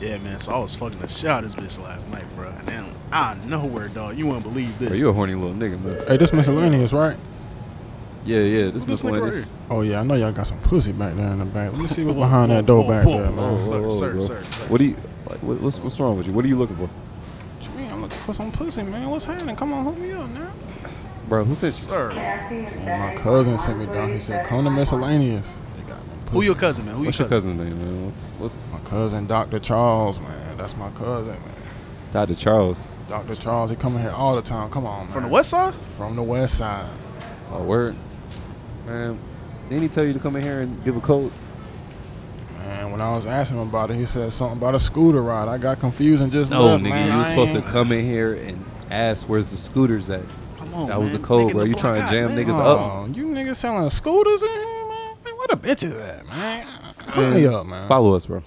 [0.00, 0.40] Yeah, man.
[0.40, 2.48] So I was fucking the shit out of this bitch last night, bro.
[2.48, 4.16] And then out of nowhere, dog.
[4.16, 4.88] You wouldn't believe this.
[4.88, 6.00] Bro, you a horny little nigga, man.
[6.08, 7.16] Hey, this miscellaneous, right?
[8.24, 8.70] Yeah, yeah.
[8.70, 9.48] This Who this right miscellaneous.
[9.48, 9.56] here?
[9.70, 11.72] Oh yeah, I know y'all got some pussy back there in the back.
[11.72, 13.56] Let me see what's behind that door back there, man.
[13.56, 14.64] Sir, Whoa, whoa, sir, sir, sir.
[14.68, 14.96] What do you
[15.28, 15.42] like?
[15.42, 16.32] What, what's what's wrong with you?
[16.32, 17.92] What are you looking for, What you mean?
[17.92, 19.08] I'm looking for some pussy, man.
[19.10, 19.56] What's happening?
[19.56, 20.50] Come on, hook me up now.
[21.28, 21.44] bro?
[21.44, 21.72] Who said?
[21.72, 22.12] Sir.
[22.12, 24.12] Man, my cousin sent me down.
[24.12, 25.62] He said, "Come to miscellaneous."
[26.30, 26.94] They Who your cousin, man?
[26.96, 27.58] Who What's your your cousin?
[27.58, 28.04] cousin's name, man?
[28.04, 29.58] What's what's My cousin, Dr.
[29.58, 30.56] Charles, man.
[30.56, 31.54] That's my cousin, man.
[32.12, 32.34] Dr.
[32.34, 32.90] Charles?
[33.08, 33.34] Dr.
[33.34, 34.70] Charles, he coming here all the time.
[34.70, 35.12] Come on, man.
[35.12, 35.74] From the west side?
[35.96, 36.88] From the west side.
[37.52, 37.96] Oh, word,
[38.86, 39.18] man.
[39.68, 41.32] Didn't he tell you to come in here and give a code?
[42.58, 45.48] Man, when I was asking him about it, he said something about a scooter ride.
[45.48, 47.06] I got confused and just No, left, nigga, man.
[47.06, 50.22] you was supposed to ain't- come in here and ask where's the scooters at.
[50.58, 51.22] Come on, That was man.
[51.22, 51.60] the code, Make it bro.
[51.62, 52.38] the You block trying to hot, jam man.
[52.46, 53.16] niggas Oh, up?
[53.16, 54.66] you niggas selling scooters in here, man?
[54.66, 54.69] Man,
[55.50, 56.66] where the bitches at, man?
[57.08, 57.88] Hook me up, man.
[57.88, 58.42] Follow us, bro.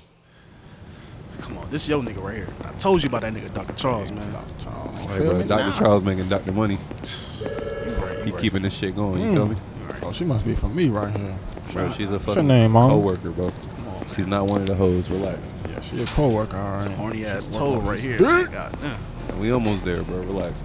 [1.41, 2.53] Come on, this your nigga right here.
[2.63, 3.73] I told you about that nigga, Dr.
[3.73, 4.31] Charles, man.
[4.31, 4.63] Dr.
[4.63, 5.01] Charles.
[5.01, 5.63] Hey, Feel bro, me Dr.
[5.69, 5.77] now?
[5.77, 6.51] Charles making Dr.
[6.53, 6.75] Money.
[6.75, 7.47] You
[7.95, 8.41] right, He right.
[8.41, 9.21] keeping this shit going.
[9.21, 9.55] You feel me?
[9.55, 10.03] Mm.
[10.03, 11.35] Oh, she must be from me right here.
[11.73, 12.89] Bro, she's a fucking name, mom?
[12.89, 13.45] co-worker, bro.
[13.47, 14.07] On, man.
[14.09, 15.09] She's not one of the hoes.
[15.09, 15.53] Relax.
[15.69, 16.81] Yeah, she a co-worker, all right.
[16.81, 18.21] Some horny ass toe right here.
[18.21, 18.45] man.
[18.51, 19.39] God damn.
[19.39, 20.17] We almost there, bro.
[20.19, 20.63] Relax.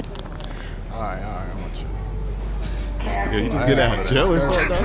[0.92, 1.88] All right, all right, I want you.
[3.04, 4.76] Yeah, you just get out of jail or something?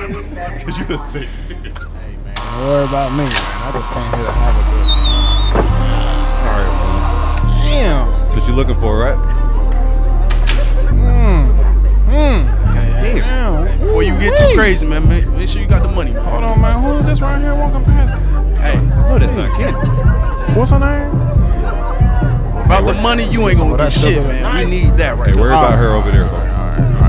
[0.64, 1.22] Cause you the same.
[1.24, 1.54] Hey,
[2.24, 3.32] man, don't worry about me, man.
[3.34, 5.74] I just came here to have a good time.
[6.44, 6.72] All right,
[7.44, 7.66] man.
[7.66, 8.12] Damn.
[8.18, 9.16] That's what you're looking for, right?
[10.94, 11.46] Mmm.
[12.06, 12.44] Mmm.
[13.02, 13.80] Damn.
[13.80, 16.24] Before you get too crazy, man, make, make sure you got the money, man.
[16.24, 16.82] Hold on, man.
[16.82, 18.14] Who is this right here walking past?
[18.60, 18.76] Hey,
[19.08, 19.74] No, that's not Ken.
[20.56, 21.10] What's her name?
[22.64, 24.56] about the money, you ain't gonna Some of get shit, sugar man.
[24.56, 26.53] We need that right Hey, worry about her over there, bro.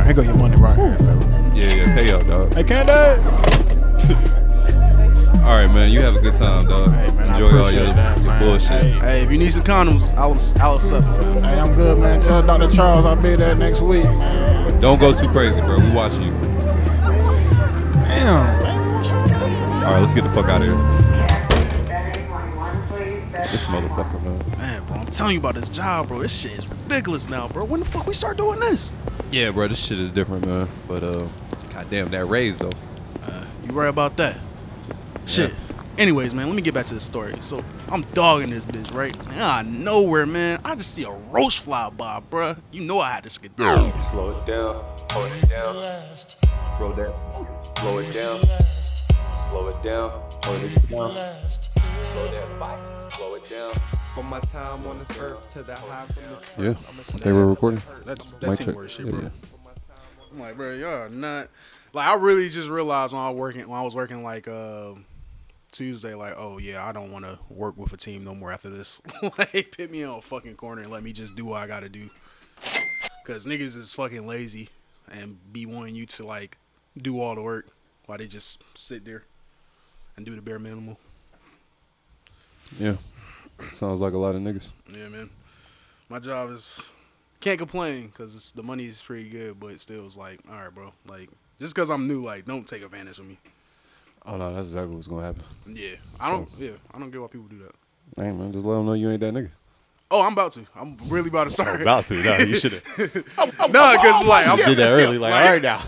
[0.06, 1.52] Here go your money right here, fella.
[1.56, 1.96] Yeah, yeah.
[1.96, 2.54] Pay up, dog.
[2.54, 2.92] Hey, Candy.
[5.42, 5.92] All right, man.
[5.92, 6.92] You have a good time, dog.
[6.94, 8.42] Hey, man, I Enjoy all your, that, your man.
[8.42, 8.82] bullshit.
[8.82, 8.90] Hey.
[8.92, 11.44] Hey, if you need some condoms, I'll, I'll accept them.
[11.44, 12.22] Hey, I'm good, man.
[12.22, 12.70] Tell Dr.
[12.70, 14.80] Charles I'll be there next week, man.
[14.80, 15.80] Don't go too crazy, bro.
[15.80, 16.32] We watching you.
[17.94, 18.66] Damn.
[19.86, 21.05] All right, let's get the fuck out of here.
[23.56, 24.58] This motherfucker, man.
[24.58, 26.20] Man, bro, I'm telling you about this job, bro.
[26.20, 27.64] This shit is ridiculous now, bro.
[27.64, 28.92] When the fuck we start doing this?
[29.32, 29.70] Yeah, bro.
[29.70, 30.68] This shit is different, man.
[30.90, 31.26] But uh,
[31.74, 32.74] goddamn, that raise though.
[33.64, 34.38] You right about that?
[35.26, 35.54] Shit.
[35.98, 37.34] Anyways, man, let me get back to the story.
[37.40, 39.16] So I'm dogging this bitch, right?
[39.16, 42.60] And out of nowhere, man, I just see a roach fly by, bruh.
[42.74, 43.90] You know I had to skid down.
[44.12, 45.76] Blow it down, hold it down,
[46.78, 48.38] roll that, blow it down,
[49.34, 50.12] slow it down,
[50.44, 52.95] hold it down, blow that fight,
[56.58, 57.82] Yeah, I'ma they were recording.
[58.06, 58.90] That, that Mic check.
[58.90, 59.22] shit, Yeah, bro.
[59.22, 59.30] yeah.
[60.32, 61.48] I'm like, bro, y'all are not.
[61.94, 64.94] Like, I really just realized when I was working, when I was working like uh,
[65.72, 68.70] Tuesday, like, oh yeah, I don't want to work with a team no more after
[68.70, 69.02] this.
[69.38, 71.90] like, put me on a fucking corner and let me just do what I gotta
[71.90, 72.10] do.
[73.26, 74.70] Cause niggas is fucking lazy
[75.12, 76.58] and be wanting you to like
[76.98, 77.68] do all the work
[78.06, 79.24] while they just sit there
[80.16, 80.96] and do the bare minimum.
[82.80, 82.96] Yeah,
[83.70, 84.70] sounds like a lot of niggas.
[84.96, 85.30] Yeah, man.
[86.10, 86.92] My job is
[87.40, 90.92] can't complain because the money is pretty good, but still, it's like, all right, bro.
[91.08, 91.30] Like,
[91.60, 93.38] just because I'm new, like, don't take advantage of me.
[94.26, 95.44] Oh no, that's exactly what's gonna happen.
[95.68, 96.50] Yeah, I don't.
[96.58, 97.76] Yeah, I don't get why people do that.
[98.22, 99.52] Hey man, just let them know you ain't that nigga.
[100.10, 100.66] Oh, I'm about to.
[100.76, 101.82] I'm really about to oh, start.
[101.82, 102.16] About to.
[102.16, 102.98] No, you should have.
[103.38, 105.18] no, because like I'm, did that early.
[105.18, 105.80] Like, all right now.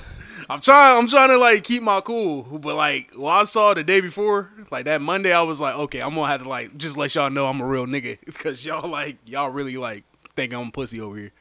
[0.49, 0.97] I'm trying.
[0.97, 2.43] I'm trying to like keep my cool.
[2.43, 6.01] But like, what I saw the day before, like that Monday, I was like, okay,
[6.01, 8.87] I'm gonna have to like just let y'all know I'm a real nigga because y'all
[8.87, 10.03] like y'all really like
[10.35, 11.31] think I'm a pussy over here.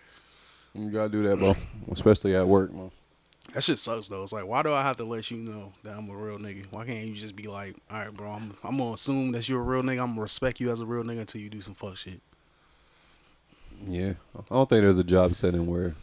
[0.74, 1.54] You gotta do that, bro.
[1.90, 2.90] Especially at work, man.
[3.54, 4.22] That shit sucks though.
[4.22, 6.66] It's like, why do I have to let you know that I'm a real nigga?
[6.70, 9.60] Why can't you just be like, all right, bro, I'm, I'm gonna assume that you're
[9.60, 10.02] a real nigga.
[10.02, 12.20] I'm gonna respect you as a real nigga until you do some fuck shit.
[13.86, 15.94] Yeah, I don't think there's a job setting where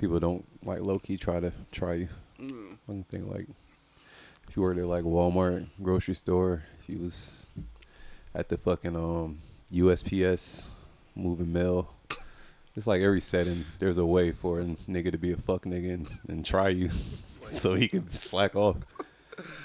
[0.00, 2.08] people don't like low key try to try you.
[2.40, 2.72] Mm.
[2.72, 3.46] I don't think like
[4.48, 7.50] if you were at like Walmart, grocery store, if you was
[8.34, 9.38] at the fucking um
[9.72, 10.68] USPS
[11.14, 11.94] moving mail.
[12.76, 15.92] It's like every setting, there's a way for a nigga to be a fuck nigga
[15.92, 18.76] and, and try you, so he can slack off.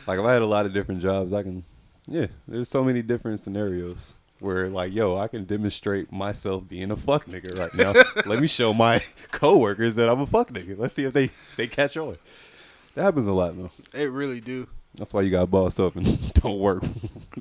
[0.07, 1.63] Like if I had a lot of different jobs, I can,
[2.07, 2.27] yeah.
[2.47, 7.25] There's so many different scenarios where like, yo, I can demonstrate myself being a fuck
[7.25, 7.93] nigga right now.
[8.25, 9.01] Let me show my
[9.31, 10.77] coworkers that I'm a fuck nigga.
[10.77, 12.17] Let's see if they they catch on.
[12.93, 13.71] That happens a lot though.
[13.93, 14.67] It really do.
[14.93, 16.83] That's why you got boss up and don't work.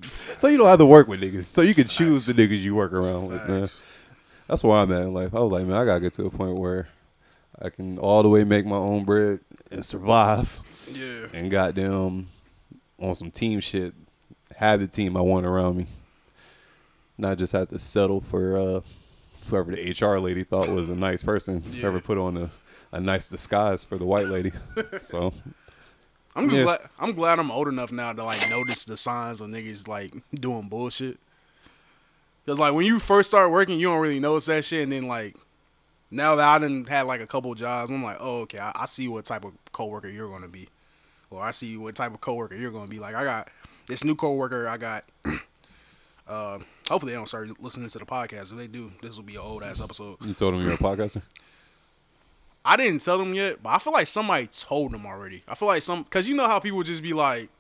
[0.02, 1.44] so you don't have to work with niggas.
[1.44, 3.68] So you can choose the niggas you work around with, man.
[4.48, 5.34] That's where I'm at in life.
[5.34, 6.88] I was like, man, I gotta get to a point where
[7.62, 9.40] I can all the way make my own bread
[9.70, 10.60] and survive.
[10.92, 11.26] Yeah.
[11.32, 12.26] And goddamn
[12.98, 13.94] on some team shit,
[14.56, 15.86] have the team I want around me.
[17.19, 18.81] Not just have to settle for uh,
[19.49, 21.61] whoever the HR lady thought was a nice person.
[21.81, 22.50] Whoever put on a,
[22.93, 24.52] a nice disguise for the white lady.
[25.02, 25.32] so
[26.37, 26.64] I'm just Yeah.
[26.64, 30.12] glad I'm glad I'm old enough now to like notice the signs of niggas like
[30.34, 31.19] doing bullshit.
[32.46, 35.06] Cause like when you first start working, you don't really notice that shit, and then
[35.08, 35.34] like
[36.11, 38.84] now that I done had like a couple jobs, I'm like, oh okay, I, I
[38.87, 40.69] see what type of coworker you're gonna be,
[41.31, 42.99] or I see what type of coworker you're gonna be.
[42.99, 43.49] Like I got
[43.87, 45.05] this new coworker, I got.
[46.28, 46.58] uh,
[46.88, 48.52] hopefully they don't start listening to the podcast.
[48.52, 50.16] If they do, this will be an old ass episode.
[50.20, 51.22] you told them you're a podcaster.
[52.64, 55.42] I didn't tell them yet, but I feel like somebody told them already.
[55.46, 57.50] I feel like some because you know how people just be like,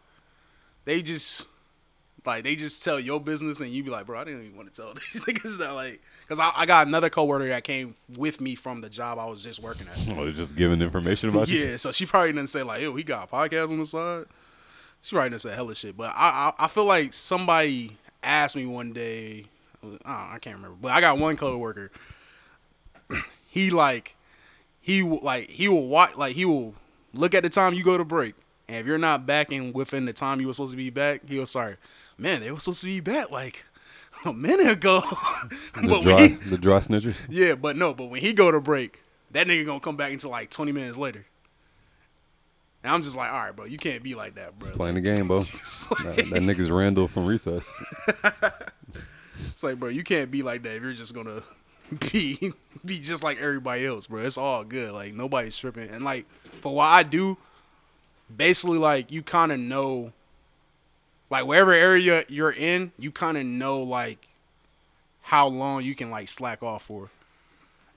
[0.86, 1.46] they just
[2.24, 4.72] like they just tell your business and you be like, bro, I didn't even want
[4.72, 8.40] to tell these niggas that like because I, I got another coworker that came with
[8.40, 10.16] me from the job I was just working at.
[10.16, 11.60] Oh, just giving information about you.
[11.60, 14.24] Yeah, so she probably didn't say like, yo, he got a podcast on the side.
[15.02, 18.66] She probably didn't say hella shit, but I I, I feel like somebody asked me
[18.66, 19.46] one day.
[20.04, 21.90] I, I can't remember, but I got one coworker.
[23.48, 24.16] he like
[24.80, 26.74] he will like he will watch like he will
[27.12, 28.34] look at the time you go to break,
[28.68, 31.26] and if you're not back in within the time you were supposed to be back,
[31.26, 31.76] he'll sorry,
[32.18, 33.64] man, they were supposed to be back like
[34.24, 35.02] a minute ago.
[35.74, 37.28] The dry, he, the dry snitchers.
[37.30, 40.30] yeah, but no, but when he go to break, that nigga gonna come back until
[40.30, 41.26] like 20 minutes later.
[42.84, 44.70] And I'm just like, all right, bro, you can't be like that, bro.
[44.72, 45.38] Playing the game, bro.
[45.44, 47.72] It's that, that nigga's Randall from Recess.
[49.48, 51.42] it's like, bro, you can't be like that if you're just gonna
[52.12, 52.52] be
[52.84, 54.20] be just like everybody else, bro.
[54.20, 54.92] It's all good.
[54.92, 55.88] Like nobody's tripping.
[55.88, 57.38] And like for what I do,
[58.34, 60.12] basically like you kind of know,
[61.30, 64.28] like wherever area you're in, you kind of know like
[65.22, 67.08] how long you can like slack off for.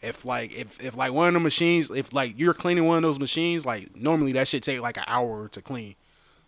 [0.02, 3.04] If like if if like one of the machines, if like you're cleaning one of
[3.04, 5.96] those machines, like normally that should take like an hour to clean.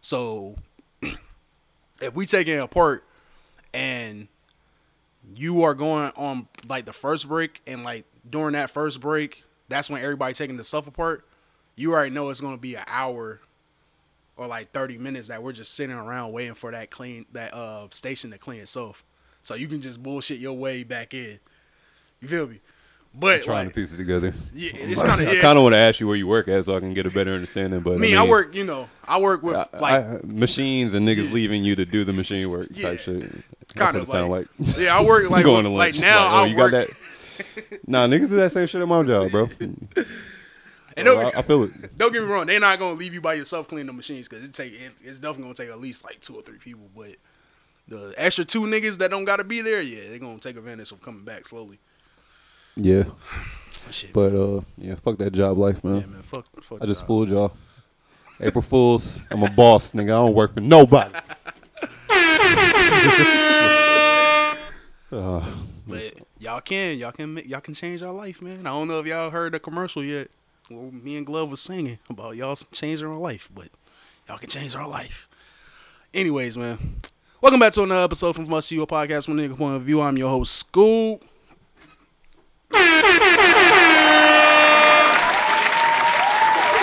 [0.02, 0.56] So
[2.02, 3.04] if we take it apart
[3.74, 4.28] and
[5.36, 9.90] you are going on like the first break and like during that first break, that's
[9.90, 11.26] when everybody taking the stuff apart.
[11.76, 13.40] You already know it's gonna be an hour
[14.38, 17.88] or like thirty minutes that we're just sitting around waiting for that clean that uh
[17.90, 19.04] station to clean itself.
[19.42, 21.40] So you can just bullshit your way back in.
[22.22, 22.60] You feel me?
[23.14, 24.34] But trying like, to piece it together.
[24.54, 26.64] yeah, it's kind of I kind of want to ask you where you work at
[26.66, 27.80] so I can get a better understanding.
[27.82, 28.16] But me.
[28.16, 31.76] I, I, work, you know, I work with I- like machines and niggas leaving you
[31.76, 32.90] to do the machine work Yeah.
[32.92, 33.22] type shit.
[33.22, 34.78] That's kind what it of sound like, like.
[34.78, 36.72] yeah, I work like going with, to like now oh, I you work.
[36.72, 36.96] got that?
[37.88, 39.48] Nah, niggas do that same shit at my job, bro.
[40.98, 41.98] And don't, I, I feel it.
[41.98, 44.44] don't get me wrong, they're not gonna leave you by yourself cleaning the machines because
[44.44, 46.90] it take it, it's definitely gonna take at least like two or three people.
[46.96, 47.16] But
[47.88, 51.02] the extra two niggas that don't gotta be there, yeah, they're gonna take advantage of
[51.02, 51.80] coming back slowly.
[52.82, 53.04] Yeah,
[53.92, 55.96] Shit, but uh, yeah, fuck that job life, man.
[56.02, 56.82] yeah, man, fuck, fuck.
[56.82, 57.08] I just job.
[57.08, 57.52] fooled y'all.
[58.40, 59.22] April Fools.
[59.32, 60.04] I'm a boss, nigga.
[60.04, 61.14] I don't work for nobody.
[65.12, 65.46] uh,
[65.88, 68.60] But y'all can, y'all can, make, y'all can change our life, man.
[68.66, 70.30] I don't know if y'all heard the commercial yet.
[70.72, 73.68] Well, me and Glove was singing about y'all changing our life, but
[74.28, 75.28] y'all can change our life.
[76.14, 76.78] Anyways, man,
[77.42, 79.76] welcome back to another episode From Us To You, a podcast from a nigga point
[79.76, 80.00] of view.
[80.00, 81.24] I'm your host, Scoob.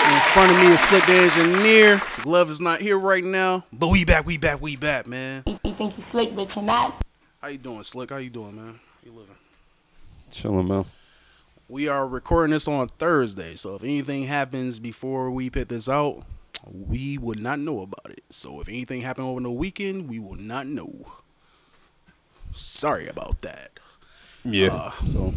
[0.07, 2.01] In front of me is Slikk the Engineer.
[2.21, 5.43] Glove is not here right now, but we back, we back, we back, man.
[5.45, 7.03] You think you slick, but you're not.
[7.41, 8.09] How you doing, Slikk?
[8.09, 8.79] How you doing, man?
[8.79, 9.35] How you living?
[10.31, 10.85] chilling, man.
[11.69, 16.23] We are recording this on Thursday, so if anything happens before we put this out,
[16.69, 18.23] we would not know about it.
[18.29, 21.05] So if anything happened over the weekend, we will not know.
[22.53, 23.71] Sorry about that.
[24.45, 24.73] Yeah.
[24.73, 25.33] Uh, so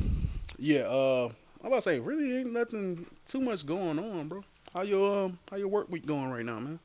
[0.63, 1.31] Yeah, uh,
[1.63, 4.45] I'm about to say, really ain't nothing too much going on, bro.
[4.75, 6.79] How your um, how your work week going right now, man?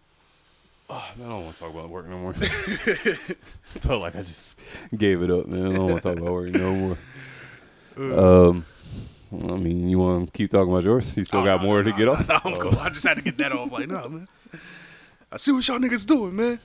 [0.90, 2.34] oh, man, I don't want to talk about work no more.
[3.64, 4.60] Felt like I just
[4.96, 5.66] gave it up, man.
[5.68, 6.98] I don't want to talk about work no more.
[7.98, 8.66] Um,
[9.32, 11.16] I mean, you want to keep talking about yours?
[11.16, 12.28] You still Oh, got no, more no, to get off?
[12.28, 12.60] No, I'm Oh.
[12.60, 12.78] cool.
[12.80, 13.72] I just had to get that off.
[13.72, 14.28] Like, nah, man.
[15.32, 16.60] I see what y'all niggas doing, man.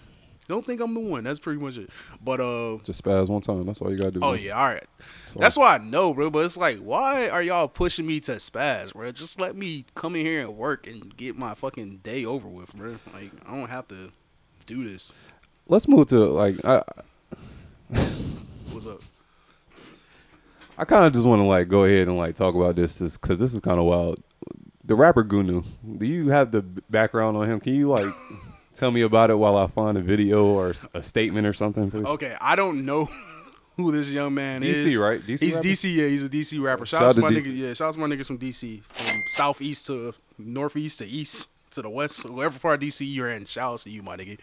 [0.50, 1.24] Don't think I'm the one.
[1.24, 1.88] That's pretty much it.
[2.22, 3.64] But uh, Just spaz one time.
[3.64, 4.20] That's all you gotta do.
[4.22, 4.42] Oh man.
[4.42, 4.84] yeah, all right.
[5.28, 6.28] So- That's why I know, bro.
[6.28, 9.12] But it's like, why are y'all pushing me to spaz, bro?
[9.12, 12.74] Just let me come in here and work and get my fucking day over with,
[12.74, 12.96] bro.
[13.14, 14.10] Like I don't have to
[14.66, 15.14] do this.
[15.68, 16.82] Let's move to like I.
[18.72, 19.00] What's up?
[20.78, 23.38] I kind of just want to like go ahead and like talk about this because
[23.38, 24.18] this is kind of wild.
[24.84, 25.64] The rapper Goonew,
[25.98, 27.60] do you have the background on him?
[27.60, 28.12] Can you like
[28.80, 32.06] tell me about it while I find a video or a statement or something, please?
[32.06, 33.04] Okay, I don't know
[33.76, 34.86] who this young man is.
[34.86, 35.20] DC, right?
[35.20, 35.68] DC he's rapper?
[35.68, 35.94] DC.
[35.94, 36.86] Yeah, he's a DC rapper.
[36.86, 37.56] Shout, Shout out to my niggas.
[37.56, 41.50] Yeah, shout out to my niggas from DC, from southeast to northeast to east.
[41.72, 43.44] to the west, whatever part of DC you're in.
[43.44, 44.38] Shout out to you, my nigga.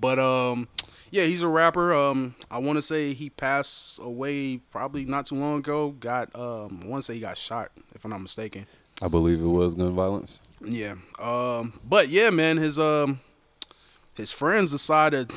[0.00, 0.68] But um,
[1.10, 1.92] yeah, he's a rapper.
[1.92, 5.90] Um, I want to say he passed away probably not too long ago.
[5.90, 8.66] Got um, I want to say he got shot if I'm not mistaken.
[9.02, 10.40] I believe it was gun violence.
[10.64, 10.94] Yeah.
[11.18, 13.18] Um, but yeah, man, his um,
[14.16, 15.30] his friends decided,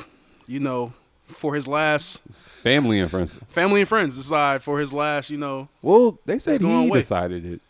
[0.46, 0.92] you know,
[1.24, 2.20] for his last
[2.62, 3.38] Family and friends.
[3.48, 6.98] family and friends decide for his last, you know, Well, they said he away.
[6.98, 7.60] decided it.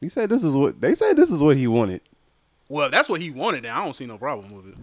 [0.00, 1.16] He said this is what they said.
[1.16, 2.00] This is what he wanted.
[2.68, 4.74] well, that's what he wanted, and I don't see no problem with it.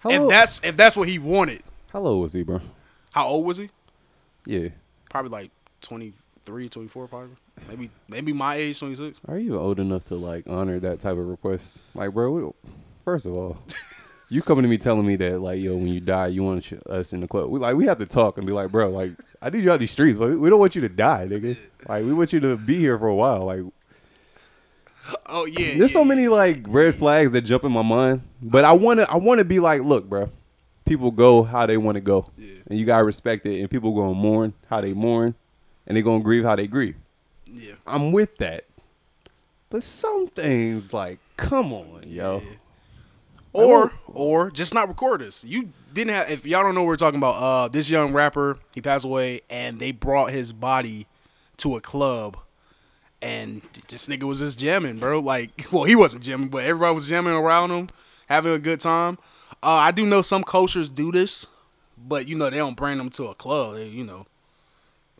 [0.00, 2.60] How If that's if that's what he wanted, how old was he, bro?
[3.12, 3.70] how old was he?
[4.46, 4.68] Yeah.
[5.10, 5.50] Probably like
[5.82, 7.36] 23, 24 probably.
[7.68, 9.20] Maybe maybe my age, 26.
[9.28, 11.82] Are you old enough to like honor that type of request?
[11.94, 12.50] Like, bro, we,
[13.04, 13.58] first of all,
[14.28, 16.74] you coming to me telling me that like, yo, when you die, you want sh-
[16.88, 17.50] us in the club.
[17.50, 19.80] We like we have to talk and be like, bro, like I need you out
[19.80, 21.56] these streets, but we don't want you to die, nigga.
[21.88, 23.44] Like we want you to be here for a while.
[23.44, 23.60] Like
[25.26, 25.76] Oh yeah.
[25.78, 29.00] there's so yeah, many like red flags that jump in my mind, but I want
[29.00, 30.30] to I want to be like, look, bro.
[30.84, 32.54] People go how they want to go, Yeah.
[32.68, 33.60] and you gotta respect it.
[33.60, 35.34] And people gonna mourn how they mourn,
[35.86, 36.96] and they gonna grieve how they grieve.
[37.46, 37.74] Yeah.
[37.86, 38.64] I'm with that.
[39.70, 42.42] But some things like, come on, yo.
[43.52, 45.44] Or or just not record this.
[45.44, 48.58] You didn't have if y'all don't know what we're talking about, uh this young rapper,
[48.74, 51.06] he passed away and they brought his body
[51.58, 52.38] to a club
[53.20, 55.20] and this nigga was just jamming, bro.
[55.20, 57.88] Like well, he wasn't jamming, but everybody was jamming around him,
[58.28, 59.18] having a good time.
[59.62, 61.48] Uh I do know some cultures do this,
[61.98, 63.74] but you know, they don't bring them to a club.
[63.74, 64.24] They, you know,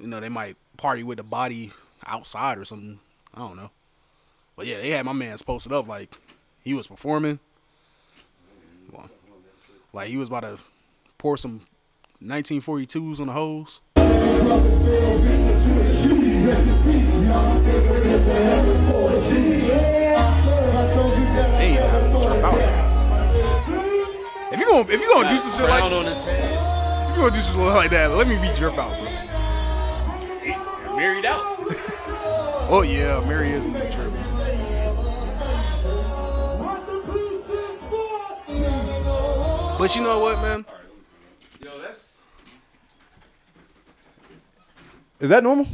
[0.01, 1.71] you know, they might party with the body
[2.07, 2.99] outside or something.
[3.35, 3.71] I don't know.
[4.57, 6.17] But yeah, they had my man's posted up like
[6.63, 7.41] he was performing.
[9.95, 10.59] Like he was about to
[11.19, 11.61] pour some
[12.23, 13.81] 1942s on the hose.
[21.59, 21.77] Hey,
[22.23, 22.89] drip out there.
[24.53, 27.11] If you gonna if you gonna do some shit like on his head.
[27.11, 29.11] if you gonna do some shit like that, let me be drip out, bro.
[30.97, 31.43] Married out.
[32.71, 34.11] Oh yeah, Mary is in the trip.
[39.83, 40.65] But you know what, man?
[41.61, 42.23] Yo, that's
[45.19, 45.67] Is that normal?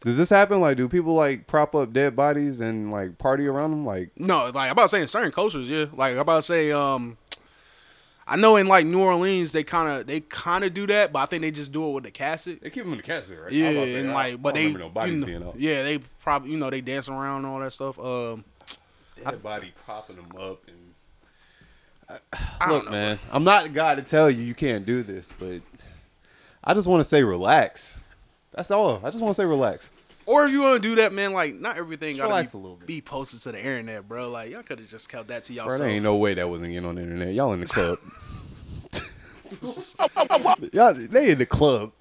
[0.00, 0.60] Does this happen?
[0.60, 3.86] Like, do people like prop up dead bodies and like party around them?
[3.86, 5.84] Like, No, like I'm about to say in certain cultures, yeah.
[5.92, 7.16] Like I'm about to say, um,
[8.26, 11.20] I know in like New Orleans they kind of they kind of do that, but
[11.20, 12.60] I think they just do it with the casket.
[12.60, 13.52] they keep them in the casket, right?
[13.52, 15.60] Yeah, and like, but they, no bodies you know, being out.
[15.60, 18.00] yeah, they probably you know they dance around and all that stuff.
[18.00, 18.44] Um,
[19.14, 20.83] Dead body propping them up and.
[22.08, 25.32] I Look, know, man, I'm not the guy to tell you you can't do this,
[25.38, 25.60] but
[26.62, 28.00] I just want to say relax.
[28.52, 29.00] That's all.
[29.04, 29.90] I just want to say relax.
[30.26, 32.60] Or if you want to do that, man, like not everything gotta relax be, a
[32.62, 32.86] little bit.
[32.86, 34.30] be posted to the internet, bro.
[34.30, 35.80] Like y'all could have just kept that to Bro, yourself.
[35.80, 37.34] there ain't no way that wasn't getting on the internet.
[37.34, 37.98] Y'all in the club.
[40.72, 41.92] Y'all, they in the club.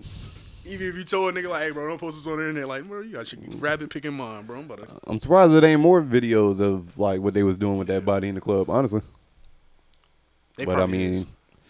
[0.66, 2.70] Even if you told a nigga like, hey, bro, don't post this on the internet,
[2.70, 4.60] like, bro, you got your rabbit picking mine, bro.
[4.60, 4.88] I'm to.
[5.08, 8.30] I'm surprised it ain't more videos of like what they was doing with that body
[8.30, 8.70] in the club.
[8.70, 9.02] Honestly,
[10.58, 11.26] They but I mean, is.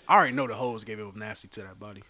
[0.08, 2.04] I already know the hoes gave it up nasty to that body.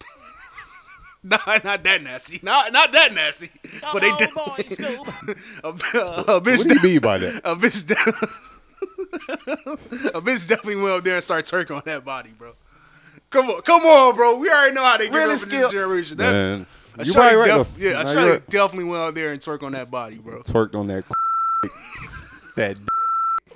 [1.22, 2.40] nah, not that nasty.
[2.42, 3.50] Not not that nasty.
[3.92, 4.30] but they did.
[4.36, 4.36] a,
[5.68, 6.66] a what bitch.
[6.68, 7.36] do you mean by that?
[7.44, 7.86] A bitch.
[7.86, 7.94] de-
[10.16, 12.52] a bitch definitely went up there and started twerking on that body, bro.
[13.30, 14.38] Come on, come on, bro.
[14.38, 16.16] We already know how they get Really up in this skill- generation.
[16.18, 16.66] That, Man,
[16.98, 17.84] a you shawty probably right def- though.
[17.84, 18.50] Yeah, a Nah, shawty right.
[18.50, 20.40] definitely went out there and twerked on that body, bro.
[20.42, 21.04] Twerked on that.
[22.56, 22.76] that.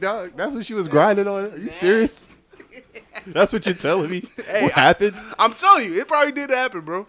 [0.01, 1.53] Dog, that's what she was grinding on.
[1.53, 2.29] Are you serious?
[3.27, 4.21] That's what you're telling me.
[4.61, 5.15] what happened?
[5.39, 7.07] I'm telling you, it probably did happen, bro.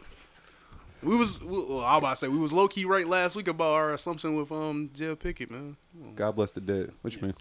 [1.04, 3.48] We was, well, I was about to say we was low key right last week
[3.48, 5.76] about our assumption with um Jada Pinkett, man.
[6.16, 6.92] God bless the dead.
[7.02, 7.34] What you mean?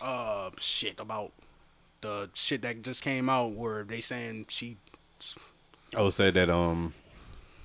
[0.00, 1.32] Uh, shit about
[2.00, 4.76] the shit that just came out where they saying she,
[5.96, 6.94] Oh, said that um,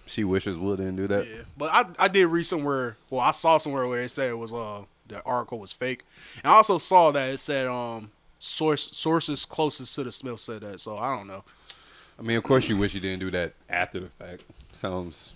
[0.05, 1.25] she wishes Will didn't do that.
[1.27, 1.41] yeah.
[1.55, 4.53] But I I did read somewhere, well I saw somewhere where it said it was
[4.53, 6.04] uh the article was fake,
[6.38, 10.62] and I also saw that it said um source sources closest to the Smith said
[10.62, 11.44] that, so I don't know.
[12.20, 14.44] I mean, of course, you wish you didn't do that after the fact.
[14.72, 15.34] Sounds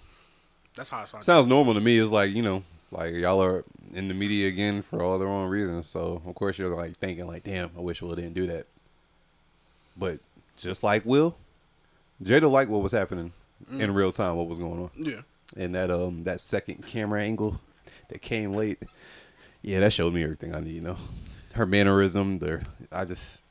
[0.76, 1.08] That's how it.
[1.08, 1.98] sounds Sounds normal to me.
[1.98, 3.64] It's like you know, like y'all are
[3.94, 5.88] in the media again for all the wrong reasons.
[5.88, 8.66] So of course you're like thinking like, damn, I wish Will didn't do that.
[9.98, 10.20] But
[10.58, 11.36] just like Will,
[12.24, 13.32] Jada liked what was happening
[13.78, 15.22] in real time, what was going on, Yeah.
[15.56, 17.60] and that um that second camera angle
[18.10, 18.80] that came late.
[19.62, 20.74] Yeah, that showed me everything I need.
[20.74, 20.98] You know,
[21.54, 23.44] her mannerism, the I just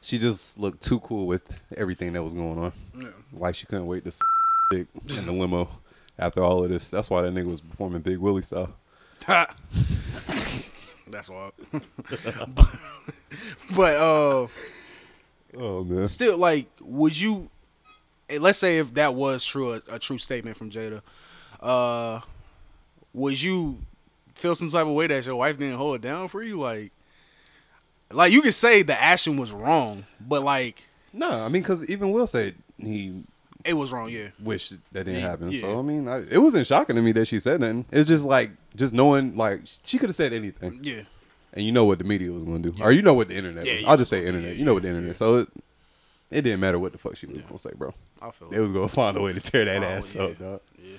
[0.00, 2.72] she just looked too cool with everything that was going on.
[2.96, 3.08] Yeah.
[3.32, 4.12] Like she couldn't wait to
[4.70, 4.86] dick
[5.16, 5.68] in the limo
[6.18, 6.90] after all of this.
[6.90, 8.72] That's why that nigga was performing Big Willie style.
[11.10, 11.52] That's all.
[11.72, 12.66] but,
[13.74, 14.46] but uh,
[15.56, 16.06] Oh man.
[16.06, 17.50] still, like, would you?
[18.38, 21.00] Let's say if that was true, a, a true statement from Jada,
[21.60, 22.20] uh,
[23.14, 23.78] would you
[24.38, 26.60] feel some type of way that your wife didn't hold it down for you?
[26.60, 26.92] Like,
[28.10, 32.10] like you could say the action was wrong, but like No, I mean, because even
[32.12, 33.24] Will said he
[33.64, 34.08] it was wrong.
[34.08, 35.50] Yeah, wish that didn't Yeah, happen.
[35.50, 35.60] yeah.
[35.60, 37.84] So I mean, I, it wasn't shocking to me that she said nothing.
[37.90, 41.02] It's just like just knowing, like she could have said anything, yeah.
[41.52, 43.36] and you know what the media was going to do, or you know what the
[43.36, 43.66] internet.
[43.66, 43.84] Yeah, was.
[43.86, 44.50] I'll just say internet.
[44.52, 45.08] Yeah, you know yeah, what the internet.
[45.08, 45.12] yeah.
[45.14, 45.48] So it,
[46.30, 47.92] it didn't matter what the fuck she was going to say, bro.
[48.22, 48.60] I feel They it.
[48.60, 50.60] was going to find a way to tear that Find ass way, up, dog.
[50.80, 50.96] yeah.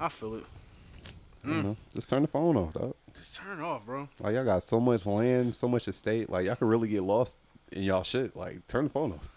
[0.00, 0.44] I feel it.
[1.44, 1.76] You know?
[1.92, 2.94] Just turn the phone off, dog.
[3.14, 4.08] Just turn it off, bro.
[4.20, 6.30] Like y'all got so much land, so much estate.
[6.30, 7.38] Like y'all could really get lost
[7.72, 8.36] in y'all shit.
[8.36, 9.28] Like turn the phone off.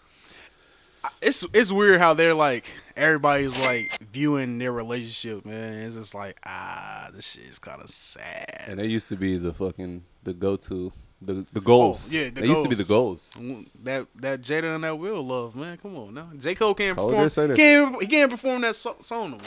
[1.20, 5.86] It's it's weird how they're like everybody's like viewing their relationship, man.
[5.86, 8.64] It's just like ah, this shit is kind of sad.
[8.68, 12.12] And they used to be the fucking the go to the the goals.
[12.12, 13.36] Oh, yeah, the they used to be the goals.
[13.36, 13.66] goals.
[13.82, 15.76] That that Jada and that Will love, man.
[15.76, 16.28] Come on now.
[16.38, 17.48] J Cole can't Cole perform.
[17.48, 17.56] that.
[17.56, 19.40] Can't he can't perform that song no more.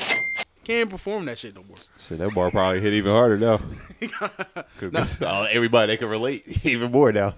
[0.67, 1.77] Can't perform that shit no more.
[1.97, 3.57] Shit, that bar probably hit even harder now.
[4.77, 7.36] Cause everybody they can relate even more now.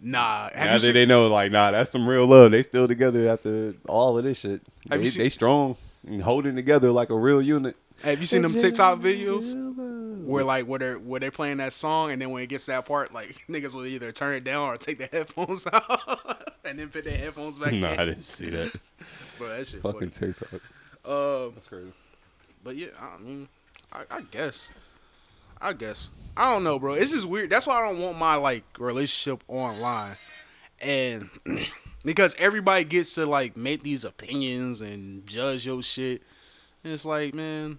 [0.00, 2.50] Nah, Now that seen, they know, like, nah, that's some real love.
[2.50, 4.60] They still together after all of this shit.
[4.86, 7.76] They, seen- they strong and holding together like a real unit.
[8.02, 9.54] have you seen them TikTok videos
[10.24, 12.72] where like where they're where they're playing that song and then when it gets to
[12.72, 16.76] that part, like niggas will either turn it down or take their headphones out and
[16.76, 17.72] then put their headphones back.
[17.72, 18.00] Nah, in.
[18.00, 18.74] I didn't see that.
[19.38, 20.32] Bro, that shit Fucking funny.
[20.32, 20.60] TikTok.
[21.04, 21.92] Uh, That's crazy.
[22.62, 23.48] But yeah, I mean,
[23.92, 24.68] I, I guess,
[25.60, 26.94] I guess, I don't know, bro.
[26.94, 27.50] It's just weird.
[27.50, 30.16] That's why I don't want my like relationship online,
[30.80, 31.30] and
[32.04, 36.22] because everybody gets to like make these opinions and judge your shit.
[36.84, 37.78] And it's like, man,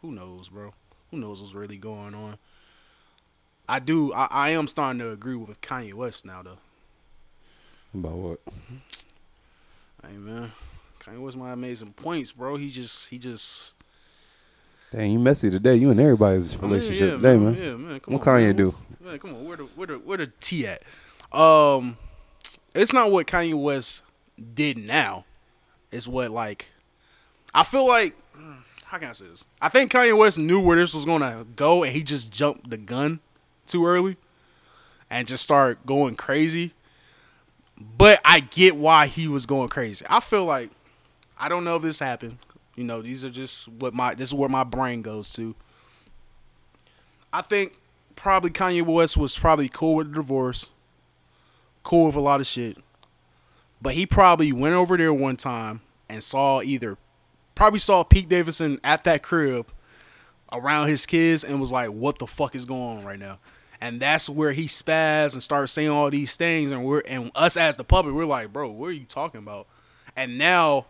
[0.00, 0.74] who knows, bro?
[1.10, 2.38] Who knows what's really going on?
[3.68, 4.12] I do.
[4.12, 6.58] I, I am starting to agree with Kanye West now, though.
[7.94, 8.40] About what?
[10.02, 10.50] Hey, man,
[11.00, 12.56] Kanye West my amazing points, bro.
[12.56, 13.74] He just, he just.
[14.92, 15.74] Dang, you messy today.
[15.76, 17.54] You and everybody's relationship today, man.
[17.54, 18.00] Yeah, man.
[18.00, 18.56] Come What on, Kanye man.
[18.56, 18.74] do?
[19.00, 19.44] Man, come on.
[19.46, 20.82] Where the where the where the T at?
[21.36, 21.96] Um,
[22.74, 24.02] it's not what Kanye West
[24.54, 25.24] did now.
[25.90, 26.70] It's what like
[27.54, 28.14] I feel like.
[28.38, 29.44] mm, How can I say this?
[29.62, 32.76] I think Kanye West knew where this was gonna go, and he just jumped the
[32.76, 33.20] gun
[33.66, 34.18] too early,
[35.08, 36.72] and just started going crazy.
[37.96, 40.04] But I get why he was going crazy.
[40.10, 40.70] I feel like
[41.40, 42.36] I don't know if this happened.
[42.74, 45.54] You know, these are just what my this is where my brain goes to.
[47.32, 47.74] I think
[48.16, 50.68] probably Kanye West was probably cool with the divorce,
[51.82, 52.78] cool with a lot of shit.
[53.80, 56.96] But he probably went over there one time and saw either
[57.54, 59.68] probably saw Pete Davidson at that crib
[60.50, 63.38] around his kids and was like, "What the fuck is going on right now?"
[63.80, 67.56] And that's where he spazzed and started saying all these things, and we're and us
[67.56, 69.66] as the public, we're like, "Bro, what are you talking about?"
[70.16, 70.86] And now,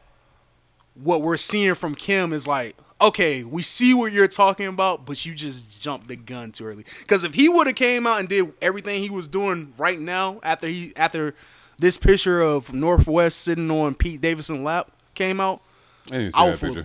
[0.94, 5.24] what we're seeing from Kim is like, okay, we see what you're talking about, but
[5.26, 6.84] you just jumped the gun too early.
[7.00, 10.40] Because if he would have came out and did everything he was doing right now
[10.42, 11.34] after he after
[11.78, 15.60] this picture of North West sitting on Pete Davidson lap came out,
[16.08, 16.84] I didn't see would that picture.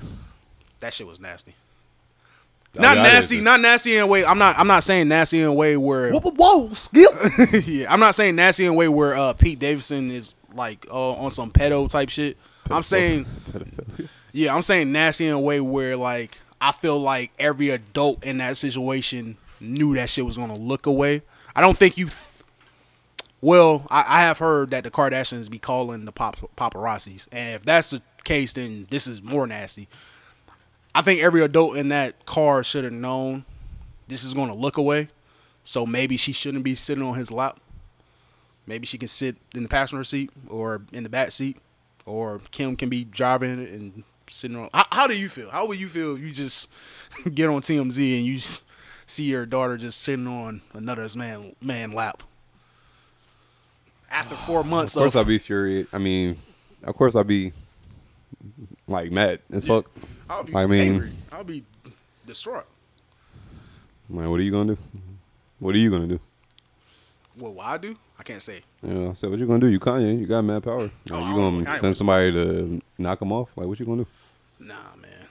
[0.79, 1.53] that shit was nasty.
[2.77, 4.23] I Not mean, nasty, didn't- nasty in a way.
[4.25, 4.57] I'm not.
[4.59, 6.11] I'm not saying nasty in a way where.
[6.11, 7.09] Whoa, whoa, skip.
[7.65, 11.11] yeah, I'm not saying nasty in a way where uh, Pete Davidson is like uh,
[11.13, 12.37] on some pedo type shit.
[12.69, 13.25] I'm saying
[14.37, 18.37] Yeah, I'm saying nasty in a way where like I feel like every adult in
[18.37, 21.23] that situation knew that shit was gonna look away.
[21.55, 22.09] I don't think you.
[23.41, 27.63] Well, I, I have heard that the Kardashians be calling the pop, paparazzis, and if
[27.63, 29.87] that's the case, then this is more nasty.
[30.93, 33.43] I think every adult in that car should have known
[34.07, 35.09] this is gonna look away,
[35.63, 37.59] so maybe she shouldn't be sitting on his lap.
[38.67, 41.57] Maybe she can sit in the passenger seat or in the back seat,
[42.07, 44.69] or Kim can be driving and sitting on.
[44.73, 45.49] How, how do you feel?
[45.51, 46.71] How would you feel if you just
[47.33, 48.39] get on TMZ and you
[49.05, 52.23] see your daughter just sitting on another man man lap
[54.09, 55.21] after four months Of course, of?
[55.21, 55.87] I'd be furious.
[55.93, 56.37] I mean,
[56.83, 57.51] of course, I'd be
[58.87, 59.91] like mad as fuck.
[60.29, 61.09] I'll be I mean- angry.
[61.31, 61.63] I'll be
[62.25, 62.65] distraught.
[64.09, 64.81] Like, what are you gonna do?
[65.59, 66.19] What are you gonna do?
[67.39, 67.97] What will I do?
[68.19, 68.61] I can't say.
[68.81, 69.67] You know, so what you gonna do?
[69.67, 70.83] You Kanye, you got mad power.
[70.83, 73.49] Like, Oh, you gonna Kanye send somebody to knock him off?
[73.55, 74.07] Like, what you gonna do?
[74.59, 75.27] Nah, man.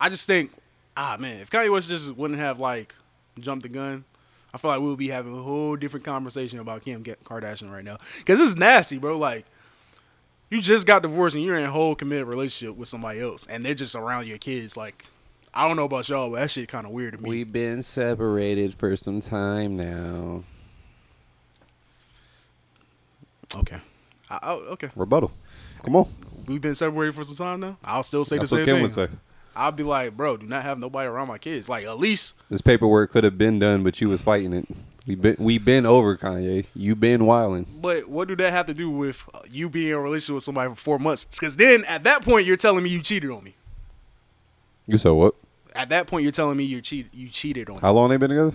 [0.00, 0.50] I just think,
[0.96, 2.94] ah, man, if Kanye West just wouldn't have like
[3.38, 4.04] jumped the gun,
[4.52, 7.84] I feel like we would be having a whole different conversation about Kim Kardashian right
[7.84, 7.98] now.
[8.18, 9.18] Because it's nasty, bro.
[9.18, 9.44] Like,
[10.50, 13.64] you just got divorced and you're in a whole committed relationship with somebody else, and
[13.64, 14.76] they're just around your kids.
[14.76, 15.04] Like,
[15.52, 17.28] I don't know about y'all, but that shit kind of weird to me.
[17.28, 20.42] We've been separated for some time now.
[23.56, 23.78] Okay.
[24.30, 24.90] I, I, okay.
[24.96, 25.30] Rebuttal.
[25.84, 26.06] Come on.
[26.48, 27.78] We've been separated for some time now.
[27.84, 28.82] I'll still say That's the what same Kim thing.
[28.82, 29.08] would say.
[29.54, 31.68] I'll be like, bro, do not have nobody around my kids.
[31.68, 34.66] Like at least, This paperwork could have been done, but you was fighting it.
[35.06, 36.66] We been we been over Kanye.
[36.74, 37.66] You been wilding.
[37.80, 40.44] but what do that have to do with uh, you being in a relationship with
[40.44, 41.24] somebody for four months?
[41.24, 43.54] Because then at that point you're telling me you cheated on me.
[44.86, 45.34] You said what?
[45.74, 47.12] At that point you're telling me you cheated.
[47.14, 47.80] You cheated on me.
[47.80, 48.54] How long they been together?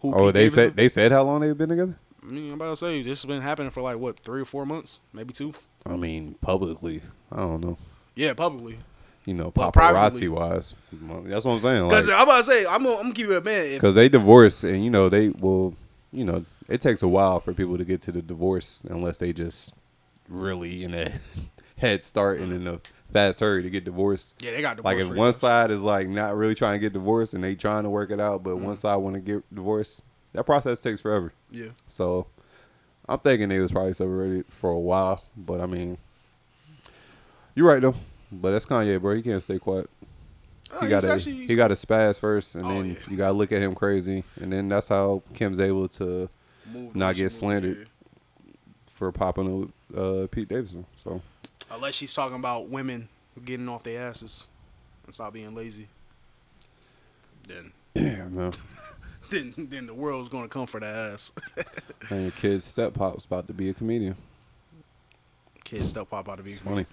[0.00, 0.62] Who, Oh, Pete they Davidson?
[0.68, 1.96] said they said how long they've been together.
[2.22, 4.44] I mean, I'm about to say this has been happening for like what three or
[4.44, 5.52] four months, maybe two.
[5.84, 7.02] I mean, publicly.
[7.30, 7.78] I don't know.
[8.14, 8.78] Yeah, publicly.
[9.24, 10.74] You know, paparazzi wise.
[10.92, 11.88] That's what I'm saying.
[11.88, 13.74] Because Like, I'm about to say I'm gonna, I'm gonna keep it a man.
[13.74, 15.74] Because they divorce and you know they will
[16.12, 19.32] you know it takes a while for people to get to the divorce unless they
[19.32, 19.74] just
[20.28, 21.12] really in a
[21.78, 22.80] head start and in a
[23.12, 24.98] fast hurry to get divorced yeah, they got divorced.
[24.98, 27.82] like if one side is like not really trying to get divorced and they trying
[27.82, 28.64] to work it out but Mm-hmm.
[28.66, 32.26] one side want to get divorced that process takes forever Yeah, so
[33.08, 35.98] i'm thinking they was probably separated for a while but i mean
[37.54, 37.94] you're right though
[38.30, 39.88] but that's kanye bro he can't stay quiet
[40.74, 42.94] Oh, he got actually- he got a spaz first, and Oh, then yeah.
[43.10, 46.30] you got to look at him crazy, and then that's how Kim's able to
[46.72, 47.76] Move not get slandered.
[47.76, 48.52] yeah.
[48.86, 50.86] for popping up with uh, Pete Davidson.
[50.96, 51.20] So
[51.70, 53.08] Unless she's talking about women
[53.44, 54.48] getting off their asses
[55.04, 55.88] and stop being lazy.
[57.46, 58.52] Then, yeah, man.
[59.32, 61.32] then, then the world's gonna come for that ass.
[62.10, 64.16] And your kid's step pop's about to be a comedian.
[65.64, 66.84] Kids still pop out to be It's funny.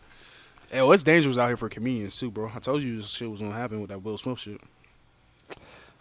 [0.71, 2.49] Hey, well, it's dangerous out here for comedians too, bro.
[2.55, 4.61] I told you this shit was gonna happen with that Will Smith shit.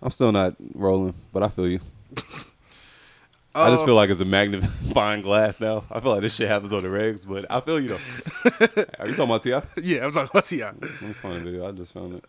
[0.03, 1.81] I'm still not rolling, but I feel you.
[3.55, 5.85] I just Uh, feel like it's a magnifying glass now.
[5.91, 7.95] I feel like this shit happens on the regs, but I feel you though.
[9.01, 9.63] Are you talking about T.I.?
[9.83, 10.63] Yeah, I'm talking about Ti.
[10.63, 11.67] Let me find a video.
[11.67, 12.25] I just found it.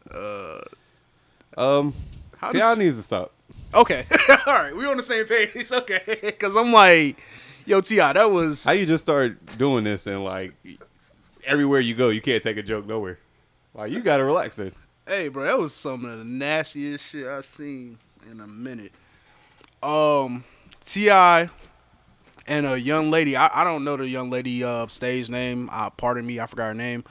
[1.57, 1.93] um,
[2.37, 2.75] How T.I.
[2.75, 3.33] needs to stop.
[3.73, 5.71] Okay, all right, we on the same page.
[5.71, 7.19] Okay, because I'm like,
[7.65, 10.53] yo, T.I., that was How you just start doing this and like
[11.45, 13.19] everywhere you go, you can't take a joke nowhere.
[13.73, 14.71] Like you gotta relax then.
[15.07, 17.97] Hey, bro, that was some of the nastiest shit I've seen
[18.29, 18.91] in a minute.
[19.83, 20.43] Um,
[20.85, 21.49] T.I.
[22.47, 23.35] and a young lady.
[23.35, 25.69] I, I don't know the young lady uh, stage name.
[25.71, 27.03] Uh, pardon me, I forgot her name.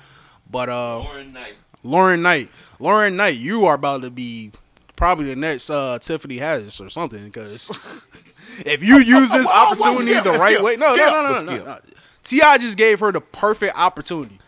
[0.50, 1.54] But uh, Lauren Knight.
[1.82, 2.50] Lauren Knight.
[2.78, 4.50] Lauren Knight, you are about to be
[4.98, 7.24] probably the next uh, Tiffany Haddish or something.
[7.24, 8.06] Because
[8.66, 11.78] if you use this opportunity the right way, no, no, no, no, no, no, no.
[12.24, 12.58] T.I.
[12.58, 14.38] just gave her the perfect opportunity.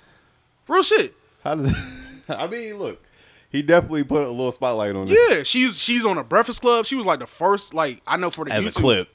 [0.68, 1.14] Real shit.
[1.42, 2.24] How does?
[2.28, 3.02] I mean, look,
[3.48, 6.84] he definitely put a little spotlight on it Yeah, she's she's on a Breakfast Club.
[6.84, 9.08] She was like the first, like I know for the as YouTube, a clip.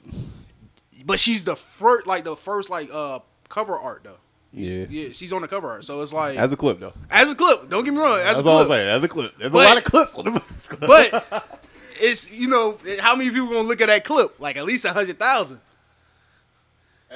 [1.04, 4.18] but she's the first, like the first, like uh cover art though.
[4.52, 6.92] Yeah, Yeah, she's on the cover art, so it's like as a clip though.
[7.10, 7.68] as a clip.
[7.68, 8.78] Don't get me wrong, as That's a all I'm clip.
[8.78, 8.88] saying.
[8.88, 10.42] As a clip, there's But- a lot of clips on the.
[10.80, 11.60] But
[12.00, 14.38] it's you know how many people are gonna look at that clip?
[14.40, 15.60] Like at least a hundred thousand.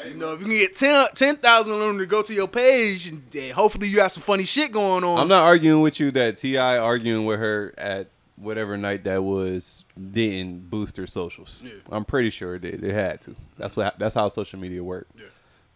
[0.07, 3.09] You know, if you can get 10 10,000 of them to go to your page,
[3.09, 5.19] and then hopefully you have some funny shit going on.
[5.19, 6.79] I'm not arguing with you that T.I.
[6.79, 11.63] arguing with her at whatever night that was didn't boost her socials.
[11.67, 11.73] Yeah.
[11.91, 12.85] I'm pretty sure it did.
[12.85, 13.35] It had to.
[13.59, 13.99] That's what.
[13.99, 15.09] That's how social media work.
[15.19, 15.25] Yeah.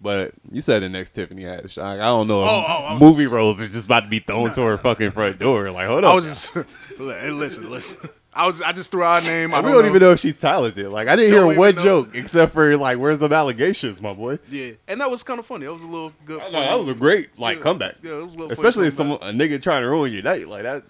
[0.04, 1.82] But you said the next Tiffany Haddish.
[1.82, 2.42] I, I don't know.
[2.42, 5.10] Oh, oh, I movie just- roles are just about to be thrown to her fucking
[5.12, 5.70] front door.
[5.70, 6.10] Like, hold on.
[6.12, 6.54] I was just
[7.00, 8.06] li- listen, listen.
[8.36, 9.54] I was I just threw out a name.
[9.54, 9.88] I we don't, don't know.
[9.88, 10.88] even know if she's talented.
[10.88, 11.82] Like, I didn't Don't hear even one know.
[12.04, 15.46] joke except for like, "Where's the allegations, my boy?" Yeah, and that was kind of
[15.46, 15.64] funny.
[15.66, 16.42] That was a little good.
[16.42, 17.62] I know, that was a great like Yeah.
[17.62, 17.94] comeback.
[18.02, 20.22] Yeah, it was a little funny especially if some a nigga trying to ruin your
[20.22, 20.82] night like that.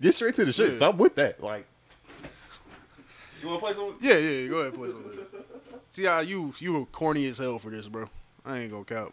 [0.00, 0.70] Get straight to the shit.
[0.70, 0.76] Yeah.
[0.76, 1.42] So I'm with that.
[1.42, 1.66] Like,
[3.42, 3.96] you want to play some?
[4.00, 4.48] Yeah, yeah, yeah.
[4.48, 5.04] Go ahead, play some.
[5.90, 8.08] See how you you were corny as hell for this, bro.
[8.46, 9.12] I ain't gonna count.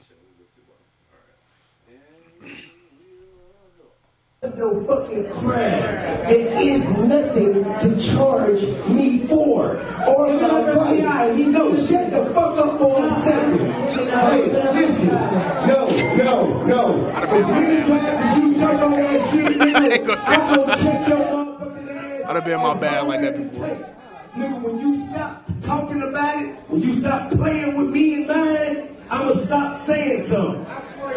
[4.56, 6.30] no fucking crap.
[6.30, 9.78] It is nothing to charge me for.
[10.08, 11.46] Or my body.
[11.46, 14.10] No, shut the fuck up for a second.
[14.10, 15.08] Hey, listen.
[15.08, 17.10] No, no, no.
[17.10, 22.22] As many times as you talk on that shit, nigga, I'm gonna check your motherfucking
[22.22, 22.26] ass.
[22.30, 23.96] I'd have been my bad like that before.
[24.36, 28.93] Nigga, when you stop talking about it, when you stop playing with me and mine,
[29.10, 30.66] I'ma stop saying something.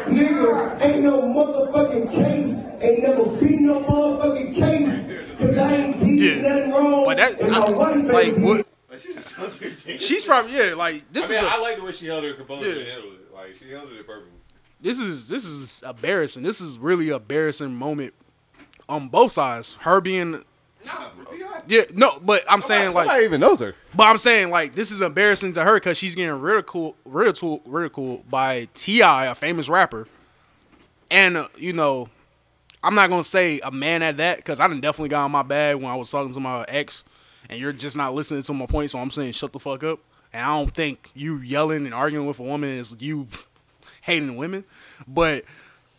[0.06, 6.18] Nigga, ain't no motherfucking case, ain't never been no motherfucking case, cause I ain't did
[6.42, 6.48] Yeah.
[6.48, 7.04] nothing wrong.
[7.04, 8.66] But that and I, wife ain't like did what?
[8.98, 10.02] She just sounds ridiculous.
[10.06, 10.74] She's probably yeah.
[10.74, 12.76] Like this I is a, like the way she held her composure Yeah.
[12.80, 13.34] and handled it.
[13.34, 14.32] Like she handled it perfectly.
[14.80, 16.42] this is this is embarrassing.
[16.42, 18.14] This is really a embarrassing moment
[18.88, 19.76] on both sides.
[19.80, 20.42] Her being
[21.66, 23.74] yeah no, but I'm saying like I even knows her.
[23.94, 28.30] But I'm saying like this is embarrassing to her because she's getting ridiculed, ridiculed, ridiculed
[28.30, 30.06] by T.I., a famous rapper,
[31.10, 32.08] and uh, you know,
[32.82, 35.42] I'm not gonna say a man at that because I done definitely got on my
[35.42, 37.04] bag when I was talking to my ex,
[37.48, 38.90] and you're just not listening to my point.
[38.90, 40.00] So I'm saying shut the fuck up.
[40.32, 43.28] And I don't think you yelling and arguing with a woman is you
[44.02, 44.64] hating women,
[45.08, 45.44] but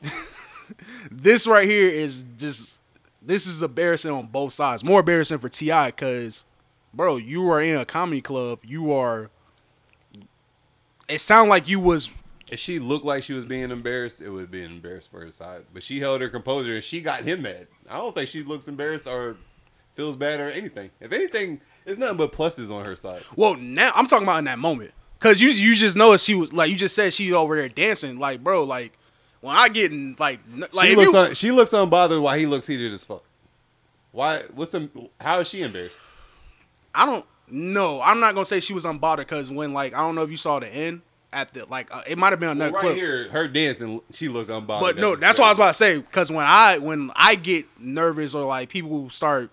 [1.11, 2.76] this right here is just
[3.27, 4.83] this is embarrassing on both sides.
[4.83, 5.87] More embarrassing for T.I.
[5.91, 6.45] because,
[6.93, 8.59] bro, you are in a comedy club.
[8.63, 9.29] You are.
[11.07, 12.11] It sounded like you was
[12.49, 15.65] If she looked like she was being embarrassed, it would be embarrassed for her side.
[15.73, 17.67] But she held her composure and she got him mad.
[17.89, 19.37] I don't think she looks embarrassed or
[19.95, 20.91] feels bad or anything.
[20.99, 23.21] If anything, it's nothing but pluses on her side.
[23.35, 26.53] Well, now I'm talking about in that moment, cause you you just know she was
[26.53, 28.97] like you just said she over there dancing like bro like
[29.41, 30.39] when I get in like
[30.73, 33.23] like she, looks you, un- she looks unbothered while he looks heated as fuck.
[34.11, 34.43] Why?
[34.53, 34.89] What's some?
[35.19, 36.01] How is she embarrassed?
[36.95, 40.15] I don't know I'm not gonna say she was unbothered because when like I don't
[40.15, 42.71] know if you saw the end at the like uh, it might have been another
[42.71, 42.95] right clip.
[42.95, 44.79] here, her dancing, she looked unbothered.
[44.81, 45.97] But no, That's that's what I was about to say.
[45.97, 49.51] Because when I when I get nervous or like people start,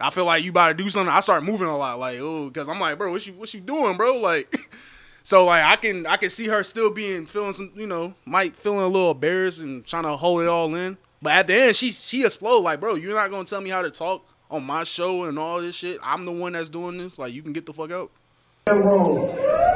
[0.00, 1.12] I feel like you about to do something.
[1.12, 3.60] I start moving a lot, like oh, because I'm like, bro, what you what you
[3.60, 4.16] doing, bro?
[4.18, 4.56] Like,
[5.28, 8.56] so like I can I can see her still being feeling some, you know, might
[8.56, 10.96] feeling a little embarrassed and trying to hold it all in.
[11.20, 13.82] But at the end, she she explode like, bro, you're not gonna tell me how
[13.82, 15.98] to talk on my show and all this shit.
[16.02, 17.18] I'm the one that's doing this.
[17.18, 18.10] Like, you can get the fuck out.
[18.68, 19.28] wrong.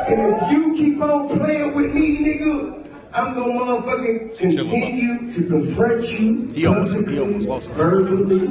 [0.08, 6.18] And if you keep on playing with me, nigga, I'm gonna motherfucking continue to confront
[6.18, 6.50] you.
[6.54, 8.48] He almost- he almost lost verbally.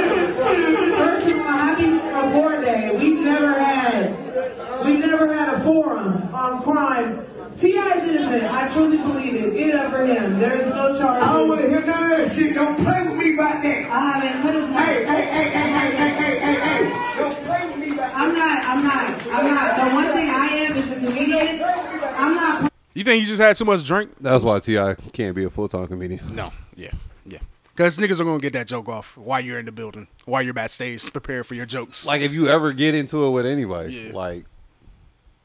[0.00, 1.90] First of all, happy
[2.36, 2.90] Award Day.
[2.96, 7.26] We've never had, we've never had a forum on crime.
[7.60, 7.98] T.I.
[7.98, 8.44] is innocent.
[8.44, 9.52] I truly believe it.
[9.52, 10.38] Get it up for him.
[10.38, 11.22] There is no charge.
[11.22, 12.54] I don't wanna hear none of that shit.
[12.54, 13.90] Don't play with me about ah, that.
[13.90, 17.18] I haven't put his Hey, hey, hey, hey, hey, hey, hey, hey, hey.
[17.18, 19.76] Don't play with me about I'm not, I'm not, I'm not.
[19.76, 21.62] The one thing I am is a comedian.
[21.62, 24.12] I'm not You think you just had too much drink?
[24.20, 24.94] That's why T.I.
[24.94, 26.34] can't be a full time comedian.
[26.34, 26.92] No, yeah,
[27.26, 27.40] yeah.
[27.64, 30.54] Because niggas are gonna get that joke off while you're in the building, while you're
[30.54, 32.06] backstage, prepare for your jokes.
[32.06, 34.12] Like if you ever get into it with anybody, Yeah.
[34.14, 34.46] like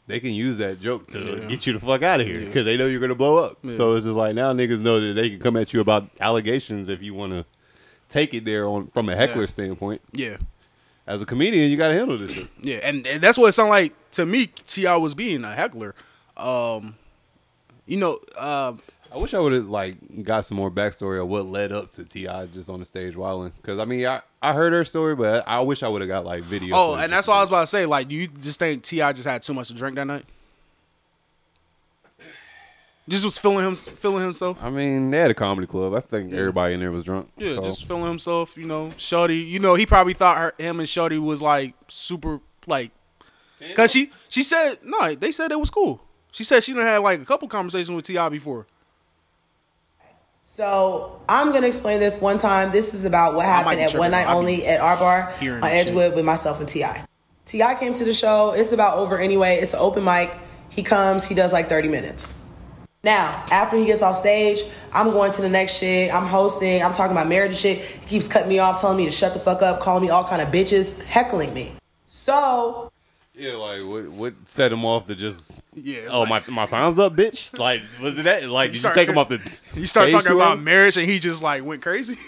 [0.07, 1.47] they can use that joke to Yeah.
[1.47, 3.57] get you the fuck out of here because they know you're gonna blow up.
[3.69, 6.89] So it's just like now niggas know that they can come at you about allegations
[6.89, 7.45] if you want to
[8.09, 9.47] take it there on from a heckler Yeah.
[9.47, 10.01] standpoint.
[10.13, 10.37] yeah,
[11.07, 12.47] As a comedian, you got to handle this shit.
[12.61, 14.47] yeah, and, and that's what it sounded like to me.
[14.47, 14.95] T.I.
[14.97, 15.95] was being a heckler.
[16.37, 16.95] Um,
[17.87, 18.73] you know, uh,
[19.13, 22.03] I wish I would have like got some more backstory of what led up to
[22.05, 22.47] T.I.
[22.47, 23.53] just on the stage wilding.
[23.61, 26.23] Because I mean, I, I heard her story, but I wish I would have got
[26.23, 26.75] like video.
[26.75, 27.87] oh, and that's what I was about to say.
[27.87, 29.11] Like, you just think T.I.
[29.13, 30.25] just had too much to drink that night?
[33.09, 34.63] Just was feeling him, feeling himself.
[34.63, 35.95] I mean, they had a comedy club.
[35.95, 37.27] I think everybody in there was drunk.
[37.37, 37.63] Yeah, so.
[37.63, 38.55] just feeling himself.
[38.55, 39.37] You know, Shorty.
[39.37, 42.91] You know, he probably thought her, him and Shorty was like super, like,
[43.75, 45.15] cause she she said no.
[45.15, 46.01] They said it was cool.
[46.31, 48.29] She said she done had like a couple conversations with T.I.
[48.29, 48.67] before.
[50.45, 52.71] So I'm gonna explain this one time.
[52.71, 55.63] This is about what happened at one night only at our bar on shit.
[55.63, 56.85] Edgewood with myself and Ti.
[57.45, 57.75] T.I.
[57.75, 58.51] came to the show.
[58.51, 59.57] It's about over anyway.
[59.57, 60.35] It's an open mic.
[60.69, 61.25] He comes.
[61.25, 62.37] He does like 30 minutes.
[63.03, 66.13] Now, after he gets off stage, I'm going to the next shit.
[66.13, 66.81] I'm hosting.
[66.81, 67.79] I'm talking about marriage and shit.
[67.83, 70.23] He keeps cutting me off, telling me to shut the fuck up, calling me all
[70.23, 71.73] kind of bitches, heckling me.
[72.07, 72.91] So
[73.37, 76.99] Yeah, like what what set him off to just Yeah, Oh like- my my time's
[76.99, 77.57] up, bitch.
[77.59, 78.45] Like was it that?
[78.49, 79.59] Like did you start- take him off the?
[79.79, 80.63] You start talking too about early?
[80.63, 82.17] marriage, and he just like went crazy.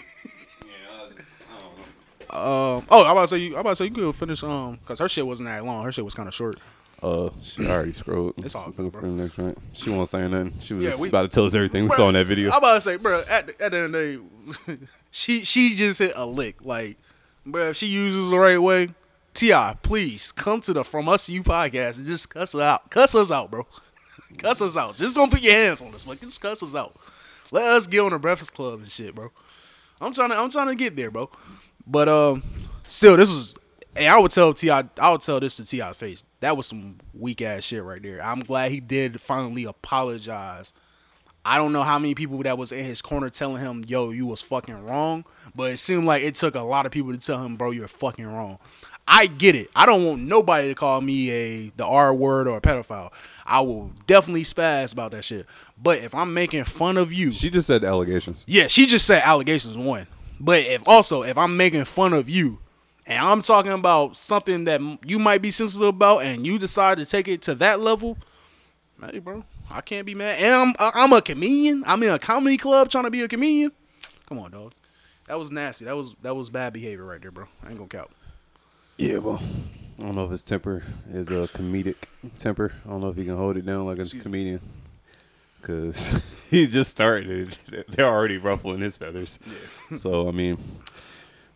[2.30, 2.84] Um.
[2.90, 3.56] Oh, I about to say you.
[3.56, 4.42] I about to say you could finish.
[4.42, 5.82] Um, because her shit wasn't that long.
[5.82, 6.58] Her shit was kind of short.
[7.02, 8.34] Uh, she already scrolled.
[8.44, 9.00] It's all good, bro.
[9.08, 9.56] next joint.
[9.72, 10.52] She won't say nothing.
[10.60, 12.50] She was Yeah, we- about to tell us everything we saw in that video.
[12.50, 13.22] I'm about to say, bro.
[13.30, 14.78] At the, at the end of the day,
[15.10, 16.56] she she just hit a lick.
[16.62, 16.98] Like,
[17.46, 18.90] bro, if she uses the right way,
[19.38, 22.90] T.I., please come to the From Us You podcast and just cuss her out.
[22.90, 23.68] Cuss us out, bro.
[24.36, 24.96] cuss us out.
[24.96, 26.96] Just don't put your hands on us, but just cuss us out.
[27.52, 29.30] Let us get on the Breakfast Club and shit, bro.
[30.00, 31.30] I'm trying to I'm trying to get there, bro.
[31.86, 32.42] But um,
[32.82, 33.54] still, this was.
[33.94, 36.24] And I would tell T.I., I would tell this to T.I.'s face.
[36.40, 38.20] That was some weak ass shit right there.
[38.20, 40.72] I'm glad he did finally apologize.
[41.44, 44.26] I don't know how many people that was in his corner telling him, "Yo, you
[44.26, 45.24] was fucking wrong,"
[45.54, 47.86] but it seemed like it took a lot of people to tell him, "Bro, you're
[47.86, 48.58] fucking wrong."
[49.10, 49.70] I get it.
[49.74, 53.10] I don't want nobody to call me a the R word or a pedophile.
[53.46, 55.46] I will definitely spaz about that shit.
[55.82, 58.44] But if I'm making fun of you, She just said allegations.
[58.46, 60.06] yeah, she just said allegations one.
[60.38, 62.58] But if also if I'm making fun of you
[63.06, 67.06] and I'm talking about something that you might be sensitive about and you decide to
[67.06, 68.18] take it to that level,
[69.10, 70.36] hey bro, I can't be mad.
[70.40, 71.82] And I'm I'm a comedian.
[71.86, 73.72] I'm in a comedy club trying to be a comedian.
[74.28, 74.74] Come on, dog.
[75.26, 75.86] That was nasty.
[75.86, 77.46] That was that was bad behavior right there, bro.
[77.64, 78.10] I ain't gonna count.
[78.98, 79.40] Yeah, well,
[80.00, 80.82] I don't know if his temper
[81.12, 81.94] is a comedic
[82.36, 82.72] temper.
[82.84, 84.60] I don't know if he can hold it down like a comedian.
[85.62, 87.56] Cause he's just started.
[87.88, 89.38] They're already ruffling his feathers.
[89.92, 90.58] So I mean,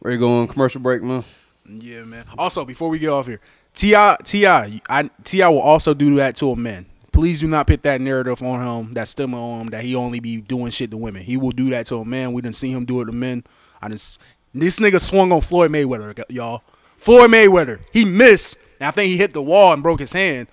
[0.00, 1.24] ready to go on commercial break, man.
[1.66, 2.24] Yeah, man.
[2.38, 3.40] Also, before we get off here,
[3.74, 4.18] T.I.
[4.22, 4.81] T.I.
[4.88, 5.48] I T.I.
[5.48, 6.87] will also do that to a man.
[7.11, 10.20] Please do not put that narrative on him, that stigma on him that he only
[10.20, 11.22] be doing shit to women.
[11.22, 12.33] He will do that to a man.
[12.33, 13.42] We didn't see him do it to men.
[13.81, 14.20] I just
[14.55, 16.62] this nigga swung on Floyd Mayweather, y'all.
[17.03, 18.59] Floyd Mayweather, he missed.
[18.79, 20.47] And I think he hit the wall and broke his hand.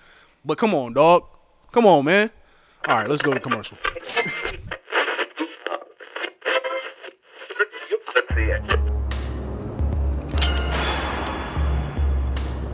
[0.43, 1.25] But come on, dog.
[1.71, 2.31] Come on, man.
[2.87, 3.77] All right, let's go to commercial.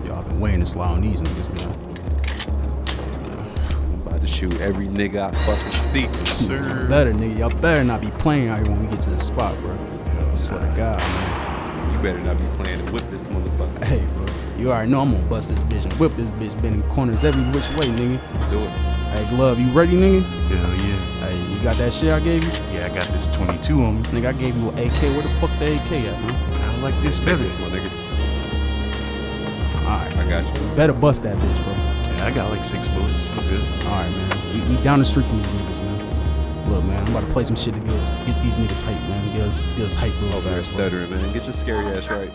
[0.05, 1.69] Y'all been waiting to slide on these niggas, man.
[3.75, 6.07] I'm about to shoot every nigga I fucking see.
[6.23, 6.87] Sir.
[6.87, 9.53] Better nigga, y'all better not be playing out here when we get to the spot,
[9.59, 9.77] bro.
[10.31, 11.34] I swear to God, man.
[12.05, 13.83] You better not be playing to whip this motherfucker.
[13.83, 14.25] Hey, bro.
[14.59, 17.41] You already know I'm gonna bust this bitch and whip this bitch, bending corners every
[17.45, 18.21] which way, nigga.
[18.31, 18.69] Let's do it.
[18.69, 20.21] Hey, Glove, you ready, nigga?
[20.21, 21.27] Hell yeah.
[21.27, 22.51] Hey, you got that shit I gave you?
[22.71, 24.03] Yeah, I got this 22 on me.
[24.09, 25.01] Nigga, I gave you an AK.
[25.01, 26.61] Where the fuck the AK at, man?
[26.61, 27.37] I like this Take better.
[27.37, 27.89] this, my nigga.
[29.81, 30.75] Alright, I got you.
[30.75, 31.73] better bust that bitch, bro.
[31.73, 33.31] Yeah, I got like six bullets.
[33.31, 33.63] I'm good.
[33.87, 34.69] Alright, man.
[34.69, 35.84] We, we down the street from these niggas, man.
[36.67, 39.37] Look, man, I'm about to play some shit to get, get these niggas hype, man.
[39.37, 40.89] Get us, get us hype real oh, Over fast, bro.
[40.89, 41.31] stuttering, man.
[41.33, 42.31] Get your scary ass right.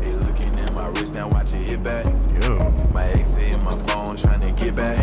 [0.00, 2.06] They looking at my wrist now, watch it hit back.
[2.40, 2.56] Yo.
[2.94, 4.98] My ex in my phone trying to get back.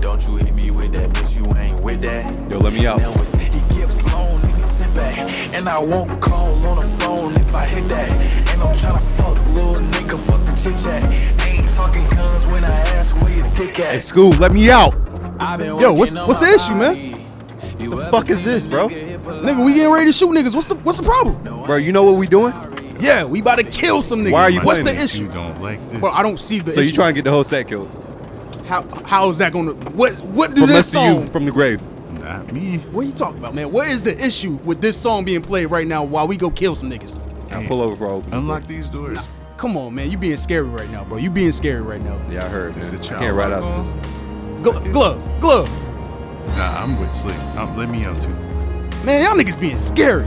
[0.00, 2.50] Don't you hit me with that, bitch, you ain't with that.
[2.50, 2.98] Yo, let me out.
[2.98, 5.18] Now it's he get flown and he sit back.
[5.54, 8.10] And I won't call on the phone if I hit that.
[8.50, 11.51] And I'm tryna fuck little nigga, fuck the chit chat.
[11.72, 13.92] Ain't talking guns when I ask where your dick at.
[13.92, 14.92] Hey, Scoob, let me out.
[15.80, 16.94] Yo, what's- what's the issue, man?
[16.94, 17.16] body.
[17.78, 18.88] You The fuck is this, bro?
[18.90, 20.54] nigga we getting ready to shoot niggas.
[20.54, 21.38] What's the what's the problem?
[21.64, 22.52] Bro, you know what we doing?
[23.00, 24.32] Yeah, we about to kill some niggas.
[24.32, 25.14] Why are you What's playing the this?
[25.14, 25.24] issue?
[25.24, 25.98] You don't like this.
[26.00, 26.88] Bro, I don't see the So issue.
[26.90, 27.90] you trying to get the whole set killed?
[28.68, 31.44] how how is that gonna what what do From this us to you, song from
[31.46, 31.80] the grave.
[32.20, 32.76] Not me.
[32.92, 33.72] What are you talking about, man?
[33.72, 36.74] What is the issue with this song being played right now while we go kill
[36.74, 37.16] some niggas?
[37.50, 38.30] I'll pull over for open.
[38.30, 38.68] this Unlock door.
[38.68, 39.18] these doors.
[39.62, 40.10] Come on, man.
[40.10, 41.18] You being scary right now, bro.
[41.18, 42.20] You being scary right now.
[42.28, 42.76] Yeah, I heard.
[42.76, 42.98] It's man.
[43.00, 44.10] the I child can't ride out of this.
[44.60, 45.70] Glo- glove, glove.
[46.56, 47.76] Nah, I'm with Slikk.
[47.76, 48.30] Let me out too.
[49.04, 50.26] Man, y'all niggas being scary.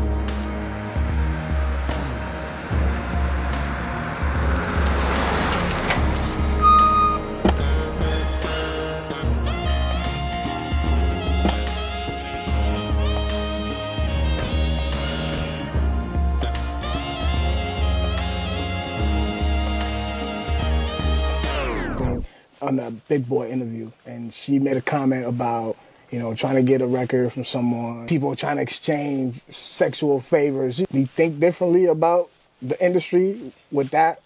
[22.80, 25.78] On a big boy interview, and she made a comment about
[26.12, 30.84] you know trying to get a record from someone, people trying to exchange sexual favors.
[30.92, 32.30] You think differently about
[32.62, 34.22] the industry with that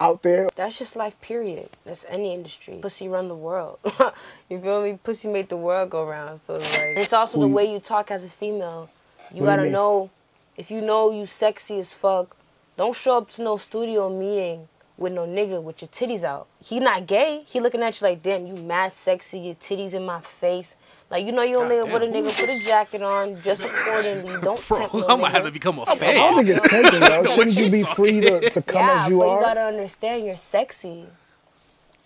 [0.00, 0.48] out there?
[0.56, 1.70] That's just life, period.
[1.84, 2.78] That's any industry.
[2.82, 3.78] Pussy run the world.
[4.48, 4.98] you feel me?
[5.02, 6.40] Pussy make the world go round.
[6.40, 8.90] So it's like, it's also the you- way you talk as a female.
[9.32, 9.72] You gotta mean?
[9.72, 10.10] know,
[10.56, 12.36] if you know you sexy as fuck,
[12.76, 16.48] don't show up to no studio meeting with no nigga with your titties out.
[16.64, 17.44] He not gay.
[17.46, 20.76] He looking at you like, damn, you mad sexy, your titties in my face.
[21.10, 23.64] Like, you know you only God with a nigga, is put a jacket on, just
[23.64, 24.38] accordingly.
[24.42, 25.20] Don't Bro, tempt no I'm nigga.
[25.20, 26.14] Gonna have to become a fan.
[26.14, 27.24] don't think it's taken, though.
[27.26, 27.94] Shouldn't you be talking?
[27.94, 29.40] free to, to come yeah, as you but are?
[29.40, 31.06] you gotta understand you're sexy.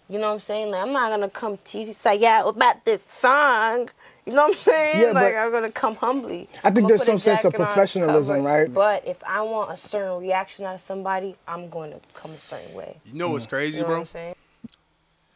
[0.09, 0.71] You know what I'm saying?
[0.73, 3.91] Like I'm not gonna come tease you say, yeah, about this song?
[4.27, 5.01] You know what I'm saying?
[5.01, 6.49] Yeah, like I'm gonna come humbly.
[6.65, 8.49] I think there's some sense of professionalism, cover.
[8.49, 8.73] right?
[8.75, 12.39] But if I want a certain reaction out of somebody, I'm going to come a
[12.39, 12.97] certain way.
[13.07, 13.95] You know what's crazy, You know bro?
[13.99, 14.35] what I'm saying?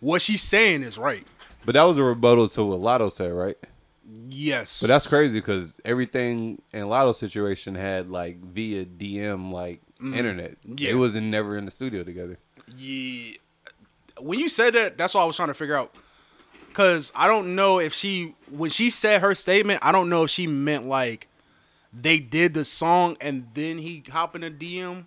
[0.00, 1.24] What she's saying is right.
[1.64, 3.56] But that was a rebuttal to what Latto said, right?
[4.28, 4.80] Yes.
[4.80, 10.16] But that's crazy because everything in Latto's situation had like via DM, like Mhm.
[10.16, 10.56] internet.
[10.64, 10.90] Yeah.
[10.90, 12.38] It wasn't never in the studio together.
[12.76, 13.34] Yeah.
[14.18, 15.94] When you said that, that's what I was trying to figure out.
[16.72, 20.30] Cause I don't know if she when she said her statement, I don't know if
[20.30, 21.26] she meant like
[21.92, 25.06] they did the song and then he hop in a DM,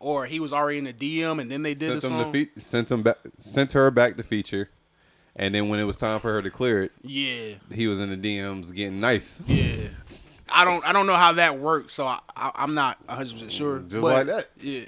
[0.00, 2.32] or he was already in a DM and then they did sent the song.
[2.32, 4.68] the fe- sent him back, sent her back the feature,
[5.36, 7.54] and then when it was time for her to clear it, Yeah.
[7.72, 9.40] he was in the DMs getting nice.
[9.46, 9.88] Yeah.
[10.50, 13.52] I don't I don't know how that works, so I, I I'm not 100 percent
[13.52, 13.78] sure.
[13.80, 14.48] Just But, like that.
[14.60, 14.84] Yeah,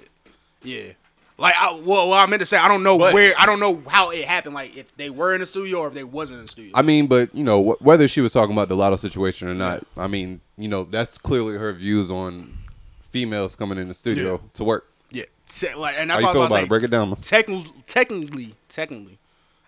[0.64, 0.93] yeah.
[1.41, 3.59] Like I well, well I meant to say I don't know But- where I don't
[3.61, 4.55] know how it happened.
[4.55, 6.72] Like if they were in the studio or if they wasn't in the studio.
[6.74, 9.55] I mean, but you know, wh- whether she was talking about the Latto situation or
[9.55, 12.59] not, I mean, you know, that's clearly her views on
[13.01, 14.49] females coming in the studio Yeah.
[14.53, 14.86] to work.
[15.11, 16.68] Yeah, Te- like and that's How what you I was feel about about it?
[16.68, 17.16] Break it down.
[17.16, 19.18] Technically, technically, technically,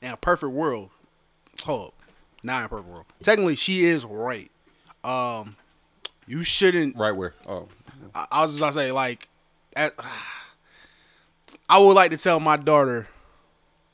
[0.03, 0.91] in a perfect world,
[1.65, 1.95] hold up,
[2.43, 3.07] not in a perfect world.
[3.23, 4.51] Technically, she is right.
[5.03, 5.57] Um,
[6.27, 6.97] you shouldn't.
[6.99, 7.33] Right where?
[7.49, 7.69] Oh,
[8.15, 9.27] I, I was just gonna say like,
[9.75, 9.95] at,
[11.69, 13.09] I would like to tell my daughter,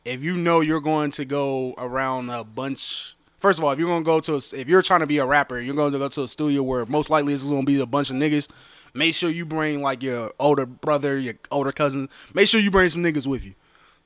[0.04, 3.14] if you know you're going to go around a bunch.
[3.38, 5.26] First of all, if you're gonna go to, a, if you're trying to be a
[5.26, 7.86] rapper, you're going to go to a studio where most likely it's gonna be a
[7.86, 8.48] bunch of niggas.
[8.94, 12.08] Make sure you bring like your older brother, your older cousin.
[12.34, 13.54] Make sure you bring some niggas with you.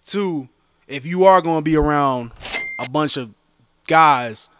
[0.04, 0.48] Two,
[0.88, 2.32] if you are gonna be around
[2.84, 3.32] a bunch of
[3.86, 4.50] guys,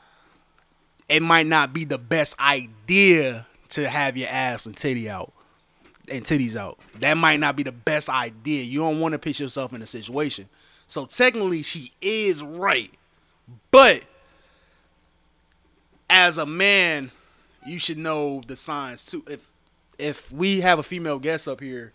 [1.08, 5.32] it might not be the best idea to have your ass and titty out
[6.10, 6.78] and titties out.
[7.00, 8.62] That might not be the best idea.
[8.62, 10.48] You don't want to put yourself in a situation.
[10.86, 12.90] So technically, she is right,
[13.70, 14.02] but
[16.10, 17.10] as a man,
[17.66, 19.24] you should know the signs too.
[19.28, 19.50] If
[19.98, 21.92] if we have a female guest up here,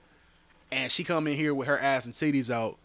[0.72, 2.78] and she come in here with her ass and titties out,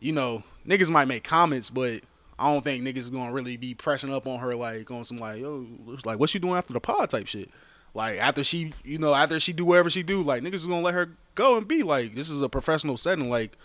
[0.00, 2.02] you know, niggas might make comments, but
[2.38, 5.18] I don't think niggas is gonna really be pressing up on her like on some
[5.18, 5.66] like yo
[6.04, 7.50] like what she doing after the pod type shit.
[7.94, 10.80] Like after she you know after she do whatever she do, like niggas is gonna
[10.82, 13.28] let her go and be like this is a professional setting.
[13.28, 13.56] Like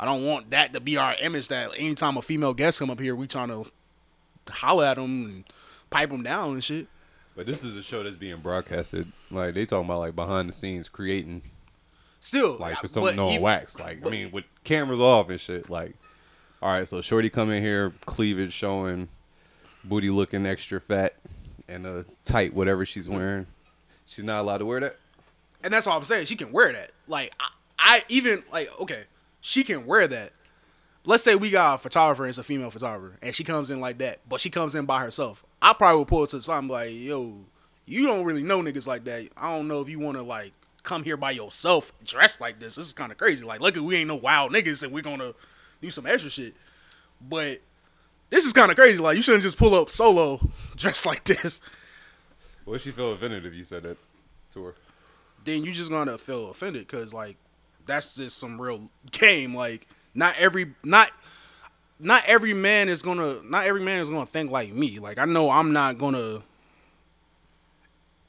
[0.00, 3.00] I don't want that to be our image that anytime a female guest come up
[3.00, 3.70] here, we trying to
[4.48, 5.44] holler at them and
[5.90, 6.86] pipe them down and shit.
[7.36, 9.10] But this is a show that's being broadcasted.
[9.30, 11.42] Like they talking about like behind the scenes creating.
[12.20, 13.78] Still, like for but something on wax.
[13.78, 15.70] Like I mean, with cameras off and shit.
[15.70, 15.94] Like,
[16.60, 19.08] all right, so Shorty come in here, cleavage showing,
[19.84, 21.14] booty looking extra fat,
[21.68, 23.46] and a tight whatever she's wearing.
[24.08, 24.96] She's not allowed to wear that.
[25.62, 26.26] And that's all I'm saying.
[26.26, 26.92] She can wear that.
[27.06, 27.48] Like I,
[27.78, 29.04] I even like okay,
[29.40, 30.32] she can wear that.
[31.04, 33.80] Let's say we got a photographer, and it's a female photographer, and she comes in
[33.80, 35.44] like that, but she comes in by herself.
[35.60, 37.44] I probably would pull it to the side like, yo,
[37.84, 39.28] you don't really know niggas like that.
[39.36, 40.52] I don't know if you want to like
[40.82, 42.76] come here by yourself dressed like this.
[42.76, 43.44] This is kind of crazy.
[43.44, 45.34] Like, look, we ain't no wild niggas, and we're gonna
[45.82, 46.54] do some extra shit.
[47.20, 47.60] But
[48.30, 49.00] this is kind of crazy.
[49.02, 50.40] Like, you shouldn't just pull up solo
[50.76, 51.60] dressed like this.
[52.74, 53.96] If she feel offended if you said that
[54.52, 54.74] to her?
[55.44, 57.36] then you just gonna feel offended because like
[57.86, 59.54] that's just some real game.
[59.54, 61.10] Like not every not
[61.98, 64.98] not every man is gonna not every man is gonna think like me.
[64.98, 66.42] Like I know I'm not gonna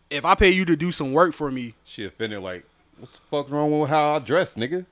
[0.09, 1.75] if I pay you to do some work for me.
[1.83, 2.65] She offended like,
[2.97, 4.85] what's the fuck wrong with how I dress, nigga?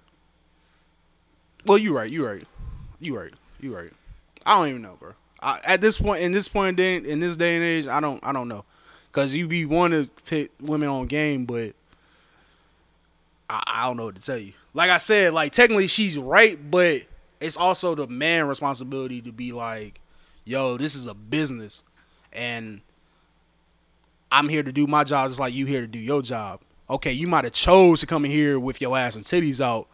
[1.66, 2.46] Well, you right, you right,
[3.00, 3.92] you right, you right.
[4.46, 5.14] I don't even know, bro.
[5.42, 8.24] I, at this point, in this point, in, in this day and age, I don't,
[8.26, 8.64] I don't know,
[9.18, 11.74] cause you be wanting to pick women on game, but
[13.50, 14.54] I, I don't know what to tell you.
[14.76, 17.02] Like I said, like technically she's right, but
[17.42, 20.00] it's also the man responsibility to be like,
[20.46, 21.84] yo, this is a business,
[22.32, 22.82] and
[24.32, 26.62] I'm here to do my job just like you here to do your job.
[26.88, 29.88] Okay, you might have chose to come in here with your ass and titties out,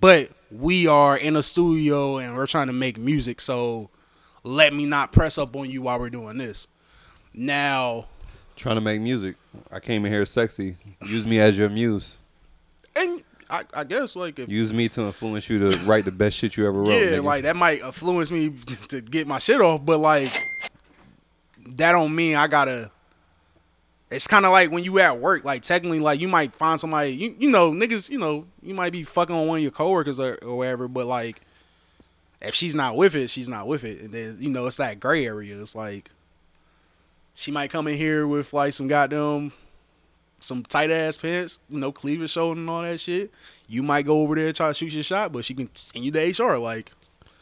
[0.00, 3.90] but we are in a studio and we're trying to make music, so
[4.42, 6.66] let me not press up on you while we're doing this.
[7.32, 8.06] Now,
[8.56, 9.36] Trying to make music.
[9.70, 10.76] I came in here sexy.
[11.04, 12.20] Use me as your muse.
[12.96, 16.36] and I, I guess like if Use me to influence you to write the best
[16.36, 16.88] shit you ever wrote.
[16.88, 17.22] yeah, nigga.
[17.24, 18.50] like that might influence me
[18.88, 20.32] to get my shit off, but like
[21.68, 22.90] that don't mean I gotta.
[24.10, 27.10] It's kind of like when you at work, like technically, like you might find somebody,
[27.10, 30.18] you you know, niggas, you know, you might be fucking on one of your coworkers
[30.20, 31.42] or, or whatever, but like
[32.40, 34.98] if she's not with it, she's not with it, and then you know it's that
[35.00, 35.60] gray area.
[35.60, 36.10] It's like
[37.36, 39.52] she might come in here with like some goddamn
[40.40, 43.30] some tight ass pants, you know, cleavage showing and all that shit.
[43.68, 46.04] You might go over there and try to shoot your shot, but she can send
[46.04, 46.56] you to HR.
[46.56, 46.92] Like,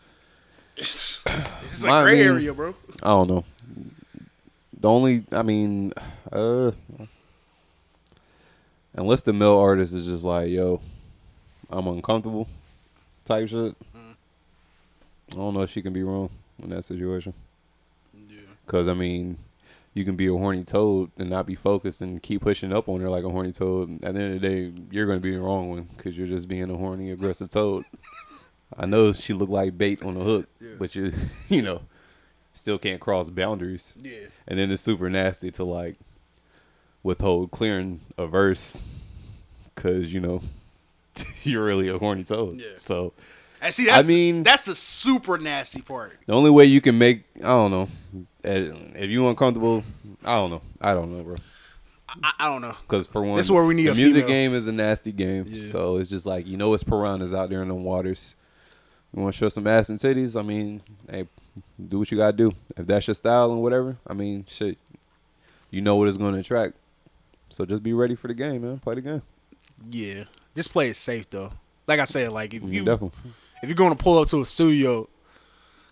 [0.77, 1.23] it's
[1.63, 2.75] just a I gray mean, area, bro.
[3.03, 3.45] I don't know.
[4.81, 5.93] The only, I mean,
[6.33, 6.73] uh,
[8.95, 10.81] unless the male artist is just like, yo,
[11.71, 12.49] I'm uncomfortable
[13.25, 13.77] type shit.
[15.31, 16.31] I don't know if she can be wrong
[16.63, 17.33] in that situation.
[18.29, 18.41] Yeah.
[18.67, 19.39] Cause I mean,
[19.95, 23.01] you can be a horny toad and not be focused and keep pushing up on
[23.01, 24.05] her like a horny toad.
[24.05, 26.49] At the end of the day, you're gonna be the wrong one because you're just
[26.49, 27.85] being a horny, aggressive toad.
[28.77, 31.13] I know she looked like bait on the hook, but you,
[31.49, 31.83] you know,
[32.53, 33.95] still can't cross boundaries.
[34.01, 34.27] Yeah.
[34.49, 35.97] And then it's super nasty to like
[37.05, 38.91] withhold clearing a verse
[39.75, 40.41] because you know
[41.45, 42.61] you're really a horny toad.
[42.61, 42.79] Yeah.
[42.79, 43.13] So
[43.65, 46.19] And see, that's, I mean, that's a super nasty part.
[46.27, 47.89] the only way you can make I don't know
[48.45, 49.83] eh, if you uncomfortable.
[50.25, 50.63] I don't know.
[50.81, 51.37] I don't know, bro.
[52.23, 52.77] I, I don't know.
[52.83, 54.29] Because for one, This is where we need the a music female.
[54.29, 55.55] game is a nasty game.
[55.55, 58.37] So it's just like you know, it's piranhas out there in the waters.
[59.15, 60.39] You want to show some ass and titties?
[60.39, 61.27] I mean, hey,
[61.89, 62.53] do what you gotta do.
[62.77, 64.77] If that's your style and whatever, I mean, shit,
[65.71, 66.75] you know what it's going to attract.
[67.49, 68.79] So just be ready for the game, man.
[68.81, 69.23] Play the game.
[69.89, 71.53] Yeah, just play it safe though.
[71.87, 73.19] Like I said, like if you definitely.
[73.65, 75.09] If you're going to pull up to a studio,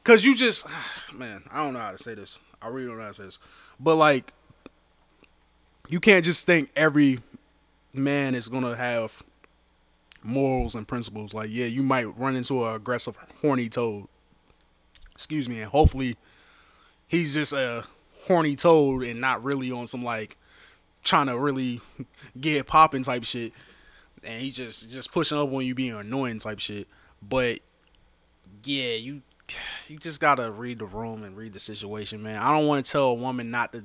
[0.05, 0.69] cause you just
[1.15, 2.39] man, I don't know how to say this.
[2.61, 3.39] I really don't know how to say this,
[3.81, 4.33] but like
[5.89, 7.21] you can't just think every
[7.95, 9.23] man is gonna have
[10.23, 11.33] morals and principles.
[11.33, 14.07] Like yeah, you might run into an aggressive horny toad,
[15.13, 16.17] excuse me, and hopefully
[17.09, 17.85] he's just a
[18.27, 20.37] horny toad and not really on some like
[21.03, 21.81] trying to really
[22.41, 23.53] get popping type shit.
[24.25, 26.87] And he just just pushing up on you being annoying type shit.
[27.29, 27.61] But
[28.65, 29.23] yeah, you
[29.89, 32.37] you just gotta read the room and read the situation, man.
[32.41, 33.85] I don't want to tell a woman not to.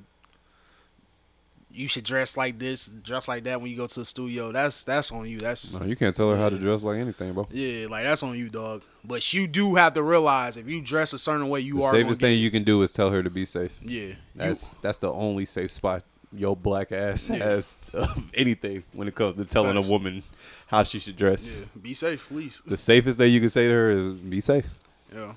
[1.70, 4.52] You should dress like this, dress like that when you go to the studio.
[4.52, 5.38] That's that's on you.
[5.38, 7.46] That's No, you can't tell her how to dress like anything, bro.
[7.52, 8.82] yeah, like that's on you, dog.
[9.04, 11.92] But you do have to realize if you dress a certain way, you the are
[11.92, 13.78] safest thing you can do is tell her to be safe.
[13.84, 17.38] Yeah, you- that's that's the only safe spot your black ass Yeah.
[17.38, 20.24] has of anything when it comes to telling a woman
[20.68, 21.60] how she should dress.
[21.60, 22.62] Yeah, be safe, please.
[22.66, 24.66] The safest thing you can say to her is be safe.
[25.14, 25.34] Yeah.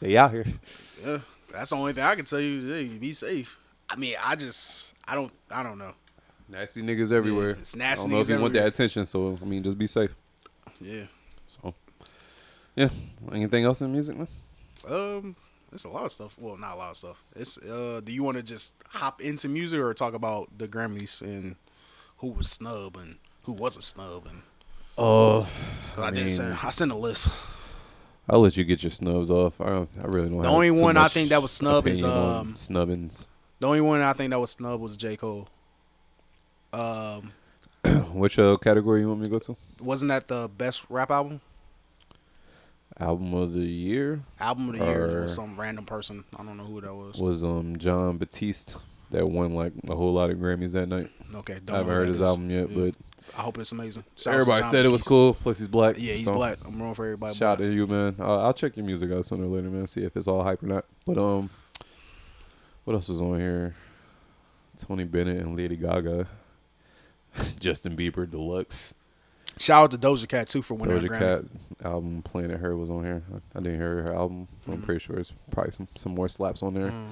[0.00, 0.46] They out here.
[1.04, 1.18] Yeah,
[1.52, 2.72] that's the only thing I can tell you.
[2.72, 3.58] Hey, be safe.
[3.90, 5.92] I mean, I just, I don't, I don't know.
[6.48, 7.50] Nasty niggas everywhere.
[7.50, 9.78] it's nasty I don't know if niggas you want that attention, so I mean, just
[9.78, 10.14] be safe.
[10.80, 11.04] Yeah.
[11.46, 11.74] So,
[12.76, 12.88] yeah.
[13.32, 14.28] Anything else in music, man?
[14.88, 15.36] Um,
[15.72, 16.36] it's a lot of stuff.
[16.38, 17.22] Well, not a lot of stuff.
[17.34, 21.20] It's uh, do you want to just hop into music or talk about the Grammys
[21.20, 21.56] and
[22.18, 24.42] who was snub and who wasn't snub and?
[24.98, 25.46] Uh, I,
[25.98, 27.32] I did mean- send, I sent a list.
[28.30, 29.58] I'll let you get your snubs off.
[29.60, 29.88] I don't.
[30.02, 30.42] I really don't.
[30.42, 33.30] The only one I think that was snub is, um, snubbins.
[33.58, 35.48] The only one I think that was snub was J Cole.
[36.74, 37.32] Um,
[38.12, 39.56] Which uh, category you want me to go to?
[39.82, 41.40] wasn't that the best rap album?
[43.00, 44.20] Album of the year.
[44.40, 46.24] Album of the year Or was some random person.
[46.36, 47.16] I don't know who that was.
[47.18, 48.76] was um Jon Batiste
[49.10, 51.08] that won like a whole lot of Grammys that night.
[51.34, 52.22] Okay, don't I haven't heard his is.
[52.22, 52.76] album yet, Yeah.
[52.90, 52.94] but
[53.38, 54.04] I hope it's amazing.
[54.16, 55.34] Shouts to everybody said it was cool.
[55.34, 55.96] Plus he's black.
[55.98, 56.58] Yeah, he's so black.
[56.66, 57.34] I'm wrong for everybody.
[57.34, 58.16] Shout out to you, man.
[58.18, 59.86] Uh, I'll check your music out sooner or later, man.
[59.86, 60.84] See if it's all hype or not.
[61.04, 61.50] But um,
[62.84, 63.74] what else was on here?
[64.78, 66.26] Tony Bennett and Lady Gaga.
[67.60, 68.94] Justin Bieber Deluxe.
[69.58, 71.18] Shout out to Doja Cat too for winning Doja.
[71.18, 71.54] Cat's
[71.84, 73.22] album Planet Her was on here.
[73.32, 74.46] I, I didn't hear her album.
[74.64, 76.90] so I'm pretty sure it's probably some, some more slaps on there.
[76.90, 77.06] Mm.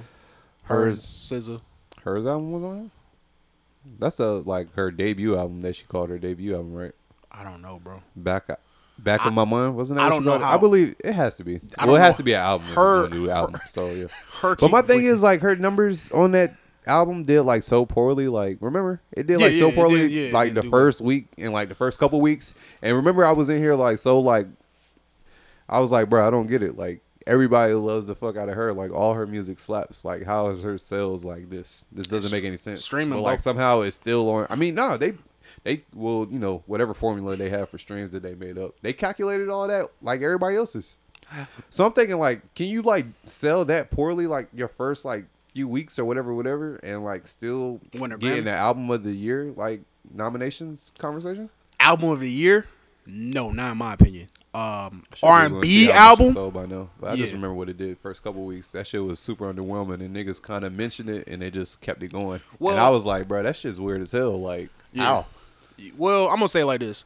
[0.63, 1.59] Her and Hers SZA.
[2.07, 2.89] Hers album was on.
[3.99, 6.93] That's a like her debut album that she called her debut album, right?
[7.29, 8.01] I don't know, bro.
[8.15, 8.47] Back
[8.97, 10.05] back I- in my mind, wasn't that?
[10.05, 11.59] I don't know how- I believe it has to be.
[11.83, 12.17] Well, it has know.
[12.19, 12.67] to be an album.
[12.67, 13.59] Her- new album.
[13.65, 14.07] So yeah.
[14.41, 16.55] her but my thing breaking- is like her numbers on that
[16.85, 18.29] album did like so poorly.
[18.29, 21.01] Like remember it did Yeah, like so yeah, it poorly did, yeah, like the first
[21.01, 22.55] week and like the first couple weeks.
[22.81, 24.47] And remember I was in here like so like
[25.67, 26.77] I was like, bro, I don't get it.
[26.77, 28.73] Like everybody loves the fuck out of her.
[28.73, 30.03] Like all her music slaps.
[30.05, 31.87] Like how is her sales like this?
[31.91, 32.83] This doesn't It's make any sense.
[32.83, 34.47] streaming, but like somehow it's still on.
[34.49, 35.13] I mean, no, they
[35.63, 38.75] they will you know whatever formula they have for streams that they made up.
[38.81, 40.97] They calculated all that like everybody else's.
[41.69, 45.67] So I'm thinking like, can you like sell that poorly like your first like few
[45.67, 48.43] weeks or whatever, whatever, and like still Win a get in Grammy?
[48.45, 49.81] the album of the year like
[50.13, 51.49] nominations conversation?
[51.79, 52.67] Album of the year?
[53.05, 54.27] No, not in my opinion.
[54.57, 56.31] Um, R and B how much it album.
[56.33, 56.89] sold by now.
[56.99, 58.71] But I just remember what it did first couple weeks.
[58.71, 62.01] That shit was super underwhelming, and niggas kind of mentioned it, and they just kept
[62.01, 62.39] it going.
[62.59, 64.39] Well- and I was like, bro, that shit's weird as hell.
[64.39, 65.03] Like, Yeah.
[65.03, 65.25] how?
[65.97, 67.05] Well, I'm gonna say it like this: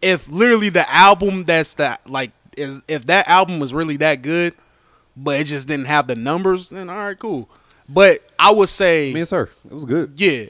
[0.00, 4.54] if literally the album that's that like is if that album was really that good,
[5.16, 7.48] but it just didn't have the numbers, then all right, cool.
[7.88, 9.50] But I would say, I mean, it's her.
[9.68, 10.12] It was good.
[10.16, 10.44] yeah,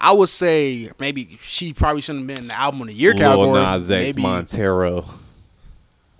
[0.00, 3.12] I would say maybe she probably shouldn't have been in the album of the year
[3.14, 3.60] Lil category.
[3.62, 5.04] Nas X maybe, Montero.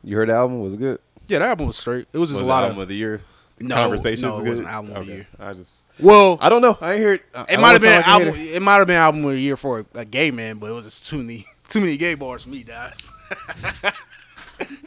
[0.05, 0.61] You heard the album?
[0.61, 0.99] Was it good?
[1.27, 2.07] yeah, that album was straight.
[2.13, 3.21] It was just Was a it lot album of of the year.
[3.61, 4.49] No, Conversations no, it good?
[4.51, 5.27] wasn't album of the year.
[5.39, 6.77] I just Well, I don't know.
[6.81, 7.23] I ain't hear it.
[7.35, 8.35] I- I It might have been like album.
[8.35, 8.57] hater.
[8.57, 10.73] It might have been album of the year for a, a gay man, but it
[10.73, 13.11] was just too many too many gay bars for me, guys.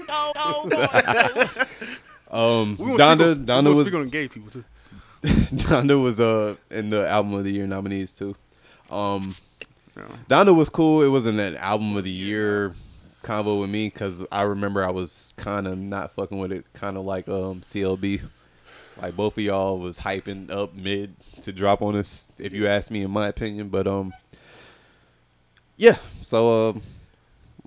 [0.07, 0.87] no, no, gonna
[2.29, 4.63] Donda, speak on, Donda we was gonna speak on gay people too.
[5.23, 8.35] Donda was uh in the album of the year nominees too.
[8.91, 9.33] Um,
[10.29, 11.01] Donda was cool.
[11.03, 12.73] It wasn't an album of the year
[13.27, 16.97] convo with me because I remember I was kind of not fucking with it, kind
[16.97, 18.21] of like um CLB.
[19.01, 22.89] Like both of y'all was hyping up mid to drop on us, if you ask
[22.89, 23.69] me, in my opinion.
[23.69, 24.13] But um,
[25.75, 25.97] yeah.
[26.23, 26.81] So um,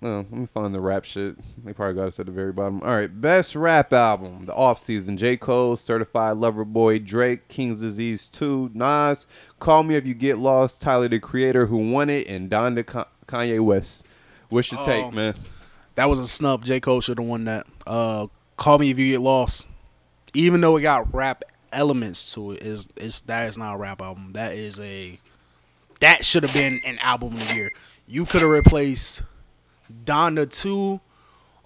[0.03, 1.37] uh, let me find the rap shit.
[1.65, 2.83] They probably got us at the very bottom.
[2.83, 5.37] All right, best rap album: The Off Season, J.
[5.37, 9.27] Cole, Certified Lover Boy, Drake, King's Disease Two, Nas,
[9.59, 13.09] Call Me If You Get Lost, Tyler the Creator, who won it, and Donda Ka-
[13.27, 14.07] Kanye West.
[14.51, 15.35] What's your take, Um, man?
[15.95, 16.65] That was a snub.
[16.65, 17.67] J Cole should have won that.
[17.87, 18.27] Uh,
[18.57, 19.67] Call me if you get lost.
[20.35, 24.03] Even though it got rap elements to it, is is that is not a rap
[24.03, 24.33] album.
[24.35, 25.19] That is a
[26.01, 27.71] that should have been an album of the year.
[28.07, 29.23] You could have replaced
[30.05, 31.01] Donda two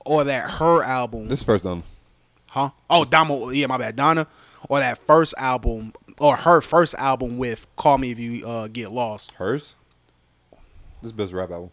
[0.07, 1.29] or that her album.
[1.29, 1.83] This first album.
[2.47, 2.71] Huh?
[2.89, 3.55] Oh, Donda.
[3.55, 3.97] Yeah, my bad.
[3.97, 4.27] Donda
[4.69, 8.93] or that first album or her first album with "Call Me If You uh, Get
[8.93, 9.75] Lost." Hers.
[11.03, 11.71] This is best rap album.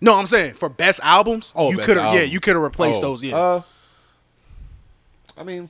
[0.00, 1.52] No, I'm saying for best albums.
[1.56, 2.14] Oh, you could have.
[2.14, 3.22] Yeah, you could have replaced Oh, those.
[3.22, 3.36] Yeah.
[3.36, 3.62] Uh,
[5.36, 5.68] I mean,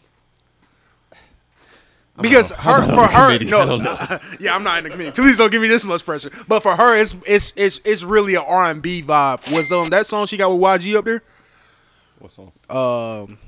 [2.20, 3.50] because her I'm not for her committee.
[3.50, 6.30] no I yeah I'm not in the committee please don't give me this much pressure
[6.48, 9.88] but for her it's it's it's it's really an R and B vibe was um
[9.90, 11.22] that song she got with YG up there
[12.18, 12.50] What song?
[12.70, 13.38] um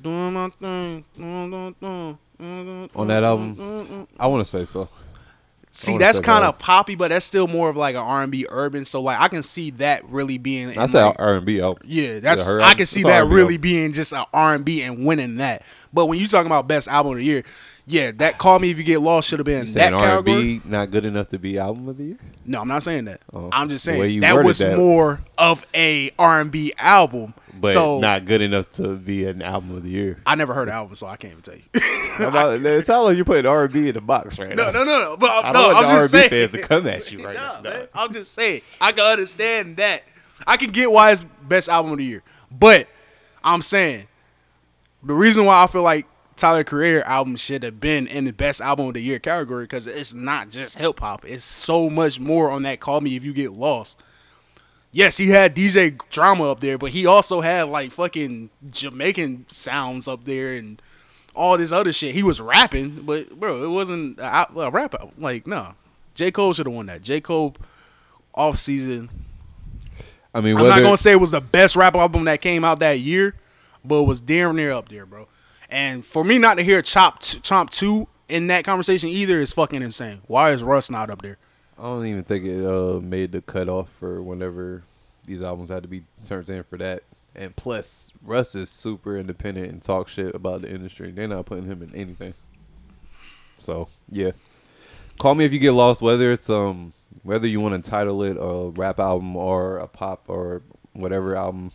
[0.00, 1.72] doing my thing doing my
[2.38, 4.88] thing, On that album, I want to say so.
[5.72, 8.46] See, that's kind of poppy, but that's still more of like an R and B
[8.50, 8.84] urban.
[8.84, 10.76] So like, I can see that really being.
[10.76, 11.86] I say R and B album.
[11.86, 13.60] Yeah, that's her I can see that R&B really album.
[13.60, 15.62] being just an R and B and winning that.
[15.92, 17.44] But when you talking about best album of the year,
[17.90, 20.24] yeah, that "Call Me If You Get Lost" should have been that saying R and
[20.26, 20.60] category.
[20.64, 22.18] Not good enough to be album of the year?
[22.46, 23.20] No, I'm not saying that.
[23.32, 24.76] Oh, I'm just saying that was that.
[24.76, 27.34] more of a R&B album.
[27.60, 30.18] but so not good enough to be an album of the year.
[30.26, 31.62] I never heard the album, so I can't even tell you.
[32.26, 34.70] About, it sounds like you're putting R and B in the box right No, now.
[34.72, 35.16] no, no, no.
[35.16, 36.48] But I no, don't want I'm the just R&B saying.
[36.48, 37.70] fans to come at you right Nah, now.
[37.70, 38.60] man, I'm just saying.
[38.80, 40.02] I can understand that.
[40.46, 42.88] I can get why it's best album of the year, but
[43.44, 44.06] I'm saying
[45.02, 46.06] the reason why I feel like
[46.40, 49.86] Tyler Creator album should have been in the best album of the year category because
[49.86, 51.24] it's not just hip hop.
[51.26, 54.02] It's so much more on that "Call Me If You Get Lost."
[54.92, 60.08] Yes, he had DJ drama up there, but he also had like fucking Jamaican sounds
[60.08, 60.80] up there and
[61.34, 62.14] all this other shit.
[62.14, 65.12] He was rapping, but bro, it wasn't a, a rap album.
[65.18, 65.74] Like, no.
[66.14, 66.30] J.
[66.32, 67.02] Cole should have won that.
[67.02, 67.20] J.
[67.20, 67.54] Cole
[68.34, 69.10] off season.
[70.34, 72.80] I mean, I'm not gonna say it was the best rap album that came out
[72.80, 73.34] that year,
[73.84, 75.28] but it was damn near up there, bro.
[75.70, 79.52] And for me not to hear Chop t- Chomp Two in that conversation either is
[79.52, 80.20] fucking insane.
[80.26, 81.38] Why is Russ not up there?
[81.78, 84.82] I don't even think it uh, made the cutoff for whenever
[85.24, 87.02] these albums had to be turned in for that.
[87.34, 91.12] And plus, Russ is super independent and talk shit about the industry.
[91.12, 92.34] They're not putting him in anything.
[93.56, 94.32] So yeah,
[95.18, 96.02] call me if you get lost.
[96.02, 96.92] Whether it's um
[97.22, 100.62] whether you want to title it a rap album or a pop or
[100.92, 101.70] whatever album.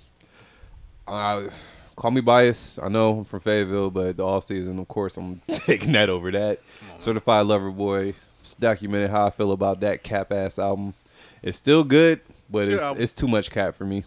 [1.08, 1.50] Uh,
[1.96, 2.80] call me biased.
[2.82, 6.32] I know I'm from Fayetteville, but the off season, of course, I'm taking that over
[6.32, 6.60] that.
[6.98, 8.14] Certified Lover Boy.
[8.44, 10.94] It's documented how I feel about that cap ass album.
[11.42, 14.04] It's still good, but it's it's too much cap for me.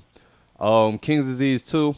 [0.61, 1.95] Um, King's Disease two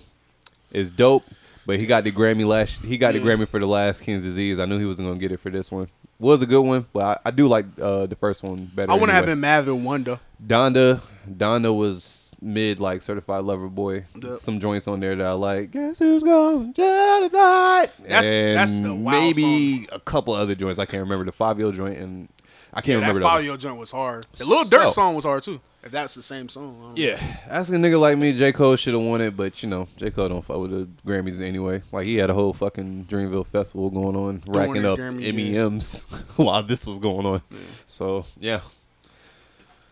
[0.70, 1.24] is dope,
[1.66, 2.82] but he got the Grammy last.
[2.82, 4.58] He got the Grammy for the last King's Disease.
[4.58, 5.88] I knew he wasn't gonna get it for this one.
[6.18, 8.90] Was a good one, but I, I do like uh, the first one better.
[8.90, 9.32] I wouldn't have anyway.
[9.32, 10.04] been mad if it won.
[10.04, 14.04] Donda, Donda was mid like certified lover boy.
[14.36, 15.70] Some joints on there that I like.
[15.70, 17.88] Guess who's going to tonight?
[18.00, 21.24] That's- and that's the wild maybe a couple other joints I can't remember.
[21.24, 22.28] The Fivio joint and
[22.72, 24.26] I can't yeah, remember that the other- Fivio joint was hard.
[24.36, 25.60] The Lil Durk So- song was hard too.
[25.82, 26.76] If that's the same song.
[26.78, 27.02] I don't know.
[27.02, 29.88] Yeah, asking a nigga like me, J Cole should have won it, but you know
[29.96, 31.80] J Cole don't fuck with the Grammys anyway.
[31.90, 35.32] Like he had a whole fucking Dreamville festival going on, Doing racking up Grammy, yeah.
[35.64, 36.04] MEMs
[36.36, 37.40] while this was going on.
[37.86, 38.60] So yeah.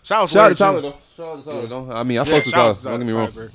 [0.09, 0.90] Shout out to Shout out to Larry Tyler June.
[0.90, 0.96] though.
[1.24, 1.92] Shout out to Tyler though.
[1.92, 2.74] I mean, I Yeah, fuck with shout out Tyler.
[2.74, 3.32] to Don't get me wrong.
[3.32, 3.48] Perry.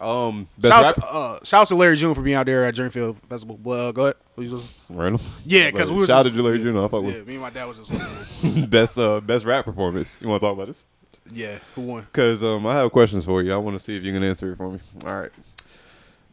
[0.00, 1.02] Um, best Shouts, rapper.
[1.12, 3.58] uh, shouts to Larry June for being out there at Dreamville Festival.
[3.62, 4.16] Well, go ahead.
[4.34, 4.60] What you?
[4.88, 5.20] Random.
[5.44, 6.76] Yeah, because we was shout out just- to Larry June.
[6.76, 7.26] I fuck Yeah, with.
[7.26, 8.66] me and my dad was just listening.
[8.70, 10.18] best uh best rap performance.
[10.20, 10.86] You want to talk about this?
[11.32, 12.02] Yeah, who won?
[12.10, 13.52] Because um, I have questions for you.
[13.52, 14.78] I want to see if you can answer it for me.
[15.06, 15.30] All right.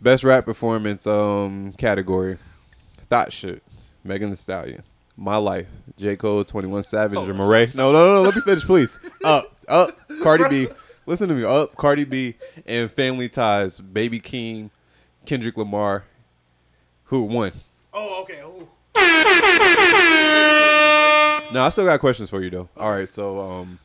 [0.01, 2.37] Best rap performance um category.
[3.09, 3.63] Thought shit.
[4.03, 4.81] Megan Thee Stallion.
[5.17, 5.67] My life.
[5.97, 7.75] J Cole, Twenty One Savage, or Morray.
[7.75, 8.21] No, no, no, no.
[8.21, 8.99] Let me finish, please.
[9.23, 9.89] Up, up.
[10.21, 10.67] Cardi B.
[11.07, 11.43] Listen to me.
[11.43, 11.75] Up.
[11.75, 12.35] Cardi B
[12.67, 13.81] and Family Ties.
[13.81, 14.69] Baby Keem,
[15.25, 16.05] Kendrick Lamar.
[17.05, 17.51] Who won?
[17.93, 18.41] Oh, okay.
[18.43, 18.67] Oh.
[21.53, 22.69] No, I still got questions for you though.
[22.75, 23.79] All right, so um,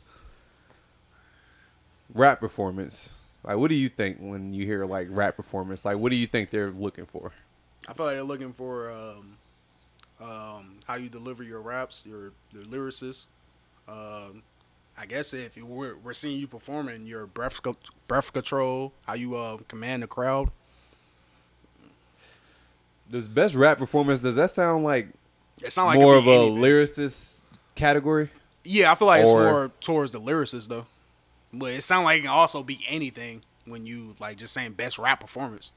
[2.13, 3.17] rap performance.
[3.45, 5.85] Like, what do you think when you hear like rap performance?
[5.85, 7.33] Like, what do you think they're looking for?
[7.89, 9.39] I feel like they're looking for um,
[10.23, 13.27] um, how you deliver your raps, your, your lyricist.
[13.89, 14.43] Um,
[14.97, 17.61] I guess if you we're, we're seeing you performing, your breath
[18.07, 20.51] breath control, how you uh, command the crowd.
[23.11, 24.21] Does best rap performance?
[24.23, 25.09] Does that sound like
[25.63, 26.63] It sound like more of a anything.
[26.63, 27.43] lyricist
[27.75, 28.31] category?
[28.65, 30.87] Yeah, I feel like it's more towards the lyricist though.
[31.53, 34.99] But it sounds like it can also be anything when you like just saying best
[34.99, 35.73] rap performance.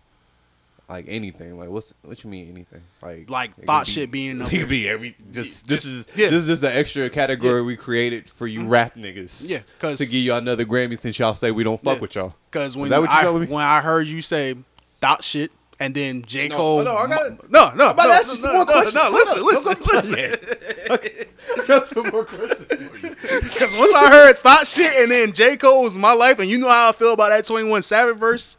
[0.88, 1.58] Like anything?
[1.58, 2.82] Like what's what you mean anything?
[3.02, 6.30] Like Like thought be- shit being it could be every just Yeah, this is yeah.
[6.30, 8.70] this is just an extra category we created for you mm-hmm.
[8.70, 9.50] rap niggas.
[9.50, 12.02] Yeah, 'cause- to give y'all another Grammy since y'all say we don't fuck Yeah.
[12.02, 12.36] with y'all.
[12.52, 13.48] Because when is that what you're I telling me?
[13.48, 14.56] when I heard you say
[15.02, 18.28] thought shit and then J No, Cole, no, I gotta- no, no, I'm no, ask
[18.28, 18.94] you no, some no, more no, questions.
[18.94, 20.50] No, Hold listen, listen, listen.
[20.92, 21.26] Okay.
[21.60, 23.10] I got some more questions for you.
[23.10, 26.60] Because once I heard thought shit and then J Cole was my life, and you
[26.60, 28.56] know how I feel about that Twenty One Savage verse.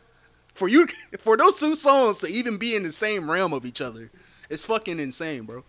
[0.57, 0.87] For you,
[1.19, 4.11] for those two songs to even be in the same realm of each other,
[4.51, 5.63] it's fucking insane, bro.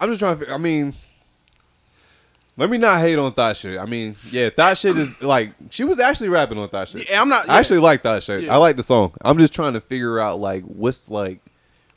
[0.00, 0.52] I'm just trying to.
[0.52, 0.92] I mean,
[2.56, 3.78] let me not hate on Thought Shit.
[3.78, 7.08] I mean, yeah, Thought Shit is like she was actually rapping on Thought Shit.
[7.08, 8.44] Yeah, I'm not- I actually like Thought Shit.
[8.44, 8.54] Yeah.
[8.54, 9.14] I like the song.
[9.22, 11.40] I'm just trying to figure out like what's like,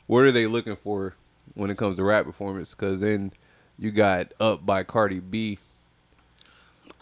[0.06, 1.14] what are they looking for
[1.54, 2.74] when it comes to rap performance.
[2.74, 3.32] Because then
[3.78, 5.58] you got Up by Cardi B.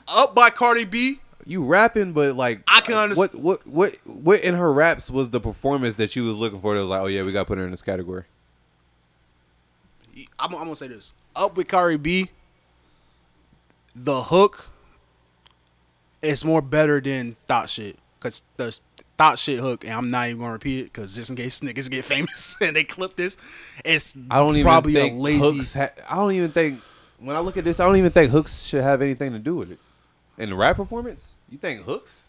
[0.09, 1.20] Up by Cardi B.
[1.47, 3.42] You rapping, but like I can understand.
[3.42, 6.74] what what what what in her raps was the performance that you was looking for?
[6.74, 8.24] That was like, oh yeah, we got to put her in this category.
[10.38, 11.12] I'm, I'm gonna say this.
[11.36, 12.30] Up with Cardi B.
[13.97, 14.70] The hook
[16.22, 18.78] is more better than thought shit because the
[19.18, 21.90] thought shit hook, and I'm not even gonna repeat it because just in case niggas
[21.90, 23.36] get famous and they clip this,
[23.84, 25.57] it's I don't even probably think a lazy.
[25.57, 25.74] hooks.
[25.74, 26.80] Ha- I don't even think
[27.18, 29.57] when I look at this, I don't even think hooks should have anything to do
[29.57, 29.78] with it.
[30.37, 32.28] In the rap performance, you think hooks?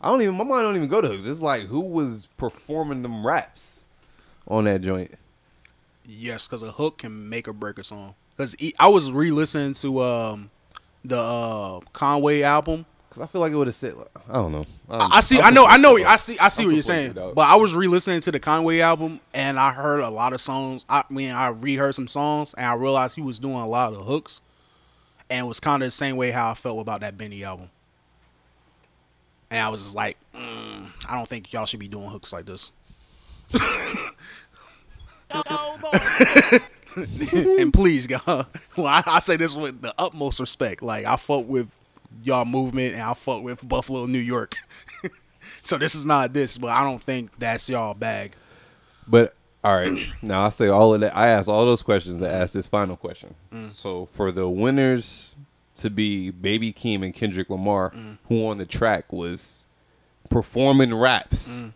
[0.00, 0.36] I don't even.
[0.36, 1.26] My mind don't even go to hooks.
[1.26, 3.84] It's like who was performing them raps
[4.46, 5.14] on that joint.
[6.06, 8.14] Yes, because a hook can make or break a song.
[8.36, 10.50] Because I was re-listening to um,
[11.04, 12.86] the uh, Conway album.
[13.08, 13.94] Because I feel like it would have said.
[13.94, 14.64] Like, I don't know.
[14.88, 15.40] I, don't I see.
[15.40, 15.66] I know.
[15.66, 15.96] I know.
[15.96, 16.38] I see.
[16.38, 17.12] I see I'm what you're saying.
[17.12, 20.86] But I was re-listening to the Conway album, and I heard a lot of songs.
[20.88, 23.98] I mean, I reheard some songs, and I realized he was doing a lot of
[23.98, 24.40] the hooks,
[25.30, 27.70] and it was kind of the same way how I felt about that Benny album.
[29.50, 32.46] And I was just like, mm, I don't think y'all should be doing hooks like
[32.46, 32.72] this.
[37.32, 40.82] and please, God, well, I, I say this with the utmost respect.
[40.82, 41.70] Like I fuck with
[42.22, 44.56] y'all movement, and I fuck with Buffalo, New York.
[45.62, 48.32] so this is not this, but I don't think that's y'all bag.
[49.06, 51.16] But all right, now I say all of that.
[51.16, 53.34] I asked all those questions to ask this final question.
[53.52, 53.68] Mm.
[53.68, 55.36] So for the winners
[55.76, 58.18] to be Baby Keem and Kendrick Lamar, Mm.
[58.28, 59.66] who on the track was
[60.30, 61.72] performing raps, Mm.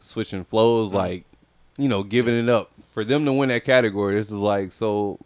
[0.00, 1.24] switching flows, like
[1.78, 4.14] you know, giving it up for them to win that category.
[4.16, 5.18] This is like so.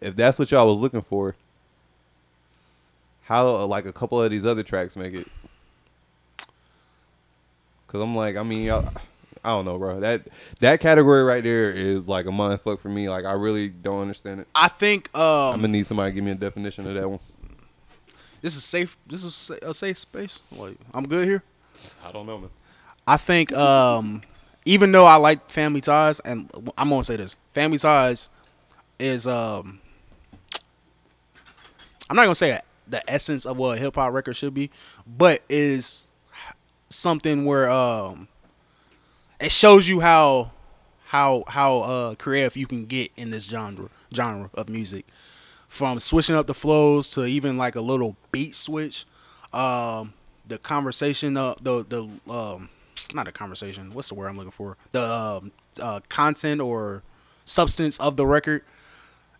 [0.00, 1.34] If that's what y'all was looking for,
[3.22, 5.26] how uh, like a couple of these other tracks make it?
[7.88, 8.90] Cause I'm like, I mean, y'all,
[9.44, 10.00] I don't know, bro.
[10.00, 10.28] That
[10.60, 13.08] that category right there is like a mind fuck for me.
[13.08, 14.48] Like, I really don't understand it.
[14.54, 17.18] I think um, I'm gonna need somebody to give me a definition of that one.
[18.40, 18.96] this is safe.
[19.06, 20.40] This is a safe space.
[20.52, 21.42] Like I'm good here.
[22.04, 22.50] I don't know, man.
[23.06, 24.22] I think um,
[24.64, 28.30] even though I like Family Ties, and I'm gonna say this, Family Ties
[29.00, 29.80] is um,
[32.08, 34.70] I'm not gonna say the essence of what a hip hop record should be,
[35.06, 36.06] but is
[36.90, 38.28] something where um,
[39.42, 40.52] it shows you how
[41.06, 45.06] how how uh creative you can get in this genre genre of music.
[45.66, 49.04] From switching up the flows to even like a little beat switch
[49.52, 50.14] um
[50.46, 52.68] the conversation uh the the um
[53.14, 54.76] not a conversation what's the word i'm looking for?
[54.92, 57.02] The um, uh content or
[57.44, 58.62] substance of the record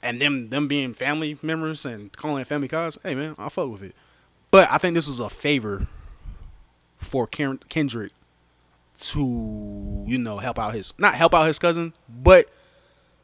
[0.02, 3.82] and them them being family members and calling family cause hey man i fuck with
[3.82, 3.94] it.
[4.50, 5.86] But i think this is a favor
[6.98, 8.12] for Ken- kendrick
[8.98, 12.46] to you know help out his not help out his cousin but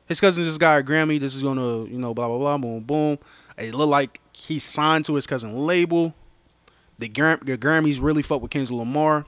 [0.09, 1.21] his cousin just got a Grammy.
[1.21, 3.19] This is gonna, you know, blah blah blah, boom boom.
[3.59, 6.15] It looked like he signed to his cousin label.
[6.99, 9.25] The, Gram- the Grammys really fuck with Kendrick Lamar.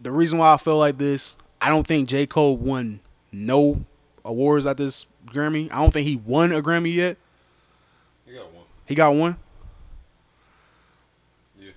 [0.00, 3.00] The reason why I feel like this, I don't think J Cole won
[3.30, 3.84] no
[4.24, 5.70] awards at this Grammy.
[5.70, 7.18] I don't think he won a Grammy yet.
[8.26, 8.64] He got one.
[8.86, 9.36] He got one.
[11.60, 11.70] Yeah.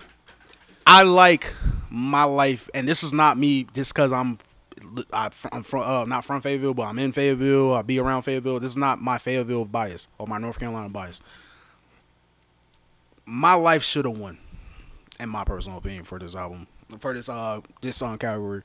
[0.87, 1.53] I like
[1.89, 4.37] my life, and this is not me just because I'm
[5.13, 7.73] I, I'm from uh, not from Fayetteville, but I'm in Fayetteville.
[7.73, 8.59] I be around Fayetteville.
[8.59, 11.21] This is not my Fayetteville bias or my North Carolina bias.
[13.25, 14.37] My life should have won,
[15.19, 16.67] in my personal opinion, for this album,
[16.99, 18.63] for this uh this song category.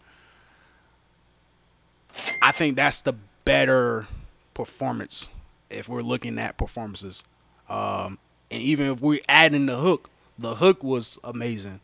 [2.41, 3.15] I think that's the
[3.45, 4.07] better
[4.55, 5.31] performance
[5.71, 7.25] if we're looking at performances.
[7.69, 8.19] Um,
[8.51, 11.81] and even if we're adding the hook, the hook was amazing.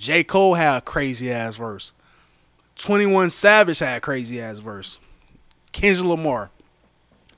[0.00, 0.24] J.
[0.24, 1.92] Cole had a crazy ass verse.
[2.76, 4.98] 21 Savage had a crazy ass verse.
[5.72, 6.50] Kendrick Lamar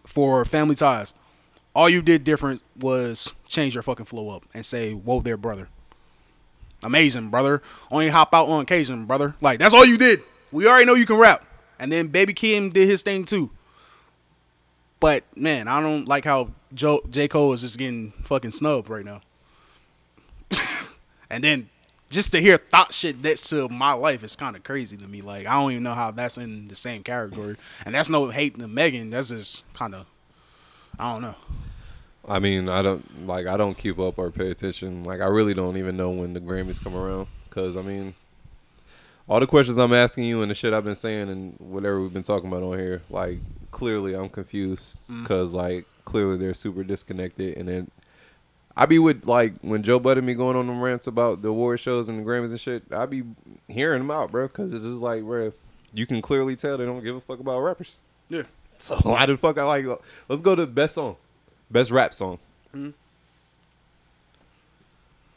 [0.06, 1.12] for Family Ties.
[1.74, 5.68] All you did different was change your fucking flow up and say, whoa there, brother.
[6.84, 7.62] Amazing, brother.
[7.90, 9.34] Only hop out on occasion, brother.
[9.40, 10.20] Like, that's all you did.
[10.52, 11.44] We already know you can rap.
[11.80, 13.50] And then Baby Keem did his thing too.
[15.00, 17.26] But man, I don't like how Joe, J.
[17.26, 19.20] Cole is just getting fucking snubbed right now.
[21.30, 21.68] and then
[22.12, 25.22] just to hear thought shit next to my life is kind of crazy to me.
[25.22, 27.56] Like I don't even know how that's in the same category.
[27.84, 29.10] And that's no hate to Megan.
[29.10, 30.06] That's just kind of
[30.98, 31.34] I don't know.
[32.28, 33.46] I mean, I don't like.
[33.46, 35.04] I don't keep up or pay attention.
[35.04, 37.26] Like, I really don't even know when the Grammys come around.
[37.50, 38.14] Cause I mean,
[39.28, 42.12] all the questions I'm asking you and the shit I've been saying and whatever we've
[42.12, 43.40] been talking about on here, like
[43.72, 45.00] clearly I'm confused.
[45.10, 45.26] Mm.
[45.26, 47.58] Cause like clearly they're super disconnected.
[47.58, 47.90] And then
[48.76, 51.80] I be with like when Joe Budden me going on them rants about the award
[51.80, 52.82] shows and the Grammys and shit.
[52.90, 53.22] I be
[53.68, 54.48] hearing them out, bro.
[54.48, 55.52] Cause it's just like, bro,
[55.92, 58.02] you can clearly tell they don't give a fuck about rappers.
[58.28, 58.42] Yeah.
[58.78, 59.84] So why the fuck I like?
[60.28, 61.16] Let's go to best song,
[61.70, 62.38] best rap song.
[62.74, 62.94] Mhm.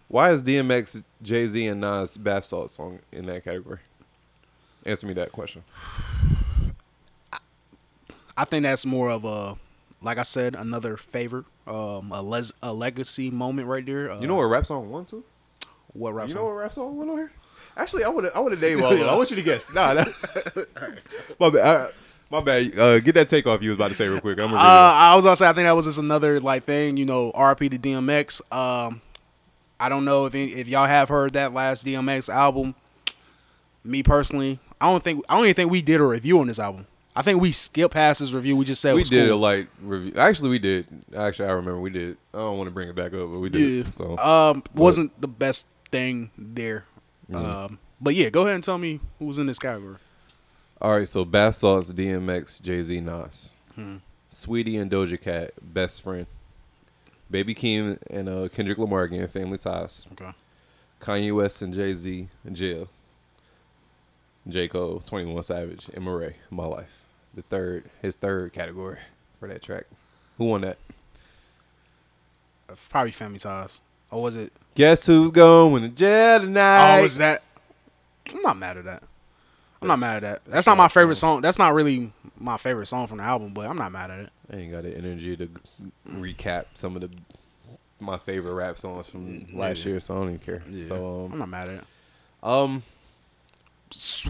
[0.08, 3.80] Why is DMX, Jay Z, and Nas bath salt song in that category?
[4.86, 5.64] Answer me that question.
[8.38, 9.58] I think that's more of a,
[10.06, 14.12] like I said, another favorite, um, a les- a legacy moment right there.
[14.12, 15.24] Uh, You know what rap song won to?
[15.93, 16.41] What rap You song?
[16.41, 17.32] know what rap song went on here?
[17.78, 19.10] Actually, I would I would have named all of them.
[19.14, 19.74] I want you to guess.
[19.74, 20.06] Nah, nah.
[21.39, 21.62] my bad.
[21.66, 21.88] Uh,
[22.32, 22.78] my bad.
[22.80, 24.39] Uh, get that take off you was about to say real quick.
[24.39, 27.06] I'm Uh, I was gonna say I think that was just another like thing, you
[27.06, 28.41] know, RP to DMX.
[28.56, 29.01] Um,
[29.80, 32.76] I don't know if any, if y'all have heard that last DMX album.
[33.84, 36.58] Me personally, I don't think I don't even think we did a review on this
[36.60, 36.88] album.
[37.16, 38.57] I think we skipped past this review.
[38.57, 39.38] We just said it we was did cool.
[39.38, 40.13] a light review.
[40.18, 40.86] Actually, we did.
[41.16, 42.18] Actually, I remember we did.
[42.34, 43.86] I don't want to bring it back up, but we did.
[43.86, 43.89] Yeah.
[43.91, 46.86] So um, but- wasn't the best thing there.
[47.32, 47.36] Mhm.
[47.36, 49.95] Um, but yeah, go ahead and tell me who's in this category.
[50.82, 53.97] All right, so Bath Salts, DMX, Jay Z, Nas, Hmm.
[54.30, 56.28] Saweetie and Doja Cat, best friend.
[57.32, 60.05] Baby Keem and uh, Kendrick Lamar again, family ties.
[60.11, 60.32] Okay.
[61.01, 62.89] Kanye West and Jay Z jail.
[64.47, 67.05] J Cole, Twenty One Savage, and Morray, my life.
[67.36, 68.98] The third, his third category
[69.40, 69.84] for that track.
[70.38, 70.78] Who won that?
[72.70, 73.82] Uh, Probably Family Ties.
[74.12, 74.54] Or was it?
[74.76, 77.00] Guess who's going to jail tonight?
[77.00, 77.44] Oh, was that?
[78.34, 79.04] I'm not mad at that.
[79.82, 80.52] I'm not mad at that.
[80.52, 81.42] That's not my favorite song.
[81.42, 84.30] That's not really my favorite song from the album, but I'm not mad at it.
[84.52, 85.50] I ain't got the energy to
[86.10, 87.10] recap some of the
[88.00, 89.92] my favorite rap songs from last Yeah.
[89.92, 90.62] year, so I don't even care.
[90.78, 91.84] So um, I'm not mad at it.
[92.44, 92.84] Um,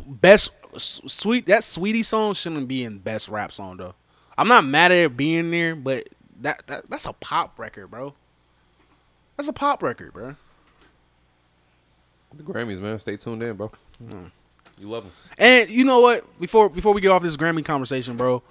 [0.05, 3.93] best sweet that sweetie song shouldn't be in best rap song though.
[4.37, 6.07] I'm not mad at it being there, but
[6.41, 8.13] that, that that's a pop record, bro.
[9.37, 10.35] That's a pop record, bro.
[12.33, 12.99] the Grammys, man.
[12.99, 13.71] Stay tuned in, bro.
[14.05, 14.25] Hmm.
[14.79, 15.13] You love them.
[15.37, 16.39] And you know what?
[16.39, 18.43] Before before we get off this Grammy conversation, bro,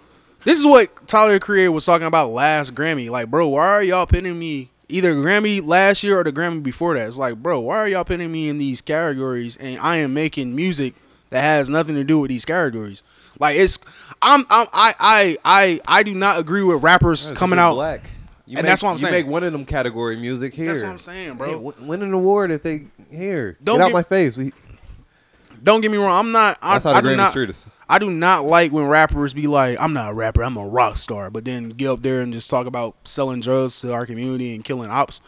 [0.44, 3.10] this is what Tyler Creator was talking about last Grammy.
[3.10, 6.94] Like, bro, why are y'all pinning me either Grammy last year or the Grammy before
[6.94, 7.06] that?
[7.06, 10.56] It's like, bro, why are y'all pinning me in these categories and I am making
[10.56, 10.94] music
[11.34, 13.02] that has nothing to do with these categories?
[13.38, 13.78] Like, it's
[14.22, 18.08] I'm, I'm I I I I do not agree with rappers coming out black.
[18.46, 19.12] You and make, that's what I'm you saying.
[19.12, 20.66] make one of them category music here.
[20.66, 21.48] That's what I'm saying, bro.
[21.48, 21.54] Hey,
[21.84, 23.56] win- an award if they here.
[23.64, 24.36] Don't Get out get- my face.
[24.36, 24.52] We
[25.62, 26.18] Don't get me wrong.
[26.26, 26.58] I'm not.
[26.60, 27.32] I, That's how the I do not.
[27.32, 27.68] treat us.
[27.88, 30.44] I do not like when rappers be like, "I'm not a rapper.
[30.44, 33.80] I'm a rock star," but then get up there and just talk about selling drugs
[33.80, 35.20] to our community and killing ops.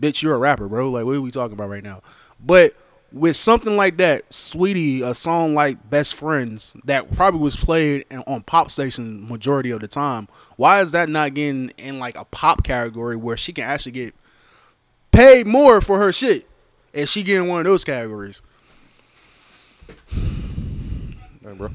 [0.00, 0.88] Bitch, you're a rapper, bro.
[0.90, 2.02] Like, what are we talking about right now?
[2.44, 2.72] But
[3.12, 8.42] with something like that, Saweetie, a song like "Best Friends" that probably was played on
[8.42, 10.28] pop stations majority of the time.
[10.56, 14.14] Why is that not getting in like a pop category where she can actually get
[15.12, 16.46] paid more for her shit?
[16.94, 18.42] And she get in one of those categories.
[20.10, 21.70] Hey, bro.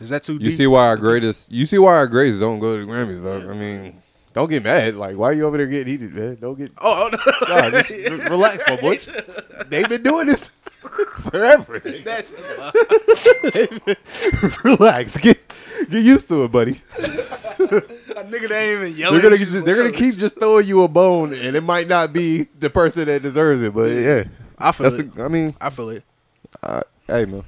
[0.00, 0.52] Is that too You deep?
[0.52, 1.50] see why our greatest?
[1.50, 3.50] You see why our greatest don't go to the Grammys, though.
[3.50, 4.00] I mean,
[4.36, 4.96] don't get mad.
[4.96, 6.36] Like, why are you over there getting heated, man?
[6.38, 6.70] Don't get.
[6.82, 7.18] Oh, no.
[7.48, 8.98] Nah, just re- relax, my boy.
[9.68, 10.50] They've been doing this
[11.30, 11.78] forever.
[11.80, 12.34] That's
[14.64, 15.16] relax.
[15.16, 15.38] Get
[15.90, 16.72] get used to it, buddy.
[16.72, 16.76] a
[18.24, 19.14] nigga that ain't even yelling.
[19.20, 22.12] They're gonna just, they're gonna keep just throwing you a bone, and it might not
[22.12, 24.24] be the person that deserves it, but yeah,
[24.58, 25.14] I feel That's it.
[25.14, 26.04] the- I mean, I feel it.
[26.62, 27.44] uh, hey man,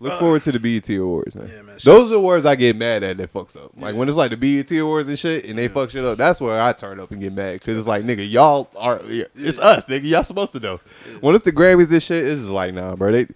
[0.00, 1.46] look Uh, forward to the BET Awards, man.
[1.66, 3.70] man, Those are the awards I get mad at that fucks up.
[3.76, 6.18] Like when it's like the BET Awards and shit, and they fuck shit up.
[6.18, 9.60] That's where I turn up and get mad because it's like, nigga, y'all are it's
[9.60, 10.04] us, nigga.
[10.08, 10.80] Y'all supposed to know.
[11.20, 13.12] When it's the Grammys and shit, it's just like, nah, bro.
[13.12, 13.26] They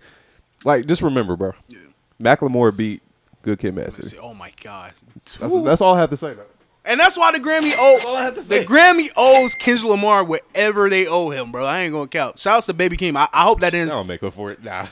[0.64, 1.52] like just remember, bro.
[2.20, 3.02] Macklemore beat
[3.42, 4.16] Good Kid, Mad City.
[4.20, 4.92] Oh my god.
[5.38, 6.32] That's, that's all I have to say.
[6.34, 6.46] Though.
[6.86, 11.50] And that's why the Grammy owe the Grammy owes Kendrick Lamar whatever they owe him,
[11.50, 11.64] bro.
[11.64, 12.38] I ain't gonna count.
[12.38, 13.16] Shout out to Baby Keem.
[13.16, 13.88] I, I hope that I didn't.
[13.90, 14.62] don't make up for it.
[14.62, 14.86] Nah.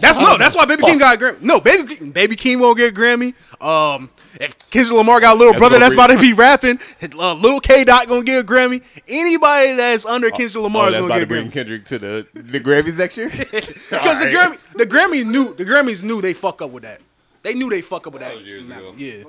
[0.00, 0.36] That's no.
[0.38, 0.90] That's why Baby Fuck.
[0.90, 1.42] Keem got a Grammy.
[1.42, 3.34] No, Baby Keem- Baby Keem won't get a Grammy.
[3.62, 6.78] Um, if Kendrick Lamar got a little That's brother that's about to be rapping,
[7.18, 8.82] uh, Lil K Dot gonna get a Grammy.
[9.08, 11.52] Anybody that's under Kendrick Lamar Oh, is that's gonna about get to a bring Grammy.
[11.52, 13.28] Kendrick to the the Grammys next year.
[13.30, 17.00] Because the Grammy, the Grammy knew the Grammys knew they fuck up with that.
[17.42, 18.34] They knew they fuck up with that.
[18.68, 19.22] Nah, Yeah.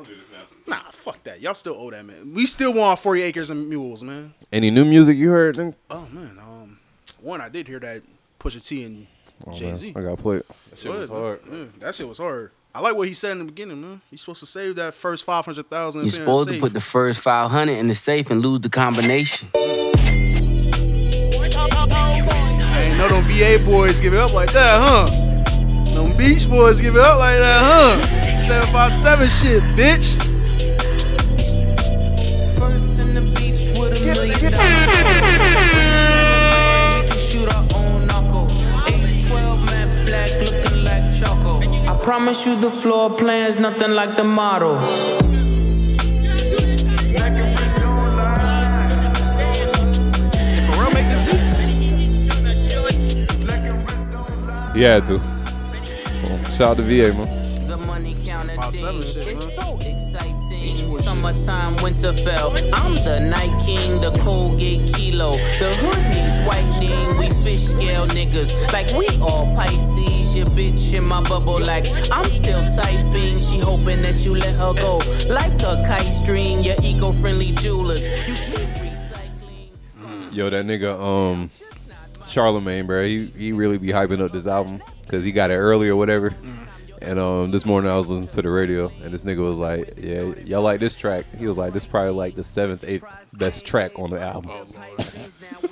[0.65, 1.39] Nah, fuck that.
[1.39, 2.33] Y'all still owe that man.
[2.33, 4.33] We still want 40 acres and mules, man.
[4.51, 5.57] Any new music you heard?
[5.89, 6.77] Oh man, um,
[7.21, 8.01] one I did hear that
[8.39, 9.07] Pusha T and
[9.45, 9.91] Oh, Jay Z.
[9.93, 10.45] man, I got to play it.
[10.71, 11.39] That shit was hard.
[11.51, 12.51] Yeah, that shit was hard.
[12.73, 14.01] I like what he said in the beginning, man.
[14.09, 16.01] He's supposed to save that first five hundred thousand.
[16.01, 19.49] You're supposed to put the first 500 in the safe and lose the combination.
[19.53, 19.57] I
[22.83, 25.05] ain't know them VA boys give it up like that, huh?
[25.93, 28.01] Them Beach Boys give it up like that, huh?
[28.37, 30.15] Seven five seven shit, bitch.
[32.57, 35.16] First in the beach with a million dollars.
[42.07, 44.79] Promise you the floor plan's nothing like the model.
[44.79, 44.85] For
[50.79, 51.23] real, make this.
[54.73, 55.19] He had to.
[55.19, 57.67] So, shout out to VA, man.
[57.67, 59.65] The money counter Five, seven thing shit, is man.
[59.65, 60.91] so exciting.
[60.93, 62.55] Summertime, Winterfell.
[62.73, 65.33] I'm the night king, the Colgate kilo.
[65.59, 67.17] The hood needs whitening.
[67.19, 70.16] We fish scale niggas like we all Pisces.
[70.37, 73.39] Your bitch in my bubble like I'm still typing.
[73.39, 76.61] She hoping that you let her go like a kite string.
[76.61, 78.03] Your eco-friendly jewelers.
[78.27, 78.67] You keep
[80.31, 81.49] Yo, that nigga, um,
[82.27, 85.89] Charlemagne, bro, he, he really be hyping up this album because he got it early
[85.89, 86.35] or whatever.
[87.01, 89.95] And um, this morning I was listening to the radio, and this nigga was like,
[89.97, 93.65] "Yeah, y'all like this track?" He was like, "This probably like the seventh, eighth best
[93.65, 94.51] track on the album."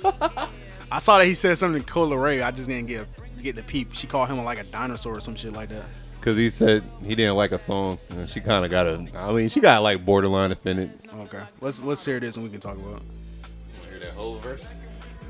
[0.90, 2.42] I saw that he said something to Cola Ray.
[2.42, 3.06] I just didn't get
[3.46, 3.94] get the peep.
[3.94, 5.84] She called him like a dinosaur or some shit like that.
[6.20, 9.06] Cause he said he didn't like a song, and she kind of got a.
[9.14, 10.90] I mean, she got like borderline offended.
[11.20, 12.96] Okay, let's let's hear this and we can talk about.
[12.96, 13.88] it.
[13.88, 14.74] Hear that whole verse?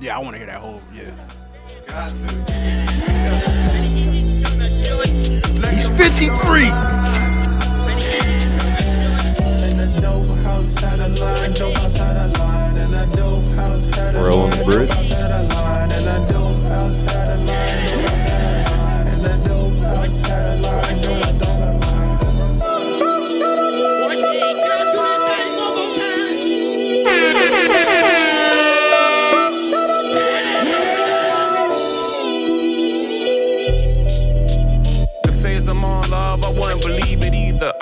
[0.01, 0.81] Yeah, I want to hear that whole.
[0.95, 1.13] Yeah.
[5.71, 6.71] He's 53.
[14.19, 15.17] Roll on the bridge.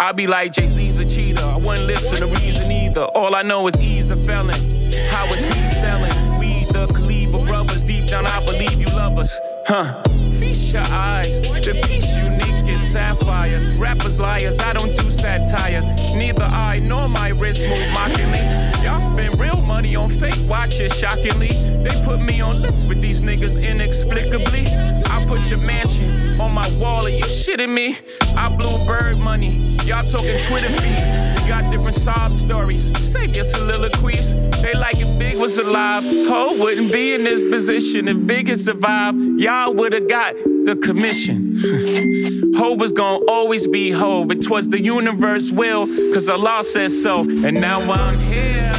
[0.04, 1.42] I be like Jay Z's a cheater.
[1.42, 3.04] I wouldn't listen to reason either.
[3.16, 4.60] All I know is he's a felon.
[5.08, 6.38] How is he selling?
[6.38, 7.82] We the Collison brothers.
[7.84, 9.40] Deep down, I believe you love us.
[9.66, 10.02] Huh?
[10.38, 11.40] Feast your eyes.
[11.64, 13.58] The piece unique is sapphire.
[13.78, 15.80] Rappers liars, I don't do satire.
[16.14, 18.73] Neither I nor my wrist move mockingly.
[18.84, 21.48] Y'all spend real money on fake watches, shockingly.
[21.82, 24.66] They put me on lists with these niggas inexplicably.
[25.06, 27.96] I put your mansion on my wall, are you shitting me?
[28.36, 29.52] I blew bird money.
[29.86, 30.98] Y'all talking Twitter feed.
[31.42, 32.84] We got different sob stories.
[33.10, 34.34] Save your soliloquies.
[34.60, 36.04] They like if Big was alive.
[36.04, 39.18] Hov wouldn't be in this position if Big had survived.
[39.40, 41.56] Y'all would've got the commission.
[42.58, 44.30] Hov was gonna always be Hov.
[44.30, 47.20] It was the universe will, cause Allah said so.
[47.20, 48.73] And now I'm here.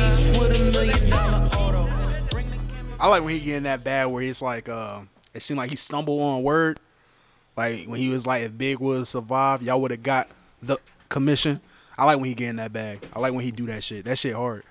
[3.00, 5.02] I like when he get in that bad where it's like, uh,
[5.34, 6.80] it seemed like he stumbled on word.
[7.58, 10.30] Like when he was like, if Big would survive, y'all would have got
[10.62, 10.78] the
[11.10, 11.62] commission.
[11.98, 13.06] I like when he get in that bag.
[13.14, 14.06] I like when he do that shit.
[14.06, 14.64] That shit hard.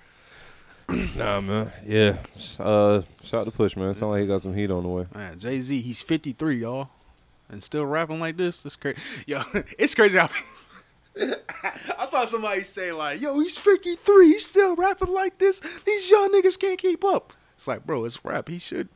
[1.17, 1.73] Nah, man.
[1.87, 2.19] Yeah.
[2.61, 3.95] Uh, shout out to Push, man.
[3.95, 5.07] Sound like he got some heat on the way.
[5.15, 6.91] Man, Jay Z, he's 53, y'all,
[7.49, 8.61] and still rapping like this.
[8.61, 9.01] That's crazy.
[9.27, 9.41] Yo,
[9.79, 10.29] it's crazy how.
[11.99, 14.27] I saw somebody say like, "Yo, he's 53.
[14.27, 15.61] He's still rapping like this.
[15.61, 18.49] These young niggas can't keep up." It's like, bro, it's rap.
[18.49, 18.89] He should,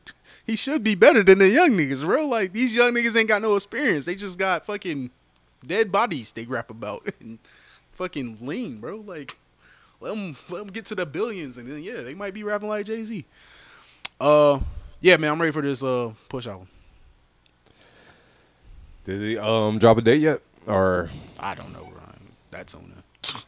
[0.45, 2.27] he should be better than the young niggas, bro.
[2.27, 4.05] Like these young niggas ain't got no experience.
[4.05, 5.11] They just got fucking
[5.65, 7.39] dead bodies they rap about and
[7.93, 8.97] fucking lean, bro.
[8.97, 9.37] Like,
[10.01, 12.69] let them let them get to the billions, and then yeah, they might be rapping
[12.69, 13.25] like Jay Z.
[14.19, 14.59] Uh,
[15.01, 16.67] yeah, man, I'm ready for this uh push album.
[19.05, 20.41] Did he um drop a date yet?
[20.67, 22.31] Or I don't know, Ryan.
[22.51, 23.41] That's on there.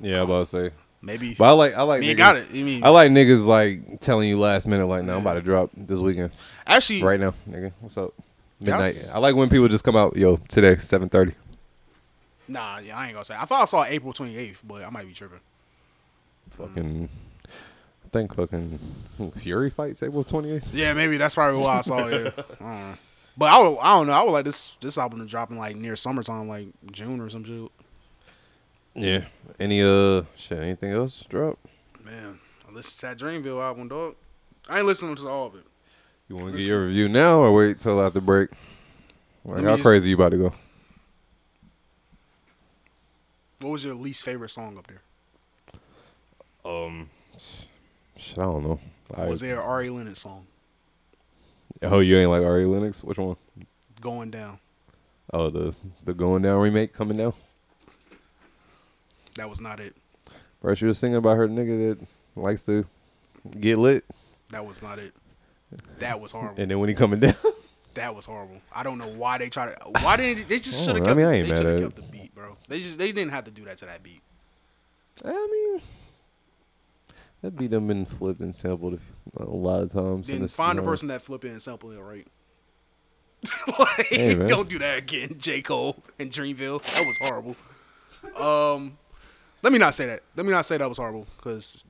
[0.00, 0.70] yeah, I'm about to say
[1.02, 1.34] Maybe.
[1.34, 2.16] But I like I like I niggas.
[2.16, 2.50] got it.
[2.50, 5.42] You mean- I like niggas like telling you last minute like, no, I'm about to
[5.42, 6.30] drop this weekend.
[6.66, 7.72] Actually, right now, nigga.
[7.80, 8.12] What's up?
[8.60, 9.10] Midnight.
[9.12, 10.16] I like when people just come out.
[10.16, 11.34] Yo, today, seven thirty.
[12.46, 13.34] Nah, yeah, I ain't gonna say.
[13.36, 15.40] I thought I saw April 28th, but I might be tripping.
[16.50, 17.08] Fucking.
[18.04, 18.78] I think fucking
[19.36, 20.72] Fury fights April twenty eighth.
[20.74, 22.34] Yeah, maybe that's probably why I saw it.
[22.38, 22.42] I.
[22.64, 22.94] Uh-huh.
[23.34, 24.12] But I would, I don't know.
[24.12, 27.30] I would like this this album to drop in like near summertime, like June or
[27.30, 27.70] some shit.
[28.94, 29.24] Yeah.
[29.58, 30.58] Any uh shit?
[30.58, 31.58] Anything else drop?
[32.04, 32.38] Man,
[32.68, 34.16] I listened to that Dreamville album, dog.
[34.68, 35.64] I ain't listening to all of it.
[36.28, 38.50] You want to get your review now or wait till after break?
[39.44, 40.52] Like, how just- crazy you about to go?
[43.60, 45.02] What was your least favorite song up there?
[46.64, 47.08] Um,
[48.18, 48.80] shit, I don't know.
[49.14, 50.46] I, was there an Ari Lennox song
[51.82, 53.02] Oh, you ain't like Ari Lennox?
[53.04, 53.36] Which one?
[54.00, 54.58] going down?
[55.32, 55.74] Oh, the
[56.04, 57.34] the Going Down remake coming down.
[59.36, 59.96] That was not it.
[60.60, 62.06] Bro, she was singing about her nigga that
[62.36, 62.84] likes to
[63.58, 64.04] get lit,
[64.50, 65.12] That was not it.
[65.98, 66.60] That was horrible.
[66.60, 67.34] and then when he coming down,
[67.94, 68.60] That was horrible.
[68.72, 69.84] I don't know why they tried to.
[70.02, 71.10] Why didn't they just should have kept?
[71.10, 72.56] I mean, I ain't they mad should have at kept the beat, bro.
[72.68, 74.22] They just they didn't have to do that to that beat.
[75.22, 75.82] I mean,
[77.42, 78.98] that beat done been flipped and sampled
[79.36, 80.28] a lot of times.
[80.28, 82.26] Then find the person that flip it and sample it right.
[83.78, 85.60] like, Hey, don't do that again, J.
[85.60, 86.82] Cole and Dreamville.
[86.82, 87.56] That was horrible.
[88.40, 88.96] Um,
[89.62, 90.20] let me not say that.
[90.36, 91.84] Let me not say that was horrible because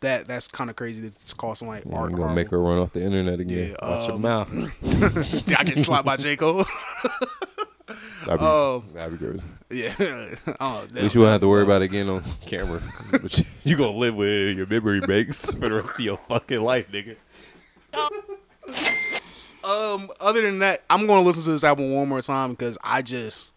[0.00, 2.34] that that's kind of crazy to call somebody Yeah, art I'm gonna horrible.
[2.36, 3.74] make her run off the internet again.
[3.80, 4.48] Yeah, Watch your um, mouth.
[5.58, 6.36] I get slapped by J.
[6.36, 6.64] Cole.
[8.26, 9.42] That'd be, Um, that'd be good.
[9.70, 9.94] Yeah.
[10.60, 12.82] oh, At least you won't have to worry about it again on camera.
[13.10, 16.00] But you, you gonna live with it in your memory banks for the rest of
[16.04, 17.16] your fucking life, nigga.
[19.64, 23.02] Um, other than that, I'm gonna listen to this album one more time because I
[23.02, 23.52] just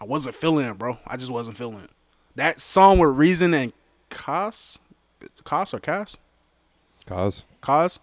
[0.00, 0.98] I wasn't feeling it, bro.
[1.06, 1.90] I just wasn't feeling it.
[2.36, 3.72] That song with Reason and
[4.10, 4.78] Cozz,
[5.44, 6.18] Cozz or Cas,
[7.06, 8.00] Cause Cozz,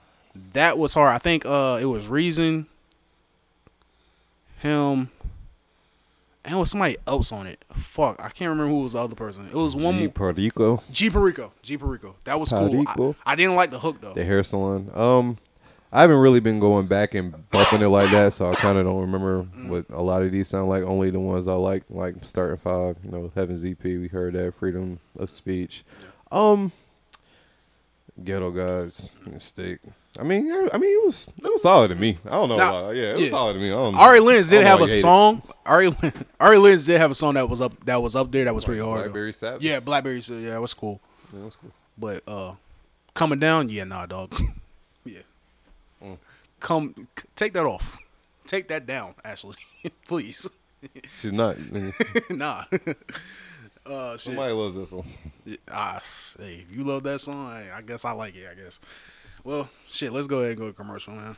[0.53, 1.13] that was hard.
[1.13, 2.67] I think uh it was Reason,
[4.59, 5.09] him,
[6.45, 7.63] and it was somebody else on it.
[7.73, 9.47] Fuck, I can't remember who was the other person.
[9.47, 10.07] It was one G.
[10.07, 11.51] Perico, G Perico.
[11.61, 12.15] G Perico.
[12.25, 13.15] That was cool.
[13.25, 14.13] I, I didn't like the hook though.
[14.13, 14.89] the hair salon.
[14.93, 15.37] Um,
[15.93, 18.85] I haven't really been going back and bumping it like that, so I kind of
[18.85, 20.83] don't remember what a lot of these sound like.
[20.83, 22.97] Only the ones I like, like starting five.
[23.03, 23.83] You know, Heaven's EP.
[23.83, 25.83] We heard that freedom of speech.
[26.31, 26.71] Um,
[28.23, 29.79] ghetto guys, stick.
[30.19, 32.17] I mean, I, I mean, it was it was solid to me.
[32.25, 32.57] I don't know.
[32.57, 33.67] Now- about- yeah, it was solid to me.
[33.67, 35.01] I don't, Ari Lenz I did don't have a hate it.
[35.01, 35.41] song.
[35.65, 38.45] Ari Lin- Ari Lenz did have a song that was up that was up there
[38.45, 38.99] that was pretty hard.
[38.99, 39.03] though.
[39.03, 39.63] Blackberry Savage?
[39.65, 40.43] Yeah, Blackberry Savage.
[40.43, 40.99] Yeah, it was cool.
[41.33, 41.71] Yeah, it was cool.
[41.97, 42.53] But uh,
[43.13, 44.33] coming down, yeah, nah, dog.
[46.61, 46.93] Come,
[47.35, 47.97] take that off.
[48.45, 49.55] Take that down, Ashley,
[50.07, 50.49] please.
[51.19, 51.57] She's not.
[52.29, 52.63] nah.
[53.85, 54.19] uh, shit.
[54.19, 55.07] Somebody loves this one.
[55.43, 56.01] Yeah, ah,
[56.39, 58.47] hey, if you love that song, hey, I guess I like it.
[58.49, 58.79] I guess.
[59.43, 60.13] Well, shit.
[60.13, 61.35] Let's go ahead and go to commercial, man.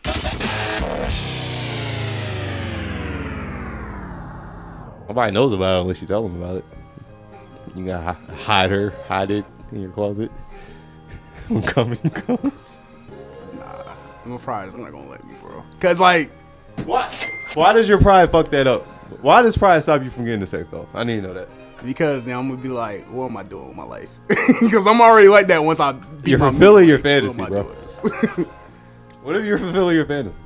[5.07, 6.65] Nobody knows about it unless you tell them about it.
[7.75, 10.31] You gotta hide her, hide it in your closet.
[11.47, 12.79] when coming comes.
[14.25, 15.63] My pride is not gonna let me, bro.
[15.79, 16.31] Cause like,
[16.85, 17.29] what?
[17.55, 18.83] Why does your pride fuck that up?
[19.21, 20.87] Why does pride stop you from getting the sex off?
[20.93, 21.49] I need to know that.
[21.85, 24.09] Because then I'm gonna be like, what am I doing with my life?
[24.61, 27.63] Because I'm already like that once I You're fulfilling your fantasy, bro.
[29.23, 30.37] What if you're fulfilling your fantasy?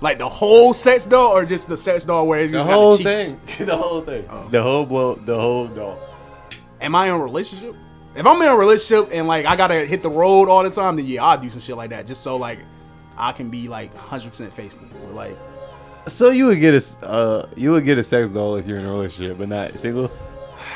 [0.00, 2.96] like the whole sex doll, or just the sex doll where it's The just whole
[2.96, 3.40] the thing.
[3.66, 4.26] the whole thing.
[4.30, 4.48] Oh.
[4.50, 5.14] The whole blow.
[5.14, 5.98] The whole doll.
[6.80, 7.74] Am I in a relationship?
[8.16, 10.96] If I'm in a relationship and like I gotta hit the road all the time,
[10.96, 12.60] then yeah, I'll do some shit like that just so like
[13.18, 14.86] I can be like 100% faithful.
[15.06, 15.36] Or, like,
[16.06, 18.86] So you would get a uh, you would get a sex doll if you're in
[18.86, 20.10] a relationship, but not single.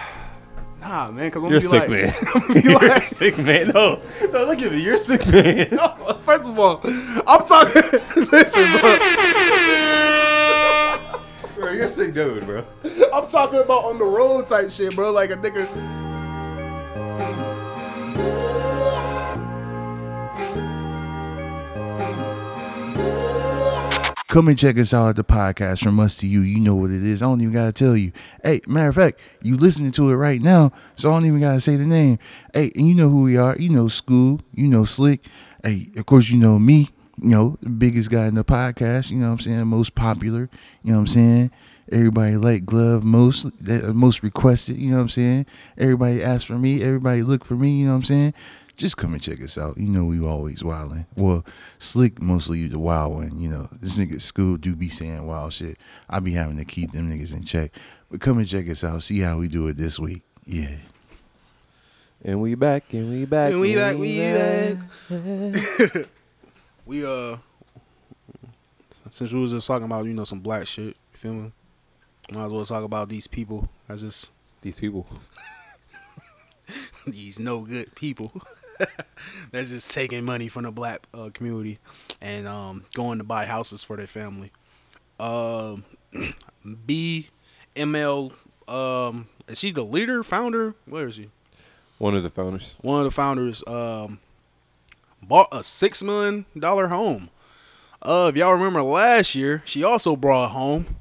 [0.81, 2.13] nah, man, because I'm You're be sick like, man.
[2.65, 3.69] You're like- sick man.
[3.69, 4.01] No,
[4.33, 4.83] no, look at me.
[4.83, 5.69] You're sick man.
[5.73, 6.81] No, First of all,
[7.27, 7.83] I'm talking.
[8.31, 8.99] listen, bro.
[11.57, 12.65] bro, you're sick dude, bro.
[13.13, 15.11] I'm talking about on the road type shit, bro.
[15.11, 16.10] Like a nigga.
[24.31, 26.43] Come and check us out at the podcast from us to you.
[26.43, 27.21] You know what it is.
[27.21, 28.13] I don't even gotta tell you.
[28.45, 31.61] Hey, matter of fact, you listening to it right now, so I don't even gotta
[31.61, 32.21] say the name.
[32.55, 33.57] Hey, and you know who we are.
[33.59, 34.43] You know Scoob.
[34.55, 35.23] You know Slikk.
[35.65, 36.91] Hey, of course you know me.
[37.21, 39.11] You know the biggest guy in the podcast.
[39.11, 40.49] You know what I'm saying most popular.
[40.85, 41.51] You know what I'm saying.
[41.91, 44.77] Everybody like glove most that uh, most requested.
[44.77, 45.47] You know what I'm saying.
[45.77, 46.83] Everybody asked for me.
[46.83, 47.81] Everybody look for me.
[47.81, 48.35] You know what I'm saying.
[48.77, 49.77] Just come and check us out.
[49.77, 51.05] You know we always wildin'.
[51.15, 51.45] Well,
[51.79, 53.39] Slikk mostly the wild one.
[53.39, 55.79] You know this nigga Scoob do be saying wild shit.
[56.09, 57.73] I be having to keep them niggas in check.
[58.11, 59.03] But come and check us out.
[59.03, 60.23] See how we do it this week.
[60.47, 60.77] Yeah.
[62.23, 64.77] And we back, and we back, And we back, we back.
[66.87, 67.37] we uh,
[69.13, 71.53] since we was just talking about you know some black shit, you feel me?
[72.33, 73.69] Might as well talk about these people.
[73.89, 74.31] I just
[74.63, 75.07] These people.
[77.07, 78.33] these no good people
[79.51, 81.79] that's just taking money from the black uh, community
[82.21, 84.53] and um, going to buy houses for their family.
[85.19, 85.85] Um,
[86.65, 88.33] BML,
[88.69, 90.75] um, is she the leader, founder?
[90.87, 91.31] Where is she?
[91.99, 92.77] One of the founders.
[92.81, 94.21] One of the founders um,
[95.27, 97.29] bought a six million dollar home.
[98.03, 100.97] Uh, if y'all remember last year, she also brought a home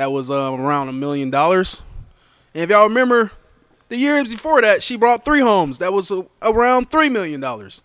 [0.00, 1.82] that was um, around a million dollars.
[2.54, 3.32] And if y'all remember,
[3.88, 7.82] the years before that, she brought three homes that was uh, around three million dollars.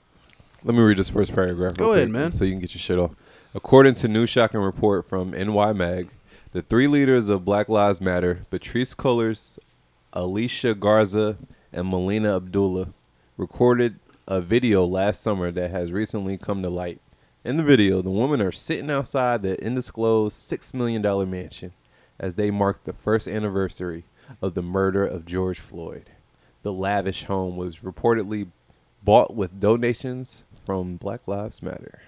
[0.63, 1.75] Let me read this first paragraph.
[1.75, 2.31] Go ahead, man.
[2.31, 3.11] So you can get your shit off.
[3.53, 6.07] According to new shocking report from NY Mag,
[6.53, 9.59] the three leaders of Black Lives Matter, Patrisse Cullors,
[10.13, 11.37] Alicia Garza,
[11.73, 12.93] and Melina Abdullah,
[13.35, 17.01] recorded a video last summer that has recently come to light.
[17.43, 21.73] In the video, the women are sitting outside the undisclosed $6 million mansion
[22.19, 24.03] as they mark the first anniversary
[24.41, 26.09] of the murder of George Floyd.
[26.63, 28.47] The lavish home was reportedly
[29.03, 32.01] bought with donations from Black Lives Matter.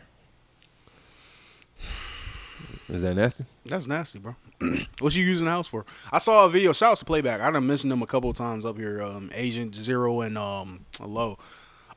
[2.89, 3.45] Is that nasty?
[3.65, 4.35] That's nasty, bro.
[4.99, 5.85] what you using the house for?
[6.11, 6.71] I saw a video.
[6.71, 7.41] Shout out to Playback.
[7.41, 9.01] I done mentioned them a couple of times up here.
[9.01, 11.37] Um, Agent Zero and um, Low.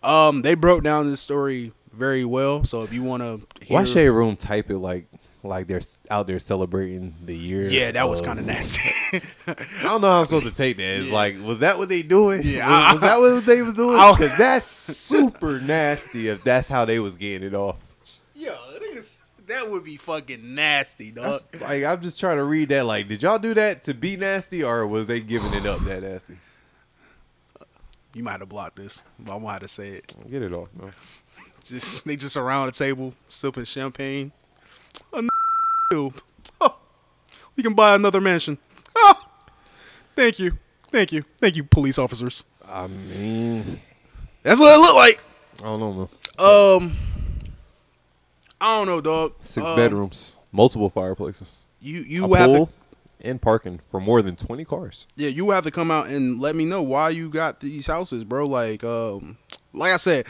[0.03, 2.65] Um, they broke down this story very well.
[2.65, 3.41] So if you want to,
[3.73, 5.07] Why Shade Room type it like
[5.43, 5.81] like they're
[6.11, 7.63] out there celebrating the year?
[7.63, 9.19] Yeah, that was kind of nasty.
[9.49, 10.83] I don't know how I'm supposed to take that.
[11.01, 12.43] It's like, was that what they doing?
[12.45, 13.97] Yeah, was, was that what they was doing?
[14.13, 16.29] Because that's super nasty.
[16.29, 17.77] If that's how they was getting it off.
[18.35, 18.55] Yo,
[19.49, 21.41] that would be fucking nasty, dog.
[21.51, 22.87] That's- like I'm just trying to read that.
[22.87, 26.03] Like, did y'all do that to be nasty, or was they giving it up that
[26.03, 26.37] nasty?
[28.15, 30.15] You might have blocked this, but I'm gonna have to say it.
[30.31, 30.93] Get it off, man.
[31.65, 34.33] Just they just around the table sipping champagne.
[35.13, 35.29] A n-
[35.91, 36.23] killed.
[36.61, 36.77] Oh,
[37.57, 38.59] we can buy another mansion.
[38.97, 39.15] Oh,
[40.17, 40.53] thank you,
[40.91, 42.45] thank you, thank you, police officers.
[42.69, 43.81] I mean,
[44.43, 45.21] That's what it looked like.
[45.61, 46.09] I don't know, man.
[46.39, 46.97] Um,
[48.61, 49.35] I don't know, dog.
[49.41, 51.65] Six Um, bedrooms, multiple fireplaces.
[51.81, 52.73] You you a have pool to
[53.29, 55.07] and parking for more than twenty cars.
[55.17, 58.23] yeah you have to come out and let me know why you got these houses,
[58.25, 58.47] bro.
[58.47, 59.37] Like um
[59.73, 60.27] like I said,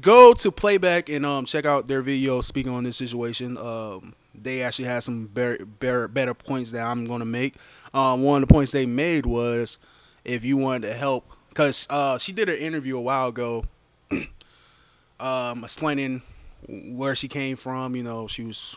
[0.00, 3.56] go to playback and um check out their video speaking on this situation.
[3.56, 7.54] Um they actually had some better better, better points that I'm gonna make.
[7.94, 9.78] Um one of the points they made was
[10.24, 13.64] if you wanted to help because uh she did an interview a while ago
[15.20, 16.22] um explaining
[16.68, 18.76] where she came from, you know, she was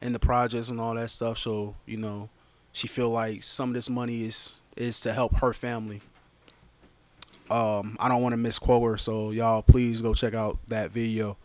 [0.00, 1.38] in the projects and all that stuff.
[1.38, 2.28] So you know,
[2.72, 6.00] she feel like some of this money is is to help her family.
[7.50, 11.36] Um, I don't want to misquote her, so y'all please go check out that video.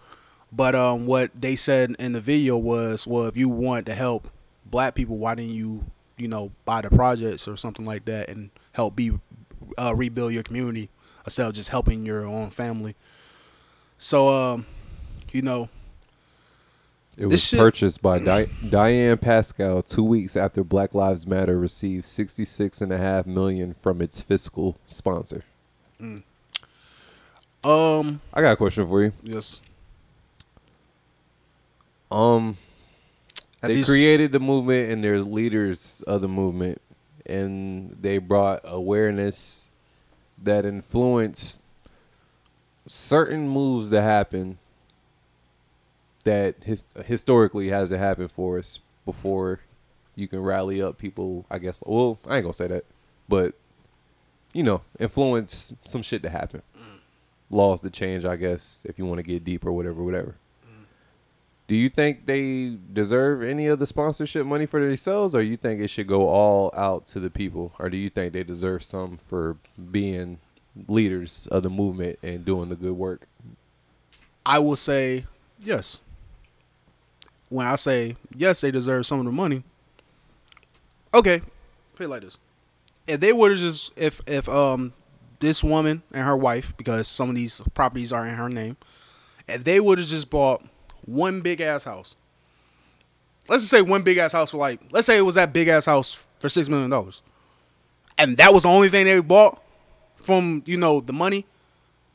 [0.52, 4.30] But um, what they said in the video was, well, if you want to help
[4.66, 5.84] black people, why didn't you,
[6.18, 9.12] you know, buy the projects or something like that and help be
[9.78, 10.90] uh, rebuild your community
[11.26, 12.96] instead of just helping your own family.
[13.98, 14.66] So, um,
[15.32, 15.70] you know,
[17.18, 22.06] It was shit- purchased by Di- Dyane Pascall two weeks after Black Lives Matter received
[22.06, 25.44] sixty six and a half million from its fiscal sponsor.
[26.02, 26.24] Mm.
[27.64, 29.12] Um, I got a question for you.
[29.24, 29.60] Yes.
[32.12, 32.58] Um,
[33.62, 36.82] At they these- created the movement and they're leaders of the movement,
[37.26, 39.70] and they brought awareness
[40.42, 41.58] that influenced
[42.88, 44.58] certain moves that happen
[46.24, 49.60] that his, historically hasn't happened for us before
[50.16, 52.84] you can rally up people i guess well i ain't gonna say that
[53.28, 53.54] but
[54.54, 56.62] you know influence some shit to happen
[57.50, 60.36] laws to change i guess if you want to get deep or whatever whatever
[61.68, 65.80] do you think they deserve any of the sponsorship money for themselves or you think
[65.80, 69.18] it should go all out to the people or do you think they deserve some
[69.18, 69.58] for
[69.92, 70.40] being
[70.88, 73.28] leaders of the movement and doing the good work
[74.50, 75.26] I will say
[75.64, 76.00] yes.
[77.50, 79.64] When I say yes, they deserve some of the money.
[81.14, 81.42] Okay,
[82.00, 82.40] it like this:
[83.10, 84.94] if they would have just if if um
[85.40, 88.78] this woman and her wife, because some of these properties are in her name,
[89.48, 90.64] if they would have just bought
[91.06, 92.16] one big ass house,
[93.48, 95.68] let's just say one big ass house for like, let's say it was that big
[95.68, 97.24] ass house for six million dollars,
[98.18, 99.62] and that was the only thing they bought
[100.16, 101.46] from you know the money.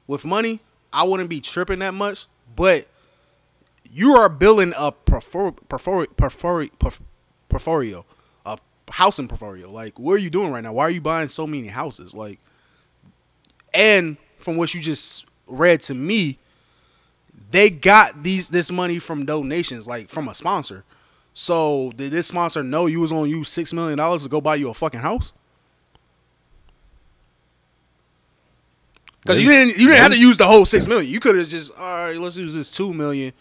[0.07, 0.61] With money,
[0.93, 2.27] I wouldn't be tripping that much.
[2.55, 2.87] But
[3.91, 7.01] you are building a perfor- perfor- perfor- perf-
[7.49, 8.14] portfolio, a
[8.91, 9.71] housing portfolio.
[9.71, 10.73] Like, what are you doing right now?
[10.73, 12.15] Why are you buying so many houses?
[12.15, 12.39] Like,
[13.73, 16.39] and from what you just read to me,
[17.51, 20.85] they got these this money from donations, like from a sponsor.
[21.33, 24.57] So did this sponsor know you was gonna use six million dollars to go buy
[24.57, 25.33] you a fucking house?
[29.23, 31.11] Because you didn't you didn't have to use the whole six million.
[31.11, 32.17] You could have just all right.
[32.17, 33.33] Let's use this two million.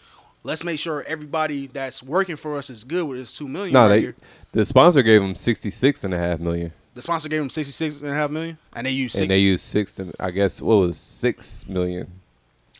[0.44, 3.74] Let's make sure everybody that's working for us is good with this two million.
[3.74, 4.16] no right they here.
[4.52, 8.02] the sponsor gave them 66 and a half million The sponsor gave them sixty six
[8.02, 9.22] and a half million, and they used six.
[9.24, 12.06] and they used six and i guess what was six million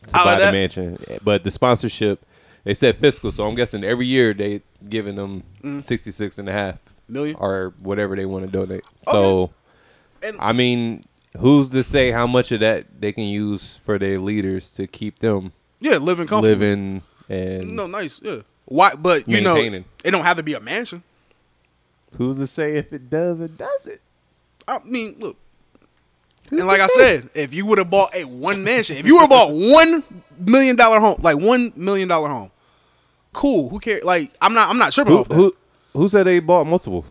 [0.06, 2.24] to Out buy the that- mansion but the sponsorship
[2.64, 5.80] they said fiscal so i'm guessing every year they giving them Mm.
[5.80, 6.78] 66 and a half
[7.08, 7.36] Million?
[7.40, 9.50] or whatever they want to donate so
[10.22, 11.02] And- i mean
[11.38, 15.18] who's to say how much of that they can use for their leaders to keep
[15.20, 16.50] them Yeah, living comfortably.
[16.54, 18.20] living and no, nice.
[18.22, 18.38] Yeah.
[18.66, 18.94] Why?
[18.94, 21.02] But you know, it don't have to be a mansion.
[22.16, 24.00] who's to say if it does or doesn't
[24.66, 25.36] I mean, look.
[26.50, 27.20] Who's and like I say?
[27.20, 30.02] said, if you would have bought a one mansion, if you would have bought one
[30.38, 32.50] million dollar home, like one million dollar home,
[33.32, 33.68] cool.
[33.70, 34.04] Who cares?
[34.04, 35.34] Like I'm not, I'm not tripping who, off that.
[35.34, 35.56] who,
[35.92, 37.06] who said they bought multiple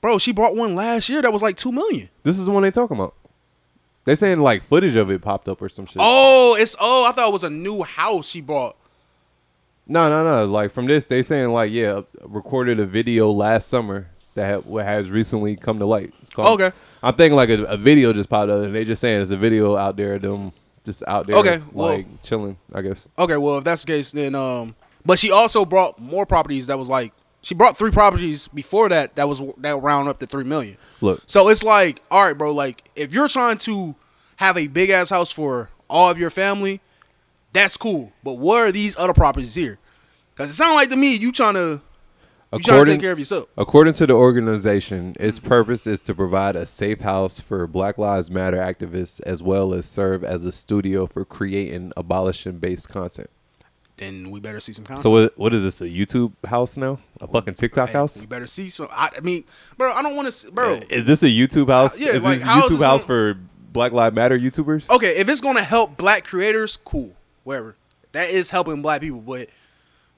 [0.00, 2.08] Bro, she bought one last year that was like two million.
[2.22, 3.14] This is the one they talking about.
[4.06, 5.98] They saying like footage of it popped up or some shit.
[6.00, 8.76] Oh, it's oh, I thought it was a new house she bought.
[9.90, 10.46] No, no, no.
[10.50, 15.10] Like from this, they're saying like yeah, recorded a video last summer that ha- has
[15.10, 16.14] recently come to light.
[16.22, 16.72] So I'm- Okay.
[17.02, 19.36] I'm thinking like a, a video just popped up, and they just saying there's a
[19.36, 20.52] video out there of them
[20.84, 22.56] just out there, Okay, well- like chilling.
[22.72, 23.08] I guess.
[23.18, 26.78] Okay, well if that's the case, then um, but she also brought more properties that
[26.78, 27.12] was like
[27.42, 30.76] she brought three properties before that that was that round up to three million.
[31.00, 32.52] Look, So it's like, all right, bro.
[32.52, 33.96] Like, if you're trying to
[34.36, 36.80] have a big ass house for all of your family,
[37.52, 38.12] that's cool.
[38.22, 39.78] But what are these other properties here?
[40.40, 41.82] Because it sounds like to me you trying to
[42.54, 43.46] you trying to take care of yourself.
[43.58, 48.30] According to the organization, its purpose is to provide a safe house for Black Lives
[48.30, 53.28] Matter activists as well as serve as a studio for creating abolition based content.
[53.98, 55.02] Then we better see some content.
[55.02, 55.82] So what, what is this?
[55.82, 56.98] A YouTube house now?
[57.20, 58.22] A fucking TikTok house?
[58.22, 58.88] we better see some.
[58.92, 59.44] I, I mean,
[59.76, 60.76] bro, I don't want to, bro.
[60.76, 62.00] Uh, is this a YouTube uh, house?
[62.00, 63.38] yeah, is like, this how is YouTube this house on- for
[63.74, 64.88] Black Lives Matter YouTubers?
[64.88, 67.12] Okay, if it's gonna help black creators, cool,
[67.44, 67.76] whatever.
[68.12, 69.50] That is helping black people, but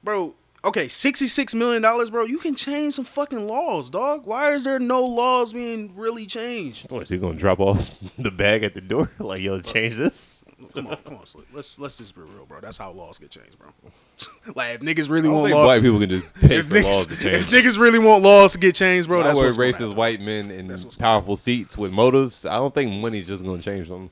[0.02, 0.34] bro,
[0.64, 2.24] okay, sixty six million dollars, bro.
[2.24, 4.26] You can change some fucking laws, dog.
[4.26, 6.90] Why is there no laws being really changed?
[6.90, 9.10] What, he gonna drop off the bag at the door?
[9.18, 10.44] Like, yo, change this?
[10.74, 11.44] Come on, come on, Slikk.
[11.52, 12.60] let's let's just be real, bro.
[12.60, 13.68] That's how laws get changed, bro.
[14.54, 17.06] like if niggas really want think laws, black people can just pay for niggas, laws
[17.06, 17.36] to change.
[17.36, 20.74] If niggas really want laws to get changed, bro, that's where racist white men in
[20.98, 22.46] powerful seats with motives.
[22.46, 24.10] I don't think money's just gonna change them.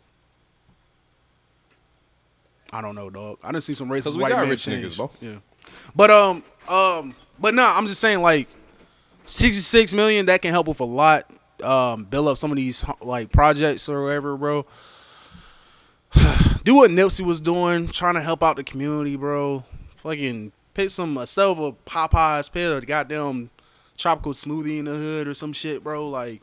[2.72, 3.38] I don't know, dog.
[3.42, 4.84] I done see some racist white men rich change.
[4.84, 5.10] niggas, bro.
[5.20, 5.36] Yeah,
[5.94, 8.48] but um, um, but no, I'm just saying like
[9.24, 11.30] sixty six million that can help with a lot.
[11.62, 14.66] Um, build up some of these like projects or whatever, bro.
[16.64, 19.64] Do what Nipsey was doing, trying to help out the community, bro.
[19.96, 23.50] Fucking pick some instead of a Popeyes, pit a goddamn
[23.98, 26.08] tropical smoothie in the hood or some shit, bro.
[26.08, 26.40] Like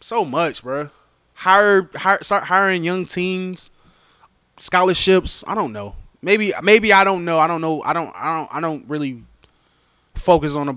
[0.00, 0.90] so much, bro.
[1.34, 3.70] Hire, hire, start hiring young teens
[4.58, 5.44] scholarships.
[5.46, 5.94] I don't know.
[6.22, 7.38] Maybe maybe I don't know.
[7.38, 7.82] I don't know.
[7.82, 9.22] I don't I don't I don't really
[10.14, 10.72] focus on the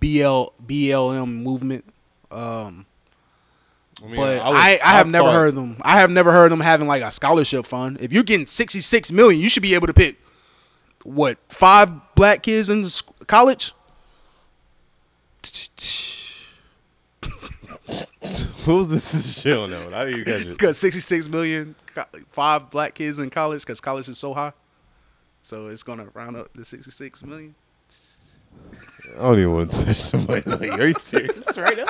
[0.00, 1.84] BL BLM movement.
[2.30, 2.86] Um
[4.02, 5.76] mean, but I was- I, I, have I never thought- heard them.
[5.82, 7.98] I have never heard them having like a scholarship fund.
[8.00, 10.18] If you're getting 66 million, you should be able to pick
[11.04, 12.84] what five black kids in
[13.26, 13.72] college.
[18.64, 19.92] What was this shit on that one?
[19.92, 20.48] How do you catch it?
[20.58, 21.74] Because 66 million,
[22.30, 24.52] five black kids in college because college is so high.
[25.42, 27.54] So it's gonna round up to 66 million.
[29.18, 30.42] I don't even want to touch somebody.
[30.48, 31.86] Like, are you serious right now?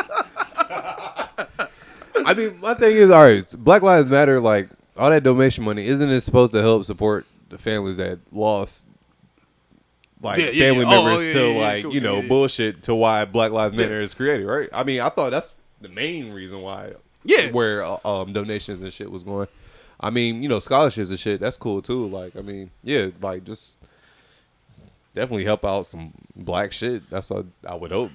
[2.25, 5.87] I mean, my thing is, all right, Black Lives Matter, like all that donation money,
[5.87, 8.87] isn't it supposed to help support the families that lost,
[10.23, 10.99] like Yeah, yeah, family yeah.
[10.99, 11.95] Oh, members oh, yeah, to yeah, yeah, like cool.
[11.95, 12.29] you know Yeah, yeah.
[12.29, 13.83] bullshit to why Black Lives Yeah.
[13.87, 14.69] Matter is created, right?
[14.73, 16.93] I mean, I thought that's the main reason why,
[17.25, 17.51] Yeah.
[17.53, 19.49] where uh, um donations and shit was going.
[20.03, 22.07] I mean, you know, scholarships and shit, that's cool too.
[22.09, 23.79] Like, I mean, yeah, like just
[25.15, 27.09] definitely help out some black shit.
[27.11, 28.11] That's what I would hope.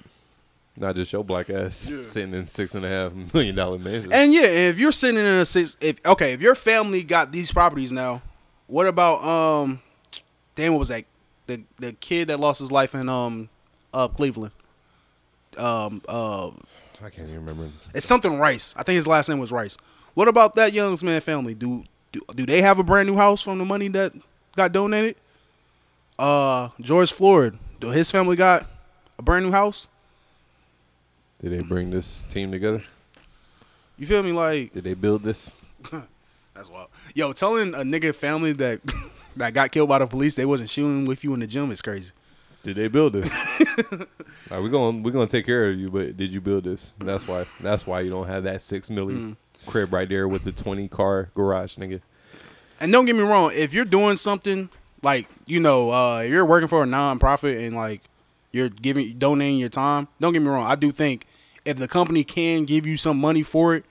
[0.76, 2.02] Not just your black ass Yeah.
[2.02, 4.12] sitting in six and a half million dollar mansion.
[4.12, 7.50] And yeah, if you're sitting in a six, if okay, if your family got these
[7.50, 8.22] properties now,
[8.66, 9.80] what about um,
[10.54, 11.04] damn, what was that?
[11.46, 13.48] The the kid that lost his life in um,
[13.94, 14.52] uh, Cleveland.
[15.56, 16.48] Um, uh,
[17.02, 17.68] I can't even remember.
[17.94, 18.74] it's something Rice.
[18.76, 19.78] I think his last name was Rice.
[20.18, 21.54] What about that young man family?
[21.54, 24.12] Do do do they have a brand new house from the money that
[24.56, 25.14] got donated?
[26.18, 27.56] Uh, George Floyd.
[27.78, 28.66] Do his family got
[29.16, 29.86] a brand new house?
[31.40, 32.82] Did they bring this team together?
[33.96, 34.32] You feel me?
[34.32, 35.56] Like Did they build this?
[36.52, 36.88] That's wild.
[37.14, 38.80] Yo, telling a nigga family that
[39.36, 41.80] that got killed by the police they wasn't shooting with you in the gym is
[41.80, 42.10] crazy.
[42.64, 43.32] Did they build this?
[44.50, 46.96] We're gonna we're gonna take care of you, but did you build this?
[46.98, 49.36] That's why that's why you don't have that six million
[49.68, 52.00] crib right there with the twenty car garage, nigga.
[52.80, 54.68] And don't get me wrong, if you're doing something
[55.02, 58.02] like you know, uh, if you're working for a nonprofit and like
[58.50, 60.66] you're giving donating your time, don't get me wrong.
[60.66, 61.26] I do think
[61.64, 63.84] if the company can give you some money for it,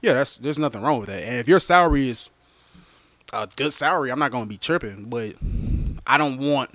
[0.00, 1.22] yeah, that's there's nothing wrong with that.
[1.24, 2.30] And if your salary is
[3.32, 5.34] a good salary, I'm not gonna be tripping, but
[6.06, 6.70] I don't want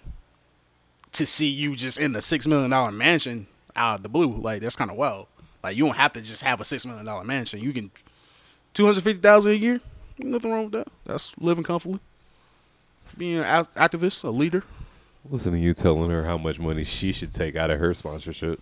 [1.14, 4.36] to see you just in the six million dollar mansion out of the blue.
[4.36, 5.28] Like that's kind of wild.
[5.64, 7.60] Like you don't have to just have a six million dollar mansion.
[7.60, 7.92] You can
[8.78, 9.82] two hundred fifty thousand a year.
[10.20, 10.88] Nothing wrong with that.
[11.06, 12.00] That's living comfortably.
[13.18, 13.44] Being an
[13.76, 14.64] activist, a leader.
[15.30, 18.62] Listen to you telling her how much money she should take out of her sponsorship.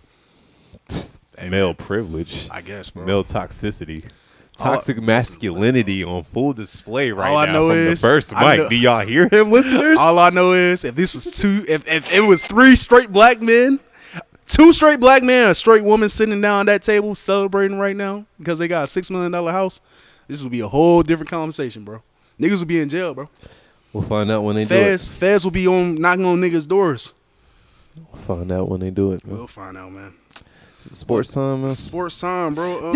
[1.50, 3.04] Male privilege, I guess, bro.
[3.04, 4.04] Male toxicity,
[4.58, 8.06] All I- toxic masculinity on full display right All I now know from is- the
[8.06, 8.68] first I mic.
[8.70, 9.98] Do y'all hear him, listeners?
[9.98, 13.40] All I know is if this was two, if, if it was three straight black
[13.42, 13.78] men,
[14.46, 18.26] two straight black men, a straight woman sitting down at that table celebrating right now
[18.38, 19.80] because they got a six million dollar house,
[20.28, 22.02] this would be a whole different conversation, bro.
[22.40, 23.28] Niggas would be in jail, bro.
[23.92, 24.78] We'll find out when they do it.
[24.78, 27.14] Feds, Feds will be on knocking on niggas' doors.
[27.96, 29.26] We'll find out when they do it.
[29.26, 29.36] man.
[29.36, 30.12] We'll find out, man.
[30.90, 31.72] Sports time, man.
[31.72, 32.90] Sports time, bro.
[32.90, 32.92] Uh,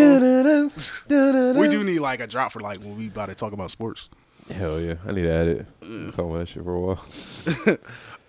[1.59, 4.09] we do need like a drop for like when we about to talk about sports.
[4.51, 5.81] Hell yeah, I need to add it.
[5.81, 7.79] Been talking about that shit for a while.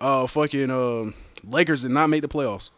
[0.00, 2.70] uh, fucking um, Lakers did not make the playoffs.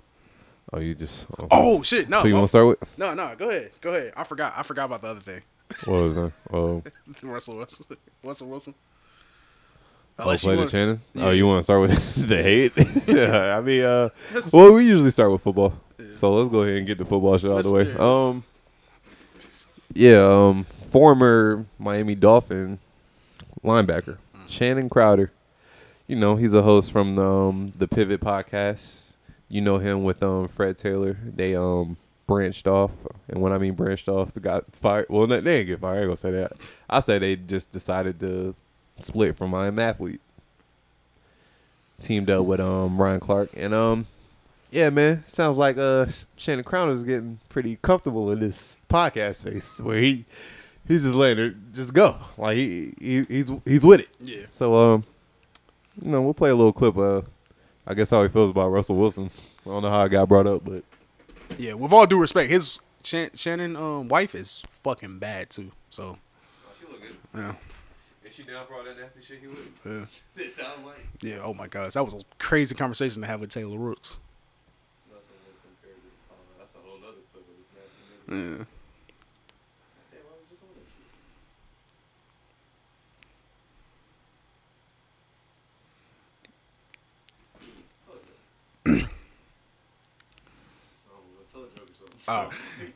[0.76, 1.26] Oh, you just.
[1.52, 2.08] Oh shit!
[2.08, 2.20] No.
[2.22, 2.98] So you want to start with?
[2.98, 3.32] No, no.
[3.38, 3.70] Go ahead.
[3.80, 4.12] Go ahead.
[4.16, 4.54] I forgot.
[4.56, 5.40] I forgot about the other thing.
[5.84, 6.32] What was that?
[6.52, 6.82] Oh,
[7.22, 7.86] Russell Wilson.
[8.22, 8.74] Russell Wilson.
[10.18, 11.00] oh Unless you the want- Channing.
[11.14, 11.26] Yeah.
[11.26, 12.72] Oh, you want to start with the hate?
[13.06, 14.08] yeah, I mean, uh,
[14.52, 15.74] well, we usually start with football,
[16.14, 17.84] so let's go ahead and get the football shit out of the way.
[17.88, 18.44] Yeah, Um,
[19.94, 22.78] yeah, um, former Miami Dolphin
[23.64, 24.18] linebacker
[24.48, 25.30] Channing Crowder.
[26.06, 29.13] You know, he's a host from the, um, the Pivot podcast.
[29.54, 31.16] You know him with um Fred Taylor.
[31.24, 32.90] They um branched off,
[33.28, 35.06] and when I mean branched off, they got fired.
[35.08, 35.94] Well, they didn't get fired.
[35.94, 36.54] I ain't gonna say that.
[36.90, 38.56] I say they just decided to
[38.98, 40.20] split from I Am Athlete.
[42.00, 44.06] Teamed up with um Ryan Clark, and um
[44.72, 46.06] yeah, man, sounds like uh
[46.36, 50.24] Channing Crowder's getting pretty comfortable in this podcast space where he
[50.88, 52.16] he's just letting it just go.
[52.36, 54.08] Like he, he he's he's with it.
[54.18, 54.46] Yeah.
[54.48, 55.04] So um,
[56.02, 56.98] you know, we'll play a little clip.
[56.98, 57.22] Uh,
[57.86, 59.30] I guess how he feels about Russell Wilson.
[59.66, 60.82] I don't know how it got brought up, but
[61.58, 65.70] Yeah, with all due respect, his Shan- Channing um, wife is fucking bad too.
[65.90, 66.18] So.
[67.34, 67.54] Yeah.
[68.24, 69.58] Is she down for all that nasty shit he would?
[69.84, 70.06] Yeah.
[70.44, 70.96] It sounds like.
[71.20, 71.40] Yeah.
[71.42, 74.18] Oh my gosh, that was a crazy conversation to have with Taylor Rooks.
[76.58, 78.64] That's a whole other clip of this nasty Yeah.
[92.26, 92.48] Uh,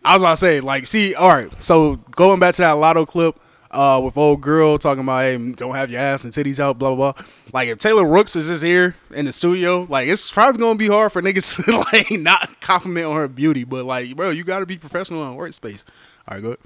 [0.04, 1.62] I was about to say, like, see, all right.
[1.62, 3.38] So going back to that Latto clip,
[3.70, 6.94] uh, with old girl talking about, hey, don't have your ass and titties out, blah
[6.94, 7.24] blah blah.
[7.52, 10.86] Like, if Taylor Rooks is just here in the studio, like, it's probably gonna be
[10.88, 14.60] hard for niggas to like not compliment on her beauty, but like, bro, you got
[14.60, 15.84] to be professional in workspace.
[16.26, 16.58] All right, good.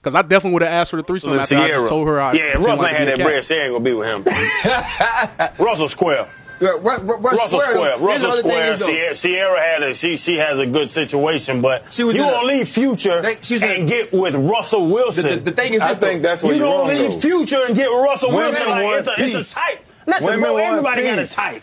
[0.00, 2.32] Because I definitely would have asked for the threesome after I just told her I
[2.32, 3.34] yeah, pretend Russell like ain't had that a bread.
[3.36, 3.44] cat.
[3.44, 5.58] She ain't gonna be with him.
[5.64, 6.28] Russell Square.
[6.62, 7.98] Russell Russell Square, Square.
[7.98, 8.76] Russell other thing Square.
[8.76, 12.28] Ciara, Ciara had a she she has a good situation, but She was you in
[12.28, 13.18] a- gonna leave Future
[13.62, 15.24] and get with Russell Wilson.
[15.24, 16.18] The- the- the thing is I this, though.
[16.20, 17.18] that's where you you're gonna wrong, leave though.
[17.20, 18.68] Future and get with Russell Women Wilson.
[18.70, 19.84] Like, it's a it's a type.
[20.06, 21.62] Listen, Women bro, everybody got a type.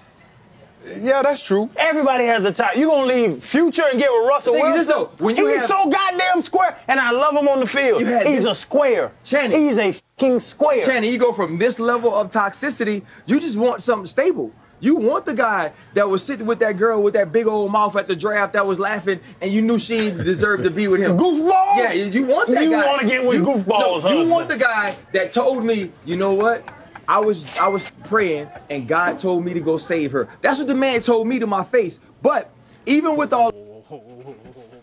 [1.01, 1.69] Yeah, that's true.
[1.75, 2.77] Everybody has a type.
[2.77, 4.93] You gonna leave Future and get with Russell Thing is Wilson?
[5.19, 7.99] though, when you He's have- so goddamn square, and I love him on the field.
[8.01, 9.11] He's this- a square.
[9.23, 9.67] Channing.
[9.67, 10.81] He's a fucking square.
[10.85, 14.51] Channing, you go from this level of toxicity, you just want something stable.
[14.79, 17.95] You want the guy that was sitting with that girl with that big old mouth
[17.95, 21.17] at the draft that was laughing, and you knew she didn't to be with him.
[21.17, 21.77] Goofball?
[21.77, 22.81] Yeah, you want that You guy.
[22.83, 26.15] You wanna get with You- goofball's no, You want the guy that told me, you
[26.15, 26.63] know what?
[27.07, 30.27] I was I was praying, and God told me to go save her.
[30.41, 31.99] That's what the man told me to my face.
[32.21, 32.49] But
[32.85, 33.51] even with all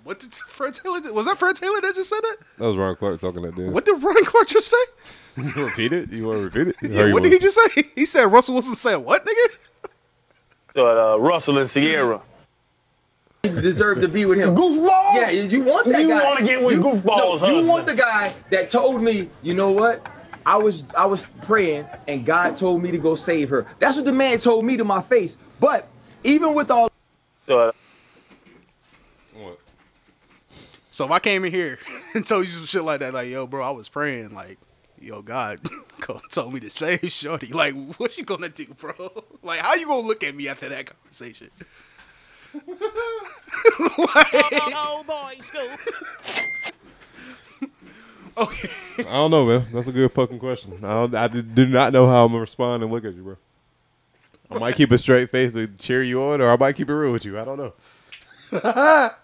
[0.03, 1.01] What did Fred Taylor?
[1.13, 2.37] Was that Fred Taylor that just said that?
[2.59, 3.69] that was Ryan Clark talking that day.
[3.69, 4.77] What did Ryan Clark just say?
[5.55, 6.11] You repeat it?
[6.11, 6.91] You want to repeat it?
[6.91, 7.83] Yeah, what did he just say?
[7.95, 9.57] He said Russell Wilson said what, nigga?
[10.77, 12.21] Uh, Russell and Ciara.
[13.43, 14.55] deserve to be with him.
[14.55, 15.15] Goofball?
[15.15, 16.25] Yeah, you you want that You guy.
[16.25, 19.71] wanna get with You- goofball's no, You want the guy that told me, you know
[19.71, 20.07] what?
[20.45, 23.67] I was I was praying and God told me to go save her.
[23.79, 25.39] That's what the man told me to my face.
[25.61, 25.89] But
[26.25, 26.91] even with all
[27.49, 27.73] Uh,
[30.91, 31.79] So if I came in here
[32.15, 34.59] and told you some shit like that, like yo, bro, I was praying, like
[35.01, 35.61] yo, God
[36.31, 37.53] told me to save Shorty.
[37.53, 38.95] Like, what you gonna do, bro?
[39.43, 41.51] Like, how you gonna look at me after that conversation?
[44.79, 46.73] Oh boy, Scoob.
[48.39, 48.69] Okay.
[48.99, 49.65] I don't know, man.
[49.73, 50.79] That's a good fucking question.
[50.83, 53.37] I, I do- not know how I'm gonna respond and look at you, bro.
[54.51, 56.95] I might keep a straight face and cheer you on, or I might keep it
[56.95, 57.39] real with you.
[57.39, 57.73] I don't know.
[58.51, 59.19] but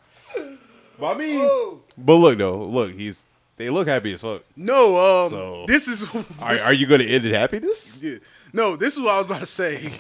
[1.03, 1.81] I mean, oh.
[1.99, 3.27] but look though, look, he's
[3.63, 4.43] they look happy as fuck.
[4.57, 6.05] No, um, So- this is.
[6.41, 8.03] Are, this- are you gonna end in happiness?
[8.03, 8.17] Yeah.
[8.53, 9.93] No, this is what I was about to say.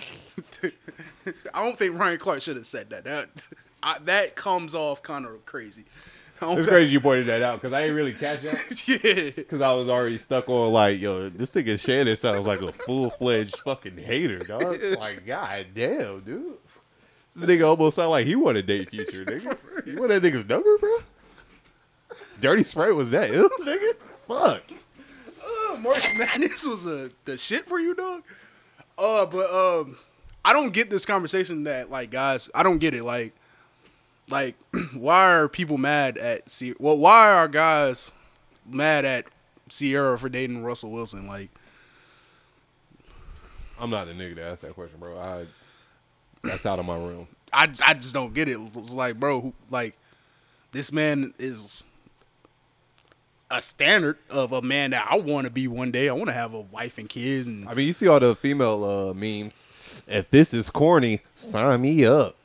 [1.55, 3.05] I don't think Ryan Clark should have said that.
[3.05, 3.29] That
[3.83, 5.85] I, that comes off kind of crazy.
[6.41, 8.89] I don't It's crazy you pointed that out because I didn't really catch that.
[8.89, 9.31] yeah.
[9.31, 13.11] Because I was already stuck on like, yo, this nigga Channing sounds like a full
[13.11, 14.77] fledged fucking hater, dog.
[14.99, 16.55] Like, god damn, dude.
[17.35, 19.57] This nigga almost sound like he want to date future, nigga.
[19.87, 20.97] You want that nigga's number, bro?
[22.43, 23.95] Dirty Sprite was that ill, nigga?
[23.97, 24.63] Fuck.
[25.43, 28.23] Uh, March Madness was a the shit for you, dog.
[28.99, 29.97] Uh, but um,
[30.45, 32.51] I don't get this conversation that like guys.
[32.55, 33.05] I don't get it.
[33.05, 33.33] Like,
[34.29, 34.57] like
[34.95, 38.13] why are people mad at Sie- Well, why are guys
[38.69, 39.25] mad at
[39.69, 41.27] Ciara for dating Russell Wilson?
[41.29, 41.49] Like,
[43.81, 45.17] I'm not the nigga to ask that question, bro.
[45.19, 45.47] I
[46.43, 47.29] that's out of my realm.
[47.53, 48.59] I, I just don't get it.
[48.77, 49.97] It's like, bro, who- like
[50.73, 51.85] this man is
[53.53, 56.09] a standard of a man that I want to be one day.
[56.09, 58.35] I want to have a wife and kids, and I mean, you see all the
[58.35, 59.69] female uh, memes.
[60.09, 62.37] If this is corny, sign me up.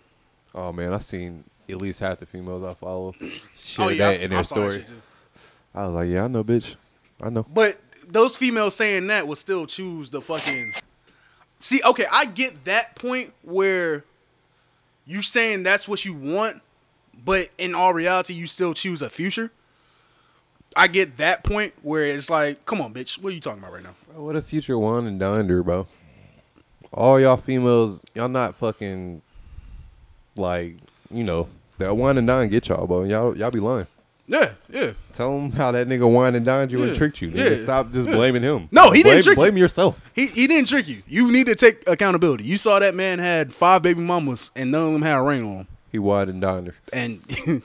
[0.54, 3.14] Oh man, I seen at least half the females I follow
[3.62, 4.84] share Oh, yeah, that s- in their that story.
[5.74, 6.76] I was like, yeah, I know, bitch.
[7.22, 7.44] I know.
[7.44, 7.78] But
[8.08, 10.74] those females saying that will still choose the fucking.
[11.60, 14.04] See, okay, I get that point where
[15.06, 16.62] you saying that's what you want,
[17.26, 19.52] but in all reality, you still choose a future.
[20.78, 23.74] I get that point where it's like, come on, bitch, what are you talking about
[23.74, 23.96] right now?
[24.14, 25.88] Bro, what a future one and done, bro.
[26.94, 29.22] All y'all females, y'all not fucking
[30.36, 30.76] like
[31.12, 31.48] you know
[31.80, 33.04] that wine and dine get y'all, bro.
[33.04, 33.88] Y'all y'all be lying.
[34.30, 34.92] Yeah, yeah.
[35.14, 37.30] Tell him how that nigga wine and dined you and tricked you.
[37.32, 37.52] Nigga.
[37.52, 38.16] yeah, Stop just yeah.
[38.16, 38.68] blaming him.
[38.72, 39.64] No, he blame, didn't trick blame you.
[39.64, 40.04] yourself.
[40.14, 41.02] He he didn't trick you.
[41.08, 42.44] You need to take accountability.
[42.44, 45.44] You saw that man had five baby mamas and none of them had a ring
[45.46, 45.68] on him.
[45.92, 46.76] He wine and dined her.
[46.92, 47.22] And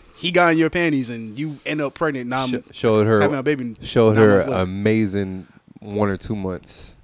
[0.17, 2.29] he got in your panties and you end up pregnant.
[2.29, 3.75] Now Sh- showed her having a baby.
[3.81, 5.47] showed her amazing
[5.81, 6.95] one or two months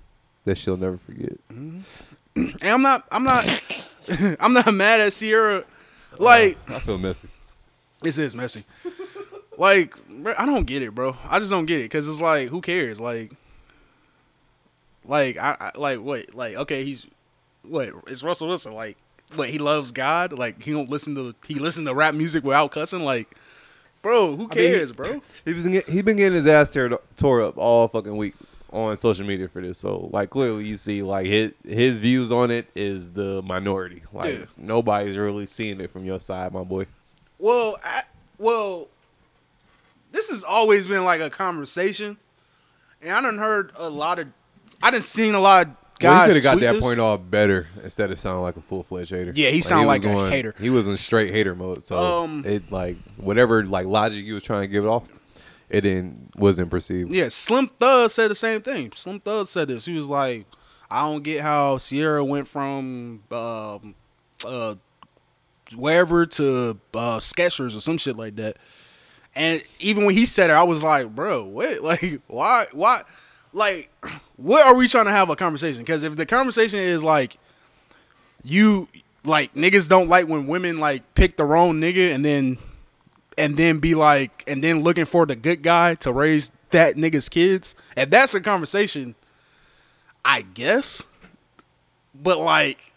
[0.45, 1.37] that she'll never forget.
[1.49, 1.81] Mm-hmm.
[2.63, 3.45] And I'm not I'm not
[4.41, 5.65] I'm not mad at Ciara.
[6.19, 7.29] Like I feel messy.
[8.01, 8.65] this is messy.
[9.57, 11.17] Like bro, I don't get it, bro.
[11.29, 13.01] I just don't get it because it's like who cares?
[13.01, 13.33] Like,
[15.05, 16.33] like I, I like what?
[16.35, 17.07] Like okay, he's
[17.65, 17.89] what?
[18.07, 18.75] It's Russell Wilson.
[18.75, 18.97] Like
[19.35, 19.49] what?
[19.51, 20.33] He loves God.
[20.33, 23.03] Like he don't listen to he listen to rap music without cussing.
[23.05, 23.29] Like,
[24.03, 25.21] bro, who I mean, cares, bro?
[25.45, 28.35] He was get- he been getting his ass tear, tore up all fucking week
[28.73, 29.79] on social media for this.
[29.79, 34.03] So like clearly you see like his his views on it is the minority.
[34.13, 34.45] Like Yeah.
[34.57, 36.87] nobody's really seeing it from your side, my boy.
[37.39, 38.03] Well, I,
[38.39, 38.89] well,
[40.13, 42.17] this has always been like a conversation,
[43.03, 44.29] and I done heard a lot of,
[44.83, 47.67] I done seen a lot of Well, he could have got that point off better
[47.83, 49.33] instead of sounding like a full fledged hater.
[49.35, 50.55] Yeah, he sound was like a hater.
[50.59, 51.83] He was in straight hater mode.
[51.85, 55.09] So Um, it like whatever like logic you was trying to give it off,
[55.69, 57.11] it didn't wasn't perceived.
[57.11, 58.93] Yeah, Slim Thug said the same thing.
[58.95, 59.85] Slim Thug said this.
[59.85, 60.47] He was like,
[60.91, 63.95] I don't get how Ciara went from um,
[64.47, 64.75] uh,
[65.75, 68.57] wherever to uh, Skechers or some shit like that.
[69.35, 72.67] And even when he said it, I was like, bro, wait, Like, why?
[72.73, 73.03] Why?
[73.53, 73.91] Like,
[74.37, 75.83] what are we trying to have a conversation?
[75.83, 77.39] Because if the conversation is like,
[78.45, 78.89] you
[79.25, 82.57] like niggas don't like when women like pick the wrong nigga and then
[83.37, 87.29] and then be like and then looking for the good guy to raise that nigga's
[87.29, 87.75] kids.
[87.97, 89.15] If that's a conversation,
[90.25, 91.05] I guess.
[92.15, 92.93] But like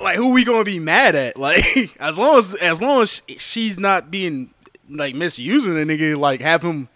[0.00, 1.36] like who we gonna be mad at?
[1.44, 1.64] Like
[2.00, 4.50] as long as as long as she's not being
[4.88, 6.88] like misusing a nigga, like have him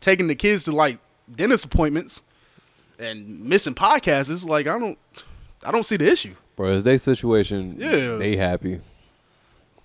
[0.00, 0.98] taking the kids to like
[1.30, 2.22] dentist appointments
[2.98, 4.46] and missing podcasts.
[4.46, 4.98] Like I don't
[5.64, 6.34] I don't see the issue.
[6.56, 7.76] Bro, it's their situation.
[7.78, 8.16] Yeah.
[8.16, 8.80] they happy.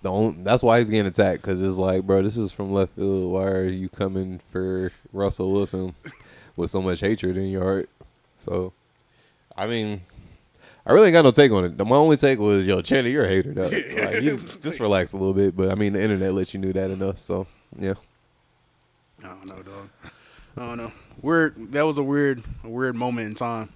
[0.02, 2.94] The only, that's why he's getting attacked because it's like, bro, this is from left
[2.96, 3.32] field.
[3.32, 5.96] Why are you coming for Russell Wilson
[6.56, 7.90] with so much hatred in your heart?
[8.38, 8.74] So,
[9.56, 10.02] I mean,
[10.86, 11.78] I really ain't got no take on it.
[11.78, 13.54] My only take was, yo, Channing, you're a hater.
[13.54, 13.64] Though.
[14.04, 15.56] Like, you just relax a little bit.
[15.56, 17.20] But I mean, the internet lets you knew that enough.
[17.20, 17.94] So, yeah.
[19.24, 19.90] I don't know, dog.
[20.58, 20.92] I don't know.
[21.22, 21.72] Weird.
[21.74, 23.70] That was a weird, a weird moment in time.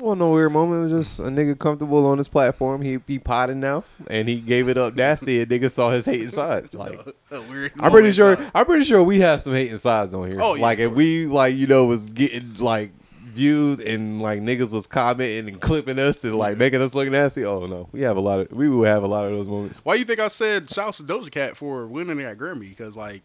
[0.00, 0.90] Well, no weird moment.
[0.90, 2.82] It was just a nigga comfortable on his platform.
[2.82, 5.40] He he potted now, and he gave it up nasty.
[5.40, 6.74] And nigga saw his hating side.
[6.74, 6.98] Like
[7.30, 7.72] A weird.
[7.78, 8.34] I'm pretty sure.
[8.34, 8.50] time.
[8.54, 10.40] I'm pretty sure we have some hating sides on here.
[10.40, 12.90] Oh, yeah, like if we like you know was getting like
[13.26, 17.44] views and like niggas was commenting and clipping us and like making us look nasty.
[17.44, 18.50] Oh no, we have a lot of.
[18.50, 19.84] We will have a lot of those moments.
[19.84, 22.70] Why you think I said shouts to Doja Cat for winning that Grammy?
[22.70, 23.22] Because like,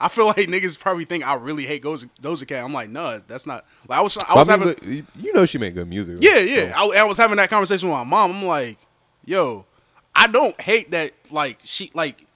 [0.00, 2.64] I feel like niggas probably think I really hate Doja, Doja Cat.
[2.64, 3.64] I'm like, no, that's not.
[3.88, 6.18] Like I was, I was I mean, having, you- know she made good music.
[6.20, 6.72] yeah, yeah.
[6.76, 8.30] I, I was having that conversation with my mom.
[8.32, 8.78] I'm like,
[9.24, 9.64] yo,
[10.14, 11.12] I don't hate that.
[11.30, 12.26] Like she, like,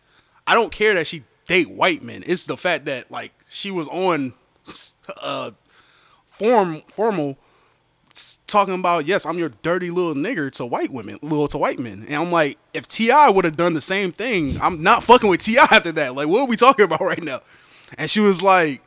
[0.46, 2.22] I don't care that she date white men.
[2.26, 4.34] It's the fact that like she was on,
[5.22, 5.50] uh,
[6.28, 7.38] form formal
[8.46, 12.04] talking about yes, I'm your dirty little nigger to white women, little to white men,
[12.06, 15.40] and I'm like, if T.I would have done the same thing, I'm not fucking with
[15.40, 16.14] T.I after that.
[16.14, 17.40] Like, what are we talking about right now?
[17.96, 18.82] And she was like,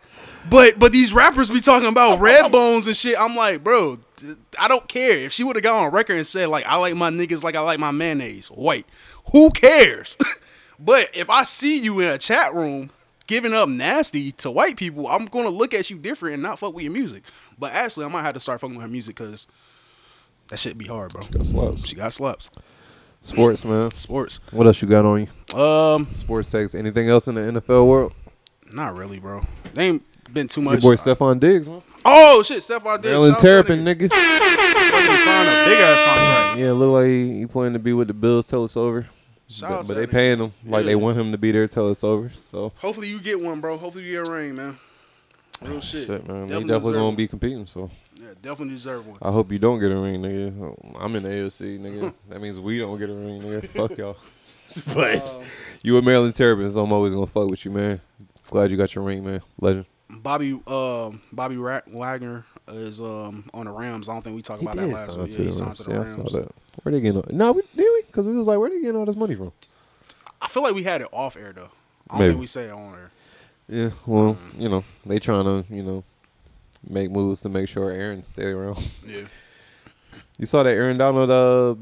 [0.50, 3.16] but but these rappers be talking about red bones and shit.
[3.20, 4.00] I'm like, bro,
[4.60, 6.96] I don't care if she would have got on record and said like, I like
[6.96, 8.86] my niggas like I like my mayonnaise, white.
[9.32, 10.18] Who cares?
[10.80, 12.90] but if I see you in a chat room
[13.28, 16.74] giving up nasty to white people, I'm gonna look at you different and not fuck
[16.74, 17.24] with your music.
[17.58, 19.48] But actually, I might have to start fucking with her music because
[20.50, 21.22] that shit be hard, bro.
[21.24, 21.88] She got slaps.
[21.88, 22.52] She got slaps.
[23.22, 23.92] Sports, man.
[23.92, 24.40] Sports.
[24.52, 25.58] What else you got on you?
[25.60, 26.74] Um, Sports sex.
[26.74, 28.14] Anything else in the NFL world?
[28.74, 29.42] not really, bro.
[29.74, 30.82] They ain't been too Your much.
[30.82, 31.82] boy Stefon Diggs, man.
[32.06, 33.06] Oh shit, Stefon Diggs.
[33.12, 34.10] Maryland Terrapin, nigga.
[34.10, 36.60] Fucking signed a big ass contract.
[36.60, 39.08] Yeah, look like he, he planning to be with the Bills till it's over.
[39.52, 41.52] Shout But, out to but that they paying him like they want him to be
[41.52, 42.30] there till it's over.
[42.30, 43.78] So Hopefully you get one, bro.
[43.78, 44.78] Hopefully you get a ring, man.
[45.62, 46.08] Real shit.
[46.08, 46.48] shit, man.
[46.48, 47.16] they Definitely definitely gonna one.
[47.16, 47.68] be competing.
[47.68, 49.18] So Yeah, definitely deserve one.
[49.22, 50.98] I hope you don't get a ring, nigga.
[51.00, 52.14] I'm in the AOC, nigga.
[52.30, 53.66] that means we don't get a ring, nigga.
[53.90, 54.18] Fuck y'all.
[54.96, 55.44] but Um,
[55.84, 58.00] you a Maryland Terrapin, so I'm always gonna fuck with you, man.
[58.46, 59.42] Glad you got your ring, man.
[59.60, 59.86] Legend.
[60.10, 64.10] Bobby um Bobby Wagner is um on the Rams.
[64.10, 65.38] I don't think we talked about that last week.
[65.38, 66.18] Yeah, he signed to the Rams.
[66.18, 66.52] I saw that.
[66.84, 67.18] Where they getting?
[67.18, 68.04] All, no, we did we?
[68.08, 69.52] Because we was like, where they getting all this money from?
[70.42, 71.70] I feel like we had it off air though.
[72.10, 72.30] I don't Maybe.
[72.32, 73.12] think we say it on air.
[73.68, 76.04] Yeah, well, you know, they trying to, you know,
[76.88, 78.78] make moves to make sure Aaron stay around.
[79.08, 79.22] Yeah.
[80.38, 81.76] You saw that Aaron Donald uh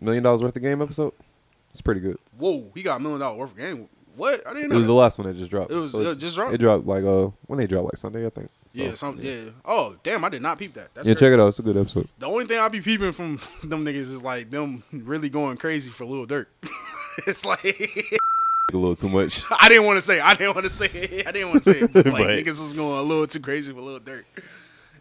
[0.00, 1.12] million dollars worth of game episode?
[1.70, 2.18] It's pretty good.
[2.36, 3.88] Whoa, he got a million dollar worth of game.
[4.20, 4.46] What?
[4.46, 4.88] I didn't It was that.
[4.88, 5.70] the last one that just dropped.
[5.70, 6.52] It was- So it just dropped?
[6.54, 8.48] It dropped like uh when they dropped like Sunday, I think.
[8.68, 9.44] So, yeah, some yeah.
[9.64, 10.94] Oh damn, I did not peep that.
[10.94, 11.24] That's yeah, crazy.
[11.26, 11.48] check it out.
[11.48, 12.06] It's a good episode.
[12.18, 13.36] The only thing I be peeping from
[13.68, 16.46] them niggas is like them really going crazy for Lil Durk.
[17.26, 17.64] it's like
[18.72, 19.42] A little too much.
[19.50, 20.20] I didn't want to say.
[20.20, 20.86] I didn't want to say.
[20.86, 21.26] it.
[21.26, 21.80] I didn't want to say.
[21.80, 24.22] It, but like But- niggas was going a little too crazy for Lil Durk.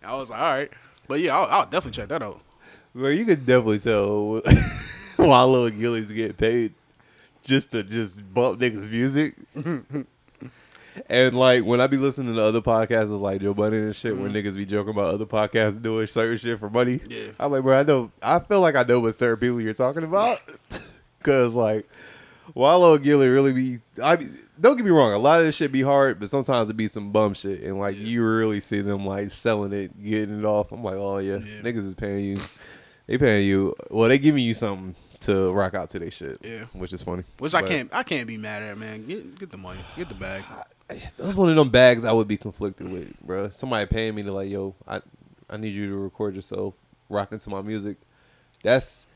[0.03, 0.71] I was like, all right,
[1.07, 2.39] but yeah, I'll, I'll definitely check that out.
[2.95, 4.41] Bro, you could definitely tell
[5.17, 6.73] why Lil Gillie's get paid
[7.43, 9.35] just to just bump niggas' music.
[11.07, 14.15] and like when I be listening to other podcasts it's like Joe Budden and shit,
[14.17, 14.35] where mm-hmm.
[14.35, 16.99] niggas be joking about other podcasts doing certain shit for money.
[17.07, 17.31] Yeah.
[17.39, 20.03] I'm like, bro, I know I feel like I know what certain people you're talking
[20.03, 20.39] about.
[21.23, 21.87] Cause like
[22.55, 24.25] Lil Gillie really be I be,
[24.59, 26.87] don't get me wrong, a lot of this shit be hard, but sometimes it be
[26.87, 27.61] some bum shit.
[27.61, 30.71] And like you really see them like selling it, getting it off.
[30.71, 32.39] I'm like, oh yeah, niggas is paying you.
[33.07, 33.75] They paying you.
[33.89, 36.39] Well, they giving you something to rock out to their shit.
[36.41, 36.65] Yeah.
[36.73, 37.23] which is funny.
[37.39, 37.93] Which I can't.
[37.93, 39.05] I can't be mad at, man.
[39.05, 39.79] Get get the money.
[39.97, 40.43] Get the bag.
[41.17, 43.49] That's one of them bags I would be conflicted with, bro.
[43.49, 45.01] Somebody paying me to like, yo, I
[45.49, 46.73] I need you to record yourself
[47.09, 47.97] rocking to my music.
[48.63, 49.07] That's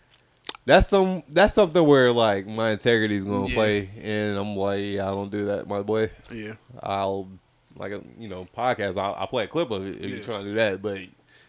[0.66, 3.56] that's some that's something where like my integrity is gonna Yeah.
[3.56, 6.12] play, and I'm like, yeah, I don't do that, my boy.
[6.32, 6.54] Yeah.
[6.82, 7.28] I'll
[7.76, 8.98] like a you know podcast.
[8.98, 10.08] I'll, I'll play a clip of it if Yeah.
[10.16, 11.00] you're trying to do that, but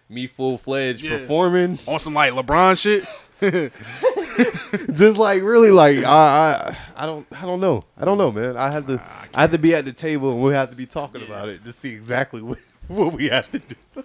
[0.09, 1.19] me full fledged Yeah.
[1.19, 3.05] performing on some like LeBron shit.
[4.95, 8.57] just like really like I, I I don't I don't know I don't know man
[8.57, 9.01] I had to
[9.35, 11.65] I, had to be at the table and we have to be talking about it
[11.65, 12.59] to see exactly what,
[12.89, 14.05] what we have to do.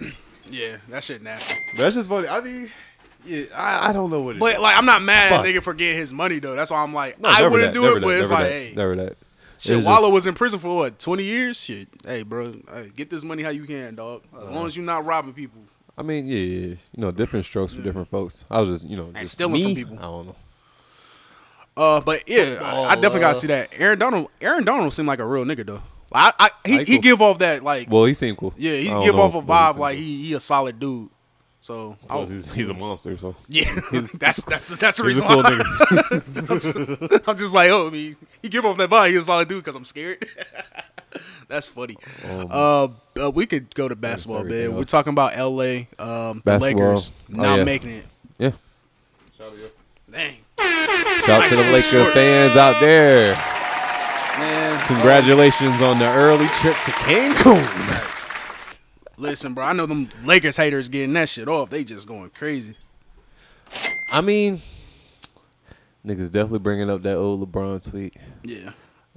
[0.52, 1.54] Yeah, that shit nasty.
[1.76, 2.26] That's just funny.
[2.26, 2.68] I mean,
[3.24, 4.58] yeah, I, I don't know what it But is.
[4.60, 5.46] like, I'm not mad Fuck.
[5.46, 6.56] at nigga for getting his money though.
[6.56, 7.94] That's why I'm like, No, I wouldn't that, do it.
[7.94, 9.16] that, But it's never like, that, hey, never that.
[9.58, 11.60] Shit, It's Wallo just- was in prison for what, 20 years?
[11.62, 14.24] Shit, hey, bro, hey, get this money how you can, dog.
[14.42, 15.60] As long as you're not robbing people.
[16.00, 16.66] I mean, yeah, yeah, yeah.
[16.68, 18.46] you know, different strokes for different folks.
[18.50, 19.98] I was just, you know, just stealing me, from people.
[19.98, 20.36] I don't know.
[21.76, 23.68] Uh, but yeah, I, I definitely uh, gotta see that.
[23.78, 25.82] Aaron Donald, Aaron Donald seemed like a real nigga though.
[26.12, 27.02] I, I he, Like, he cool.
[27.02, 28.52] give off that like, Well, he seemed cool.
[28.56, 30.04] yeah, he I don't give know, off a but he vibe seemed like cool.
[30.04, 31.08] he he a solid dude.
[31.62, 35.24] So Well, he's, he's a monster, so yeah, He's- that's that's that's the he's reason
[35.24, 35.50] a cool why.
[35.50, 36.50] nigga.
[36.50, 36.58] I'm,
[37.18, 39.08] just, I'm just like, oh, I mean, he give off that vibe.
[39.10, 40.26] He's a solid dude because I'm scared.
[41.48, 41.98] that's funny.
[42.28, 42.88] Um, uh,
[43.24, 44.76] uh, we could go to basketball, everything man.
[44.78, 45.86] We're talking about L.A.
[45.98, 46.60] Um, the Basketball.
[46.94, 47.64] Lakers Oh, not yeah.
[47.64, 48.04] making it.
[48.38, 48.52] Yeah.
[50.10, 50.36] Dang.
[50.58, 51.72] Shout out to the Nice.
[51.72, 52.12] Laker Short.
[52.14, 53.34] fans out there.
[54.38, 58.16] Man, Congratulations on the early trip to Cancun.
[59.20, 61.68] Listen, bro, I know them Lakers haters getting that shit off.
[61.68, 62.74] They just going crazy.
[64.10, 64.60] I mean,
[66.06, 68.16] niggas definitely bringing up that old LeBron tweet.
[68.42, 68.70] Yeah.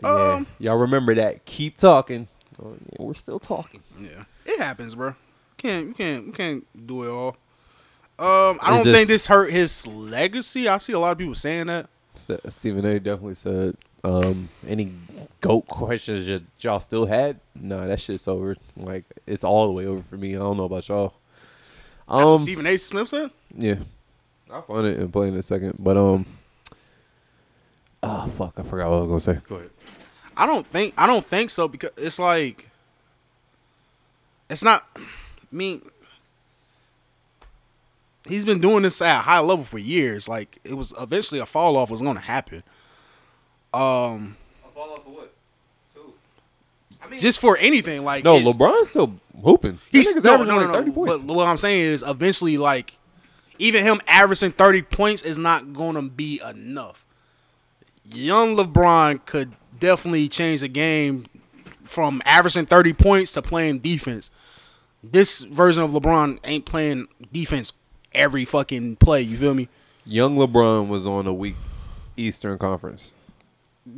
[0.03, 0.09] Yeah.
[0.09, 1.45] Um, Y'all remember that.
[1.45, 2.27] Keep talking.
[2.61, 3.81] Oh, yeah, we're still talking.
[3.99, 5.15] Yeah, it happens, bro.
[5.57, 7.37] Can't you can't you can't do it all.
[8.19, 10.67] Um, I don't think this hurt his legacy.
[10.67, 11.87] I see a lot of people saying that.
[12.15, 12.99] Stephen A.
[12.99, 14.93] definitely said, um, any
[15.43, 17.39] GOAT questions that y'all still had?
[17.53, 18.55] Nah, that shit's over.
[18.77, 20.35] Like, it's all the way over for me.
[20.35, 21.13] I don't know about y'all.
[22.07, 22.77] That's Um, what Stephen A.
[22.77, 23.29] Smith said.
[23.55, 23.75] Yeah.
[24.49, 25.75] I'll find it and play in a second.
[25.79, 26.25] But, um,
[28.01, 28.57] oh, fuck.
[28.57, 29.47] I forgot what I was going to say.
[29.49, 29.69] Go ahead.
[30.35, 32.67] I don't think I don't think so because it's like
[34.49, 34.83] it's not.
[34.97, 35.01] I
[35.51, 35.79] mean,
[38.27, 40.27] he's been doing this at a high level for years.
[40.27, 42.63] Like it was eventually a fall off was going to happen.
[43.75, 44.37] Um,
[47.19, 49.79] just for anything like No, LeBron's still hooping.
[49.91, 50.79] He's That nigga's no, averaging no, no, like no.
[50.81, 51.23] 30 points.
[51.23, 52.97] But what I'm saying is, eventually, like
[53.59, 57.05] even him averaging 30 points is not gonna be enough.
[58.11, 61.25] Young LeBron could definitely change the game
[61.83, 64.31] from averaging 30 points to playing defense.
[65.03, 67.73] This version of LeBron ain't playing defense
[68.13, 69.21] every fucking play.
[69.21, 69.67] You feel me?
[70.05, 71.55] Young LeBron was on a weak
[72.17, 73.13] Eastern Conference.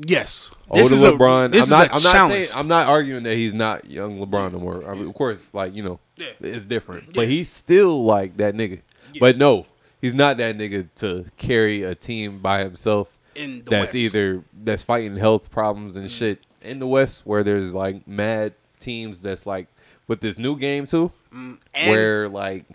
[0.07, 0.49] Yes.
[0.69, 1.51] Older This is a- LeBron.
[1.51, 1.89] this I'm is not.
[1.89, 2.33] a I'm not challenge.
[2.33, 2.49] saying.
[2.55, 4.89] I'm not arguing that he's not young LeBron no more.
[4.89, 7.13] I mean, of course, like you know, it's different.
[7.13, 8.81] But he's still like that nigga.
[9.19, 9.65] But no,
[10.01, 13.15] he's not that nigga to carry a team by himself.
[13.35, 13.95] In the that's West.
[13.95, 16.17] either that's fighting health problems and mm.
[16.17, 19.67] shit in the West, where there's like mad teams that's like
[20.07, 21.59] with this new game too, mm.
[21.73, 22.65] and- where like.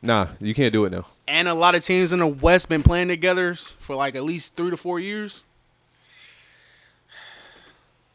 [0.00, 1.06] Nah, you can't do it now.
[1.26, 4.56] And a lot of teams in the West been playing together for like at least
[4.56, 5.44] three to four years.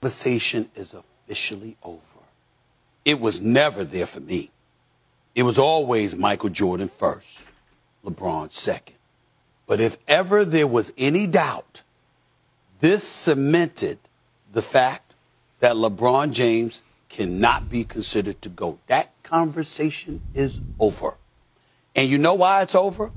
[0.06, 2.20] conversation is officially over.
[3.04, 4.52] It was never there for me.
[5.34, 7.42] It was always Michael Jordan first,
[8.06, 8.98] LeBron second.
[9.66, 11.82] But if ever there was any doubt,
[12.82, 13.98] this cemented
[14.54, 15.16] the fact
[15.60, 18.78] that LeBron James cannot be considered to go.
[18.86, 21.18] That conversation is over.
[21.96, 23.12] And you know why it's over?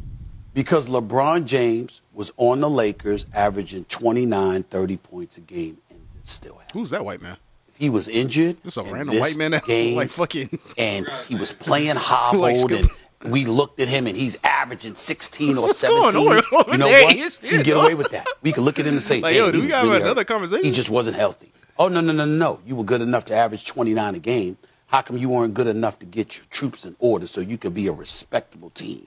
[0.54, 6.26] Because LeBron James was on the Lakers averaging 29, 30 points a game, and it
[6.26, 6.70] still happened.
[6.74, 7.36] Who's that white man?
[7.68, 11.36] If he was injured, Just a random white man that games, like fucking and he
[11.36, 15.78] was playing hobbled, Like and we looked at him, and he's averaging 16 or What's
[15.78, 16.12] 17.
[16.12, 17.04] going on you know there?
[17.04, 17.14] what?
[17.16, 18.26] He can get away with that.
[18.42, 20.20] We can look at him and say, Like, "Damn, yo, do we have really another
[20.20, 20.26] hurt.
[20.28, 20.64] conversation?
[20.64, 22.60] He just wasn't healthy." Oh no, no, no, no, no!
[22.66, 24.56] You were good enough to average 29 a game.
[24.88, 27.74] How come you weren't good enough to get your troops in order so you could
[27.74, 29.06] be a respectable team?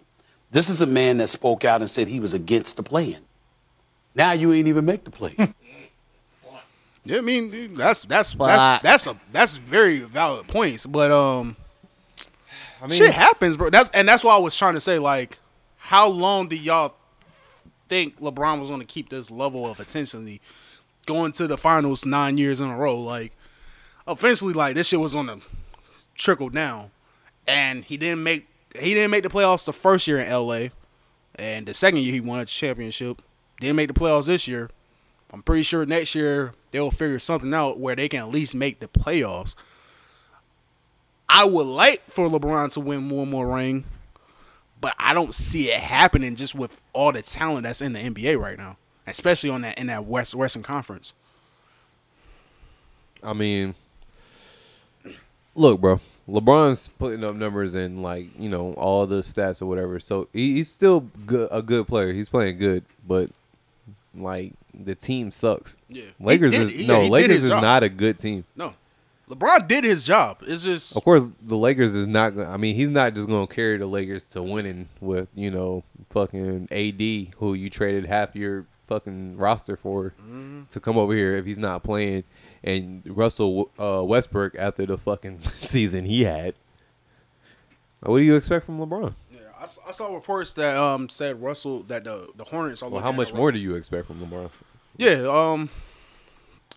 [0.52, 3.18] This is a man that spoke out and said he was against the plan.
[4.16, 5.36] Now you ain't even make the play.
[7.04, 10.86] Yeah, I mean that's that's But- that's that's a that's very valid points.
[10.86, 11.56] But um,
[12.80, 13.72] I mean, shit happens, bro.
[13.72, 15.40] That's and that's why I was trying to say like,
[15.78, 16.94] how long do y'all
[17.88, 20.42] think LeBron was going to keep this level of intensity
[21.08, 23.00] going to the finals nine years in a row?
[23.00, 23.32] Like,
[24.08, 25.42] eventually, like this shit was on the
[26.22, 26.92] trickle down,
[27.48, 28.48] and he didn't make
[28.80, 30.68] he didn't make the playoffs the first year in LA,
[31.36, 33.22] and the second year he won a championship.
[33.60, 34.70] Didn't make the playoffs this year.
[35.32, 38.80] I'm pretty sure next year they'll figure something out where they can at least make
[38.80, 39.56] the playoffs.
[41.30, 43.86] I would like for LeBron to win one more ring,
[44.82, 48.38] but I don't see it happening just with all the talent that's in the NBA
[48.38, 48.78] right now,
[49.08, 51.14] especially on that in that West Western Conference.
[53.24, 53.76] I mean,
[55.56, 56.00] look, bro.
[56.30, 60.00] LeBron's putting up numbers and like you know all the stats or whatever.
[60.00, 62.12] So he, he's still good, a good player.
[62.14, 63.30] He's playing good, but
[64.16, 65.78] like the team sucks.
[65.90, 66.04] Yeah.
[66.20, 67.62] Lakers did- is yeah, no he Lakers is job.
[67.62, 68.46] not a good team.
[68.56, 68.74] No,
[69.30, 70.38] LeBron did his job.
[70.42, 72.38] It's just Of course, the Lakers is not.
[72.40, 75.84] I mean, he's not just going to carry the Lakers to winning with you know
[76.10, 80.64] fucking AD, who you traded half your fucking roster for Mm-hmm.
[80.70, 82.24] to come over here if he's not playing,
[82.64, 86.56] and Russell uh, Westbrook after the fucking season he had.
[88.02, 89.14] What do you expect from LeBron?
[89.32, 92.90] Yeah, I saw reports that um said Russell that the the Hornets are.
[92.90, 93.38] Well, how much Russell.
[93.38, 94.50] more do you expect from LeBron?
[94.98, 95.70] Yeah, um,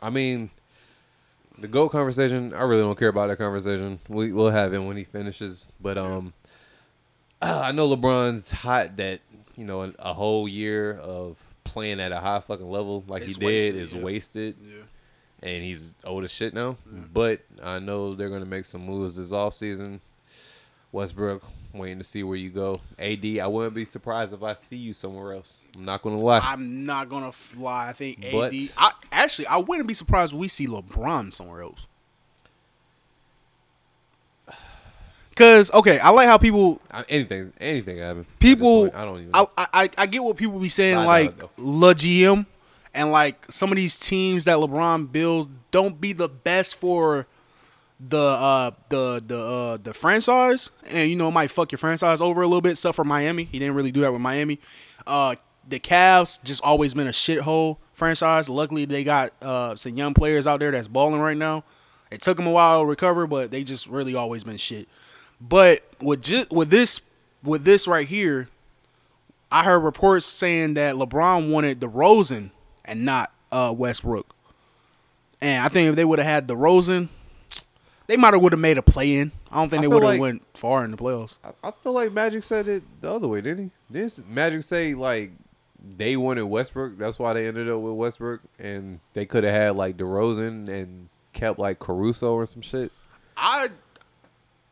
[0.01, 0.51] I mean,
[1.59, 3.99] the GOAT conversation, I really don't care about that conversation.
[4.09, 5.73] We, we'll have it when he finishes.
[5.81, 6.33] But um,
[7.43, 9.21] I know LeBron's hot that,
[9.57, 13.41] you know, a whole year of playing at a high fucking level like It's he
[13.41, 14.03] did wasted, is yeah.
[14.05, 14.57] wasted.
[14.63, 14.83] Yeah.
[15.43, 16.77] And he's old as shit now.
[17.13, 20.01] But I know they're going to make some moves this offseason.
[20.93, 21.43] Westbrook,
[21.75, 22.81] waiting to see where you go.
[22.99, 25.67] AD, I wouldn't be surprised if I see you somewhere else.
[25.77, 26.41] I'm not going to lie.
[26.43, 27.89] I'm not gonna fly.
[27.89, 28.33] I think AD.
[28.33, 31.89] But- I, actually, I wouldn't be surprised if we see LeBron somewhere else.
[35.37, 38.25] Cause okay, I like how people I- anything, anything happen.
[38.39, 39.31] people I don't even.
[39.35, 42.47] I, I I get what people be saying Nah, like La GM
[42.95, 47.27] and like some of these teams that LeBron builds don't be the best for
[48.01, 52.21] the uh the the uh the franchise and you know it might fuck your franchise
[52.21, 53.45] over a little bit except for Miami.
[53.45, 54.61] He didn't really do that with Miami.
[55.07, 55.35] Uh
[55.69, 58.49] the Cavs just always been a shithole franchise.
[58.49, 61.65] Luckily they got uh some young players out there that's balling right now.
[62.11, 64.89] It took them a while to recover, but they just really always been shit.
[65.47, 67.01] But with just with this
[67.43, 68.49] with this right here,
[69.53, 72.51] I heard reports saying that LeBron wanted DeRozan
[72.85, 74.35] and not uh, Westbrook.
[75.43, 77.09] And I think if they would have had DeRozan,
[78.07, 79.33] they might have would have made a play in.
[79.51, 81.39] I don't think I they would have like- went far in the playoffs.
[81.63, 83.93] I feel like Magic said it the other way, didn't he?
[83.93, 85.33] Didn't Magic say like
[85.97, 86.97] they wanted Westbrook?
[86.97, 91.09] That's why they ended up with Westbrook, and they could have had like DeRozan and
[91.35, 92.91] kept like Caruso or some shit.
[93.37, 93.69] I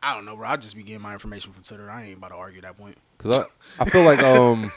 [0.03, 0.47] I don't know, bro.
[0.47, 1.89] I'll just be getting my information from Twitter.
[1.89, 2.97] I ain't about to argue that point.
[3.17, 3.39] Cause
[3.79, 4.71] I, I feel like um,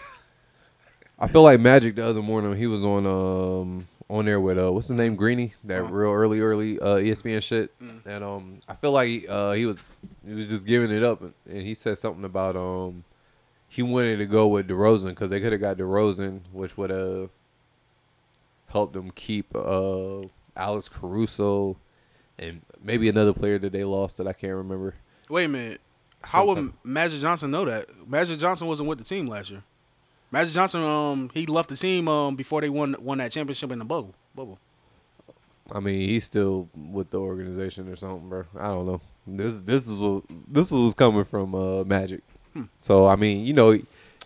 [1.19, 4.73] I feel like Magic the other morning he was on um on there with uh
[4.73, 7.73] what's his name Greeny that real early early uh ESPN shit
[8.05, 9.79] and um I feel like uh he was
[10.25, 13.03] he was just giving it up and, and he said something about um
[13.69, 17.31] he wanted to go with DeRozan because they could have got DeRozan which would have
[18.69, 20.21] helped them keep uh,
[20.57, 21.77] Alex Caruso
[22.39, 24.95] and maybe another player that they lost that I can't remember.
[25.29, 25.81] Wait a minute.
[26.23, 27.87] How would Magic Johnson know that?
[28.09, 29.63] Magic Johnson wasn't with the team last year.
[30.33, 33.79] Magic Johnson, um, he left the team um before they won won that championship in
[33.79, 34.15] the bubble.
[34.35, 34.59] Bubble.
[35.73, 38.45] I mean, he's still with the organization or something, bro.
[38.59, 39.01] I don't know.
[39.27, 42.23] This this is what this was coming from uh, Magic.
[42.53, 42.65] Hmm.
[42.79, 43.71] So I mean, you know,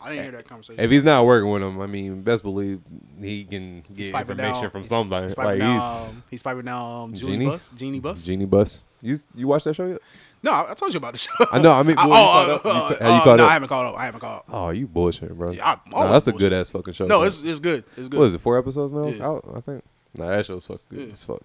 [0.03, 0.83] I didn't hear that conversation.
[0.83, 2.81] if he's not working with him, I mean, best believe
[3.21, 5.27] he can get information down- from somebody.
[5.27, 7.47] He's Like down, he's um, he's piping down um, Jeanie, Jeanie?
[7.47, 7.71] Buss.
[7.77, 8.25] Jeanie Buss.
[8.25, 8.85] Jeanie Buss.
[9.03, 9.99] You you watched that show yet?
[10.43, 11.33] No, I, I told you about the show.
[11.53, 12.65] I know, I mean, well, you caught up?
[12.65, 13.51] You ca- have you uh, caught no, up?
[13.51, 13.99] I haven't caught up.
[13.99, 14.45] I haven't caught up.
[14.49, 15.51] Oh, you bullshit, bro.
[15.51, 17.05] Yeah, I'm Nah, that's a good ass fucking show.
[17.07, 17.27] No, bro.
[17.27, 17.85] it's- it's good.
[17.97, 18.19] It's good.
[18.19, 18.41] What is it?
[18.41, 19.07] Four episodes now?
[19.09, 19.27] Yeah.
[19.27, 19.85] Out, I think.
[20.17, 21.13] Nah, that show's fucking good Yeah.
[21.13, 21.43] as fuck.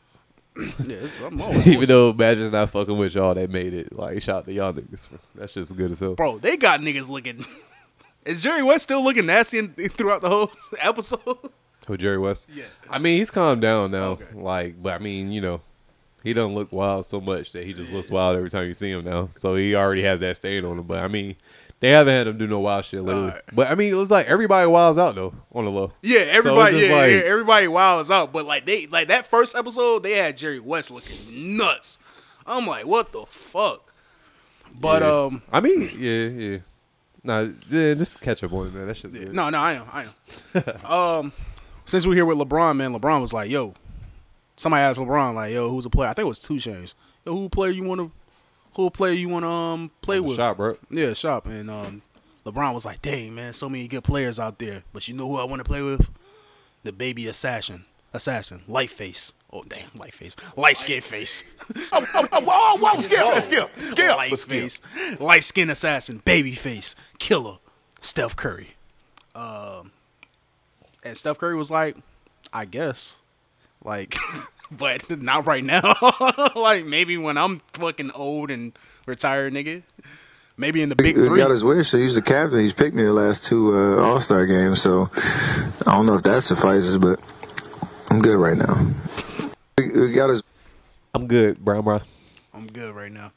[0.88, 3.92] Yeah, it's, I'm always Even though Magic's not fucking with y'all, they made it.
[3.94, 5.10] Like, shout out to y'all niggas.
[5.36, 6.16] That shit's good as hell.
[6.16, 7.46] Bro, they got niggas looking.
[8.26, 10.50] Is Jerry West still looking nasty in, throughout the whole
[10.80, 11.38] episode?
[11.88, 12.48] Who Jerry West?
[12.52, 12.64] Yeah.
[12.90, 14.18] I mean, he's calmed down now.
[14.34, 15.62] Like, but I mean, you know,
[16.26, 18.92] he doesn't look wild so much that he just looks wild every time you see
[18.92, 19.30] him now.
[19.38, 20.84] So he already has that stain on him.
[20.86, 21.38] But I mean,
[21.80, 23.32] they haven't had him do no wild shit lately.
[23.54, 25.94] But I mean, it was like everybody wilds out though on the low.
[26.02, 26.74] Yeah, everybody.
[26.80, 28.34] just yeah, like- yeah, everybody wilds out.
[28.34, 32.00] But like they, like that first episode, they had Jerry West looking nuts.
[32.46, 33.92] I'm like, what the fuck?
[34.80, 35.12] But Yeah.
[35.26, 36.58] um, I mean, yeah, yeah.
[37.24, 38.88] Nah, yeah, just catch up on it, man.
[38.88, 39.34] That shit's good.
[39.34, 40.06] no, no, I am, I
[40.54, 40.86] am.
[41.26, 41.34] um,
[41.86, 43.74] since we're here with LeBron, man, LeBron was like, yo,
[44.56, 46.10] somebody asked LeBron like, yo, who's a player?
[46.10, 46.96] I think it was Two Chainz.
[47.26, 48.12] Yo, who player you want to,
[48.76, 50.36] who player you want to um play with?
[50.36, 50.78] shop, bro.
[50.90, 51.48] Yeah, shop.
[51.48, 52.02] And um,
[52.46, 55.38] LeBron was like, dang man, so many good players out there, but you know who
[55.38, 56.10] I want to play with?
[56.84, 59.34] The baby assassin, assassin, light face.
[59.52, 61.44] Oh damn, light face, light skin face.
[61.92, 64.18] Oh, oh, oh, whoa, whoa, skip, skip, skip.
[64.18, 64.82] light face,
[65.20, 67.58] light skin assassin, baby face, killer,
[68.02, 68.76] Steph Curry.
[69.34, 69.92] Um,
[71.04, 71.96] and Steph Curry was like,
[72.52, 73.18] I guess,
[73.86, 74.16] like,
[74.72, 75.94] but not right now.
[76.56, 78.74] like maybe when I'm fucking old and
[79.06, 79.84] retired, nigga.
[80.58, 81.38] Maybe in the big He three.
[81.38, 81.90] got his wish.
[81.90, 82.60] So he's the captain.
[82.60, 84.82] He's picked me the last two uh, All Star games.
[84.82, 85.10] So
[85.86, 87.20] I don't know if that suffices, but
[88.10, 88.88] I'm good right now.
[89.78, 90.42] We, we got his.
[91.14, 92.02] I'm good, Brown Brown.
[92.54, 93.32] I'm good right now.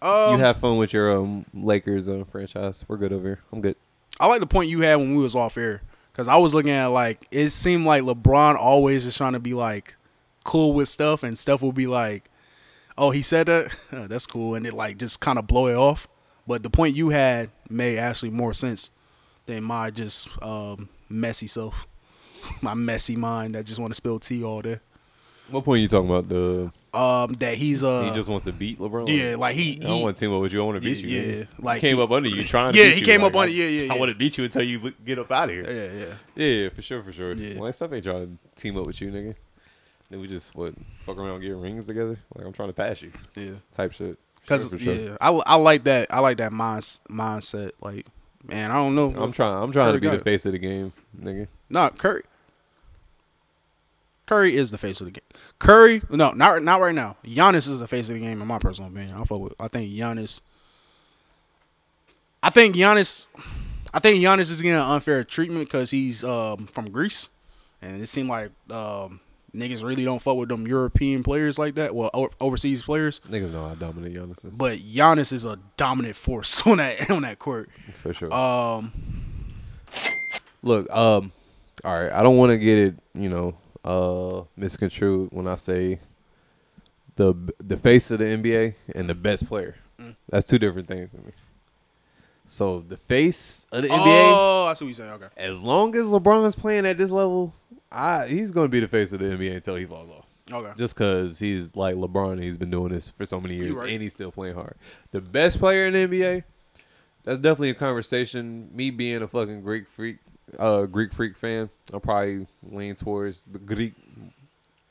[0.00, 2.84] you Um, have fun with your um Lakers um, franchise.
[2.86, 3.40] We're good over here.
[3.52, 3.74] I'm good.
[4.20, 5.82] I like the point you had when we was off air
[6.14, 9.52] because I was looking at like it seemed like LeBron always is trying to be
[9.52, 9.96] like
[10.44, 12.30] cool with stuff, and stuff will be like,
[12.96, 13.76] "Oh, he said that.
[13.90, 16.06] That's cool," and it like just kind of blow it off.
[16.46, 18.90] But the point you had made actually more sense
[19.46, 21.88] than my just um, messy self,
[22.62, 24.78] my messy mind that just want to spill tea all day.
[25.50, 26.28] What point are you talking about?
[26.28, 29.06] The Um, that he's uh he just wants to beat LeBron.
[29.08, 30.62] Yeah, like he- I don't he- want to team up with you.
[30.62, 31.38] I want to beat Yeah, you.
[31.38, 32.72] yeah, like he came he- up under you trying.
[32.72, 33.04] to Yeah, he you.
[33.04, 34.00] came Like, up under- I- yeah, yeah, I yeah.
[34.00, 35.64] want to beat you until you get up out of here.
[35.64, 36.14] Yeah, yeah.
[36.36, 37.32] yeah, yeah, for sure, for sure.
[37.34, 39.34] Yeah, like Steph ain't trying to team up with you, nigga.
[40.10, 42.16] Then we just what fuck around, get rings together.
[42.34, 43.12] Like I'm trying to pass you.
[43.36, 44.18] Yeah, type shit.
[44.40, 44.94] Because Sure, sure.
[44.94, 46.06] yeah, I, I like that.
[46.12, 47.72] I like that minds, mindset.
[47.80, 48.06] Like,
[48.46, 49.14] man, I don't know.
[49.16, 49.56] I'm trying.
[49.62, 51.48] I'm trying to be the face of the game, nigga.
[51.70, 52.22] No, Curry.
[54.26, 55.22] Curry is the face of the game.
[55.58, 57.16] Curry, no, not not right now.
[57.24, 59.16] Giannis is the face of the game, in my personal opinion.
[59.16, 59.54] I fuck with.
[59.60, 60.40] I think Giannis.
[62.42, 63.26] I think Giannis.
[63.92, 67.28] I think Giannis is getting an unfair treatment because he's um, from Greece,
[67.82, 69.20] and it seemed like um,
[69.54, 71.94] niggas really don't fuck with them European players like that.
[71.94, 73.20] Well, o- overseas players.
[73.28, 74.56] Niggas know how dominant Giannis is.
[74.56, 77.70] But Giannis is a dominant force on that on that court.
[77.94, 78.32] For sure.
[78.32, 78.92] Um,
[80.62, 81.30] Look, um,
[81.84, 82.10] all right.
[82.10, 83.54] I don't want to get it, you know,
[83.84, 86.00] uh, misconstrued when I say
[87.16, 89.76] the the face of the NBA and the best player.
[89.98, 90.16] Mm.
[90.28, 91.32] That's two different things to me.
[92.46, 95.12] So the face of the NBA, Oh, I see what you're saying.
[95.12, 95.28] Okay.
[95.36, 97.54] as long as LeBron is playing at this level,
[97.90, 100.26] I he's going to be the face of the NBA until he falls off.
[100.52, 100.72] Okay.
[100.76, 103.92] Just because he's like LeBron, he's been doing this for so many years, right.
[103.92, 104.74] and he's still playing hard.
[105.10, 106.44] The best player in the NBA,
[107.24, 108.68] that's definitely a conversation.
[108.74, 110.18] Me being a fucking Greek freak,
[110.58, 113.94] uh, Greek freak fan, I'll probably lean towards the Greek.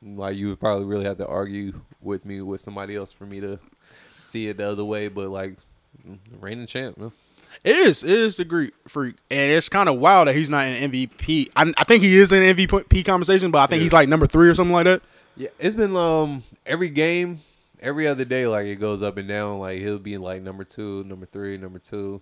[0.02, 3.40] Like you would probably really have to argue with me with somebody else for me
[3.40, 3.58] to
[4.16, 5.08] see it the other way.
[5.08, 5.56] But like,
[6.42, 7.12] reigning champ, man.
[7.64, 8.04] It is.
[8.04, 11.52] It is the Greek freak, and it's kind of wild that he's not an MVP.
[11.56, 13.84] I, I think he is in MVP conversation, but I think Yeah.
[13.84, 15.02] he's like number three or something like that.
[15.38, 17.40] Yeah, it's been um every game,
[17.80, 19.60] every other day, like it goes up and down.
[19.60, 22.22] Like he'll be like number two, number three, number two,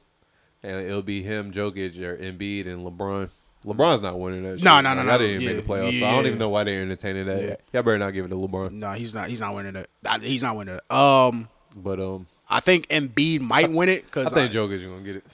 [0.63, 3.29] and it'll be him, Jokic, or Embiid, and LeBron.
[3.65, 4.49] LeBron's not winning that.
[4.49, 4.63] No, shit.
[4.63, 5.11] no, no, Like, no.
[5.13, 7.25] I didn't even Yeah, make the playoffs, so I don't even know why they're entertaining
[7.27, 7.41] that.
[7.43, 7.55] Yeah.
[7.73, 8.71] Y'all better not give it to LeBron.
[8.71, 9.27] No, he's not.
[9.29, 9.89] He's not winning it.
[10.21, 10.91] He's not winning it.
[10.91, 15.01] Um, but um, I think Embiid might win it because I think Jokic is gonna
[15.01, 15.25] get it.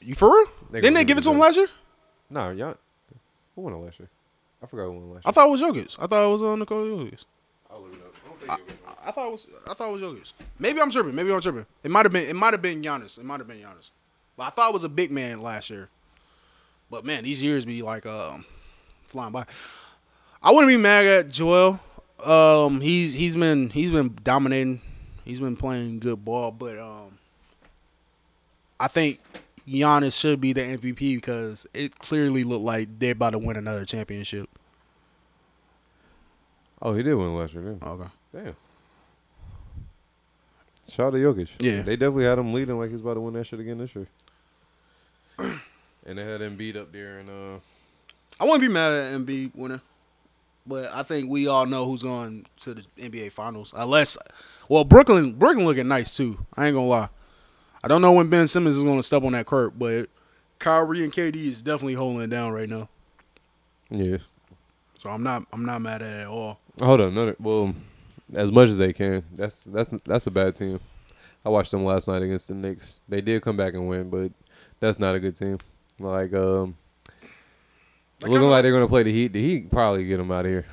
[0.00, 0.46] You for real?
[0.70, 1.68] They Didn't they give it to him last year?
[2.30, 2.76] No, y'all.
[3.54, 4.08] Who won it last year?
[4.62, 5.14] I forgot who won last.
[5.16, 5.22] year.
[5.26, 5.96] I thought it was Jokic.
[6.02, 7.24] I thought it was on uh, Nikola Jokic.
[8.48, 8.56] I,
[9.06, 9.46] I thought it was.
[9.68, 10.32] I thought it was Jokic.
[10.58, 11.14] Maybe I'm tripping.
[11.14, 11.66] Maybe I'm tripping.
[11.82, 12.26] It might have been.
[12.28, 13.18] It might have been Giannis.
[13.18, 13.90] It might have been Giannis.
[14.38, 15.90] But I thought it was a big man last year.
[16.88, 18.46] But man, these years be like um,
[19.02, 19.44] flying by.
[20.40, 21.80] I wouldn't be mad at Joel.
[22.24, 24.80] Um, he's he's been he's been dominating.
[25.24, 27.18] He's been playing good ball, but um,
[28.78, 29.20] I think
[29.68, 33.84] Giannis should be the MVP because it clearly looked like they're about to win another
[33.84, 34.48] championship.
[36.80, 37.64] Oh, he did win last year.
[37.64, 37.88] Didn't he?
[37.90, 38.08] Okay.
[38.32, 38.56] Damn.
[40.88, 41.50] Shout out to Jokic.
[41.58, 41.82] Yeah.
[41.82, 44.06] They definitely had him leading like he's about to win that shit again this year.
[46.06, 47.60] and they had beat up there and uh
[48.40, 49.80] I wouldn't be mad at Embiid winning,
[50.64, 53.74] but I think we all know who's going to the NBA Finals.
[53.76, 54.16] Unless,
[54.68, 56.38] well, Brooklyn, Brooklyn looking nice too.
[56.56, 57.08] I ain't gonna lie.
[57.82, 60.08] I don't know when Ben Simmons is gonna step on that court, but
[60.60, 62.88] Kyrie and KD is definitely holding it down right now.
[63.90, 64.18] Yeah.
[65.02, 66.60] So I'm not, I'm not mad at it at all.
[66.80, 67.74] Hold on, another well,
[68.34, 69.24] as much as they can.
[69.34, 70.78] That's that's that's a bad team.
[71.44, 73.00] I watched them last night against the Knicks.
[73.08, 74.30] They did come back and win, but
[74.80, 75.58] that's not a good team.
[75.98, 76.76] Like um
[78.22, 79.32] looking like they're gonna play the Heat.
[79.32, 80.64] The Heat probably get them out of here.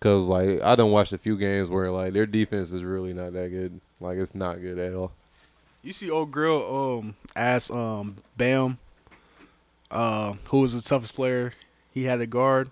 [0.00, 3.32] Cause like I done watched a few games where like their defense is really not
[3.32, 3.80] that good.
[4.00, 5.12] Like it's not good at all.
[5.82, 8.78] You see old girl um ask um Bam
[9.90, 11.52] uh who was the toughest player
[11.92, 12.70] he had to guard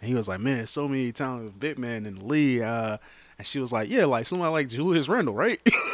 [0.00, 2.98] and he was like, Man, so many talented big men in the league uh
[3.38, 5.60] and she was like, Yeah, like somebody like Julius Randle, right?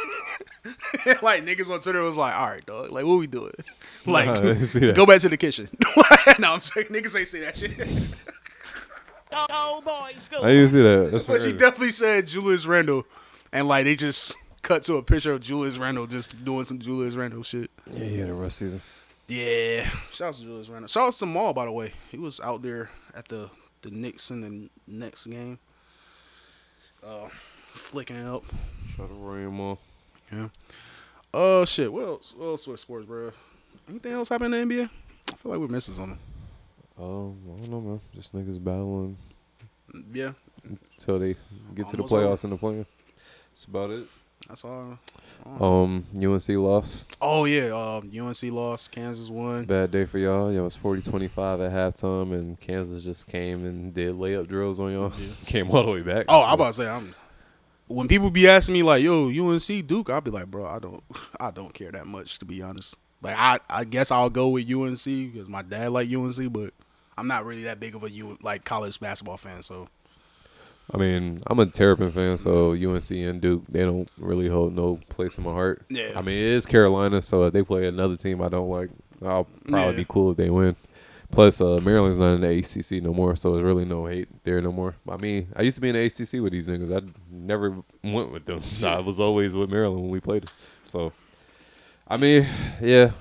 [1.21, 3.53] like niggas on Twitter was like, All right, dog, like what we doing?
[4.07, 4.95] Like Nah, I didn't see that.
[4.95, 5.67] go back to the kitchen.
[6.39, 7.71] no, I'm saying niggas ain't say that shit.
[9.31, 11.09] I didn't see that.
[11.11, 13.03] That's but she definitely said Julius Randle
[13.51, 17.15] and like they just cut to a picture of Julius Randle just doing some Julius
[17.15, 17.71] Randle shit.
[17.91, 18.81] Yeah, he had a rough season.
[19.27, 19.89] Yeah.
[20.11, 20.87] Shout out to Julius Randle.
[20.87, 21.93] Shout out to Maul, by the way.
[22.11, 23.49] He was out there at the
[23.81, 25.57] the Knicks in the next game.
[27.03, 27.27] Uh
[27.73, 28.43] flicking it up.
[28.89, 29.79] Shout out to Roy and Maul.
[30.31, 30.47] Yeah.
[31.33, 31.91] Oh shit.
[31.91, 32.33] What else?
[32.35, 33.31] What else with sports, bro?
[33.89, 34.89] Anything else happen in the NBA?
[35.31, 36.17] I feel like we're missing something.
[36.97, 37.99] Um, I don't know, man.
[38.13, 39.17] Just niggas battling
[40.13, 40.31] Yeah.
[40.63, 41.35] until they
[41.73, 42.85] get to the playoffs and the play.
[43.51, 44.07] That's about it.
[44.47, 44.97] That's all.
[45.59, 47.15] Um, UNC lost.
[47.21, 48.91] Oh yeah, um, UNC lost.
[48.91, 49.65] Kansas It's a won.
[49.65, 50.51] bad day for y'all.
[50.51, 55.11] Y'all was 40-25 at halftime, and Kansas just came and did layup drills on y'all.
[55.47, 56.25] came all the way back.
[56.29, 57.13] Oh, I'm about to say I'm.
[57.87, 61.03] When people be asking me like, "Yo, UNC Duke," I'll be like, "Bro, I don't,
[61.39, 64.69] I don't care that much to be honest." Like, I, I guess I'll go with
[64.71, 66.73] UNC because my dad like UNC, but
[67.17, 69.63] I'm not really that big of a U like college basketball fan.
[69.63, 69.87] So
[70.93, 74.99] I mean, I'm a Terrapin fan, so UNC and Duke, they don't really hold no
[75.09, 75.81] place in my heart.
[75.89, 76.11] Yeah.
[76.15, 78.89] I mean, it is Carolina, so if they play another team I don't like,
[79.23, 79.97] I'll probably Yeah.
[79.97, 80.75] be cool if they win.
[81.31, 84.61] Plus, uh, Maryland's not in the ACC no more, so there's really no hate there
[84.61, 84.95] no more.
[85.09, 86.95] I mean, I used to be in the ACC with these niggas.
[86.95, 88.61] I never went with them.
[88.85, 90.45] I was always with Maryland when we played.
[90.83, 91.11] So,
[92.07, 92.47] I mean,
[92.81, 93.11] yeah.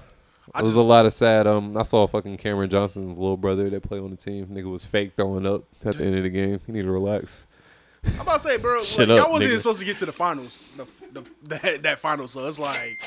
[0.54, 1.46] I It was a lot of sad.
[1.46, 4.46] Um, I saw fucking Cameron Johnson's little brother that played on the team.
[4.46, 6.60] Nigga was fake throwing up at the end of the game.
[6.66, 7.46] He need to relax.
[8.04, 9.46] I'm about to say, bro, like, up, y'all wasn't nigga.
[9.46, 12.28] even supposed to get to the finals, the, the, that that final.
[12.28, 13.00] So it's like,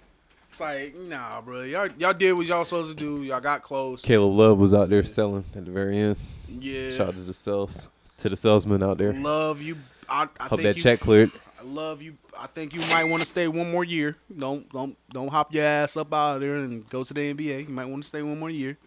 [0.49, 3.23] it's like, nah, bro, y'all y'all did what y'all supposed to do.
[3.23, 4.03] Y'all got close.
[4.03, 6.17] Caleb Love was out there selling at the very end.
[6.47, 6.89] Yeah.
[6.91, 9.13] Shout out to the sales to the salesman out there.
[9.13, 9.77] Love you.
[10.09, 11.31] I, I Hope think that you- check cleared.
[11.59, 12.15] I love you.
[12.39, 14.15] I think you might want to stay one more year.
[14.35, 17.67] Don't don't don't hop your ass up out of there and go to the NBA.
[17.67, 18.77] You might want to stay one more year.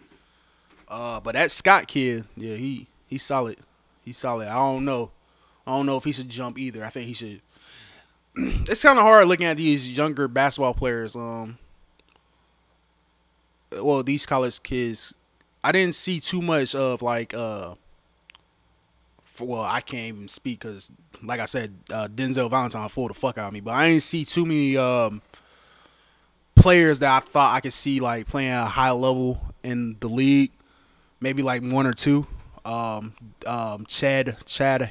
[0.88, 3.58] Uh, but that Scott kid, yeah, he he's solid.
[4.04, 4.48] He's solid.
[4.48, 5.10] I don't know.
[5.66, 6.84] I don't know if he should jump either.
[6.84, 7.40] I think he should.
[8.36, 11.16] it's kind of hard looking at these younger basketball players.
[11.16, 11.58] Um,
[13.72, 15.14] well, these college kids.
[15.62, 17.74] I didn't see too much of like uh
[19.40, 20.92] for, well, I can't even speak because,
[21.22, 23.60] like I said, uh, Denzel Valentine fooled the fuck out of me.
[23.60, 25.22] But I didn't see too many um,
[26.54, 30.52] players that I thought I could see like playing a high level in the league.
[31.20, 32.26] Maybe like one or two.
[32.64, 33.14] Um,
[33.46, 34.90] um, Chad, Chad,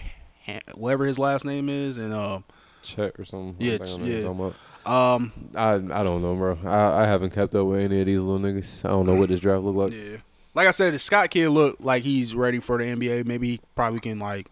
[0.73, 2.43] whatever his last name is, and um,
[2.81, 3.55] Chet or something.
[3.59, 5.13] Yeah, I think I know what you're yeah.
[5.13, 6.57] Um, I I don't know, bro.
[6.65, 8.85] I, I haven't kept up with any of these little niggas.
[8.85, 9.93] I don't know what this draft look like.
[9.93, 10.17] Yeah.
[10.55, 13.25] Like I said, the Scott kid look like he's ready for the NBA.
[13.25, 14.47] Maybe he probably can like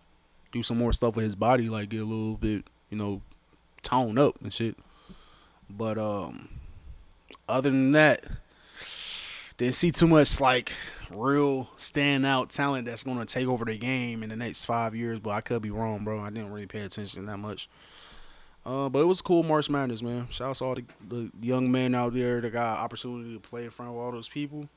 [0.52, 3.22] do some more stuff with his body, like get a little bit, you know,
[3.82, 4.78] tone up and shit.
[5.70, 6.50] But um
[7.50, 8.26] other than that,
[9.58, 10.72] didn't see too much like
[11.10, 15.20] real standout talent that's gonna take over the game in the next five years.
[15.20, 16.20] But I could be wrong, bro.
[16.20, 17.70] I didn't really pay attention that much.
[18.68, 20.28] Uh, but it was cool March Madness, man.
[20.30, 23.64] Shout out to all the, the young men out there that got opportunity to play
[23.64, 24.68] in front of all those people.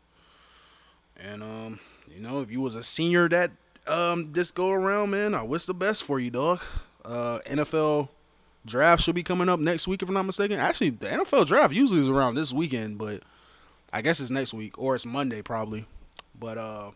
[1.28, 3.50] And um, you know, if you was a senior that
[3.88, 6.60] um this go around, man, I wish the best for you, dog.
[7.04, 8.10] Uh, NFL
[8.64, 10.60] draft should be coming up next week, if I'm not mistaken.
[10.60, 13.24] Actually, the NFL draft usually is around this weekend, but
[13.92, 15.84] I guess it's next week or it's Monday probably.
[16.38, 16.90] But uh,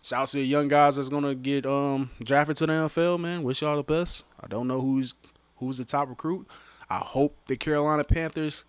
[0.00, 3.42] shout out to the young guys that's gonna get um drafted to the NFL, man.
[3.42, 4.26] Wish y'all the best.
[4.40, 5.12] I don't know who's
[5.58, 6.46] who's the top recruit.
[6.88, 8.64] I hope the Carolina Panthers.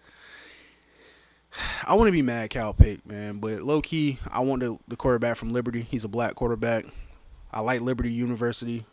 [1.85, 4.95] I want to be mad Cal pick, man, but low key, I want the, the
[4.95, 5.81] quarterback from Liberty.
[5.81, 6.85] He's a black quarterback.
[7.51, 8.85] I like Liberty University.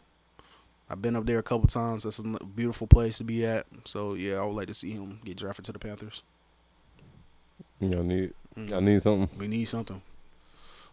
[0.88, 2.04] I've been up there a couple times.
[2.04, 3.66] That's a beautiful place to be at.
[3.84, 6.22] So yeah, I would like to see him get drafted to the Panthers.
[7.80, 9.28] Y'all need, y'all need something.
[9.38, 10.00] We need something.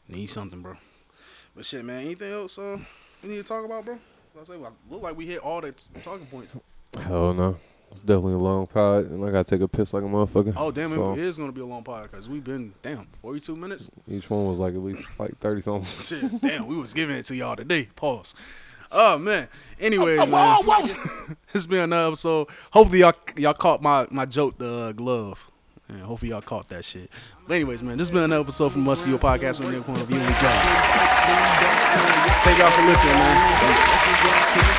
[0.08, 0.76] Need something, bro.
[1.56, 2.04] But shit, man.
[2.04, 2.78] Anything else uh,
[3.22, 4.00] we need to talk about, bro?
[4.40, 6.58] I say, well, look like we hit all the t- talking points.
[7.00, 7.58] Hell no.
[7.92, 10.54] It's definitely a long pod, and I gotta take a piss like a motherfucker.
[10.56, 13.42] Oh damn, So, it is gonna be a long pod because we've been damn forty
[13.42, 13.90] two minutes.
[14.10, 15.84] Each one was like at least like thirty something.
[16.22, 17.90] Shit, damn, we was giving it to y'all today.
[17.98, 18.34] Pause.
[18.94, 19.50] Oh man.
[19.80, 21.36] Anyways, Oh, man, whoa, whoa.
[21.54, 22.48] it's been another episode.
[22.72, 25.50] Hopefully y'all y'all caught my my joke, the uh, glove.
[25.90, 27.10] And hopefully y'all caught that shit.
[27.46, 29.84] But anyways, man, this has been another episode from Us To You Podcast with Nick
[29.84, 30.16] Point of View.
[30.18, 30.60] and John.
[32.44, 34.71] Thank y'all for listening, man.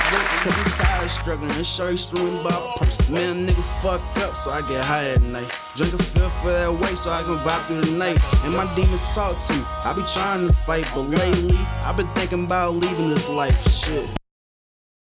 [0.43, 3.11] Cause I'm tired of struggling and sure streaming about purse.
[3.11, 5.51] Man, nigga fuck up, so I get high at night.
[5.77, 8.19] Drink a fifth for that weight so I can vibe through the night.
[8.45, 9.63] And my demons talk to me.
[9.85, 13.69] I be trying to fight, but lately, I've been thinking about leaving this life.
[13.71, 14.22] Shit.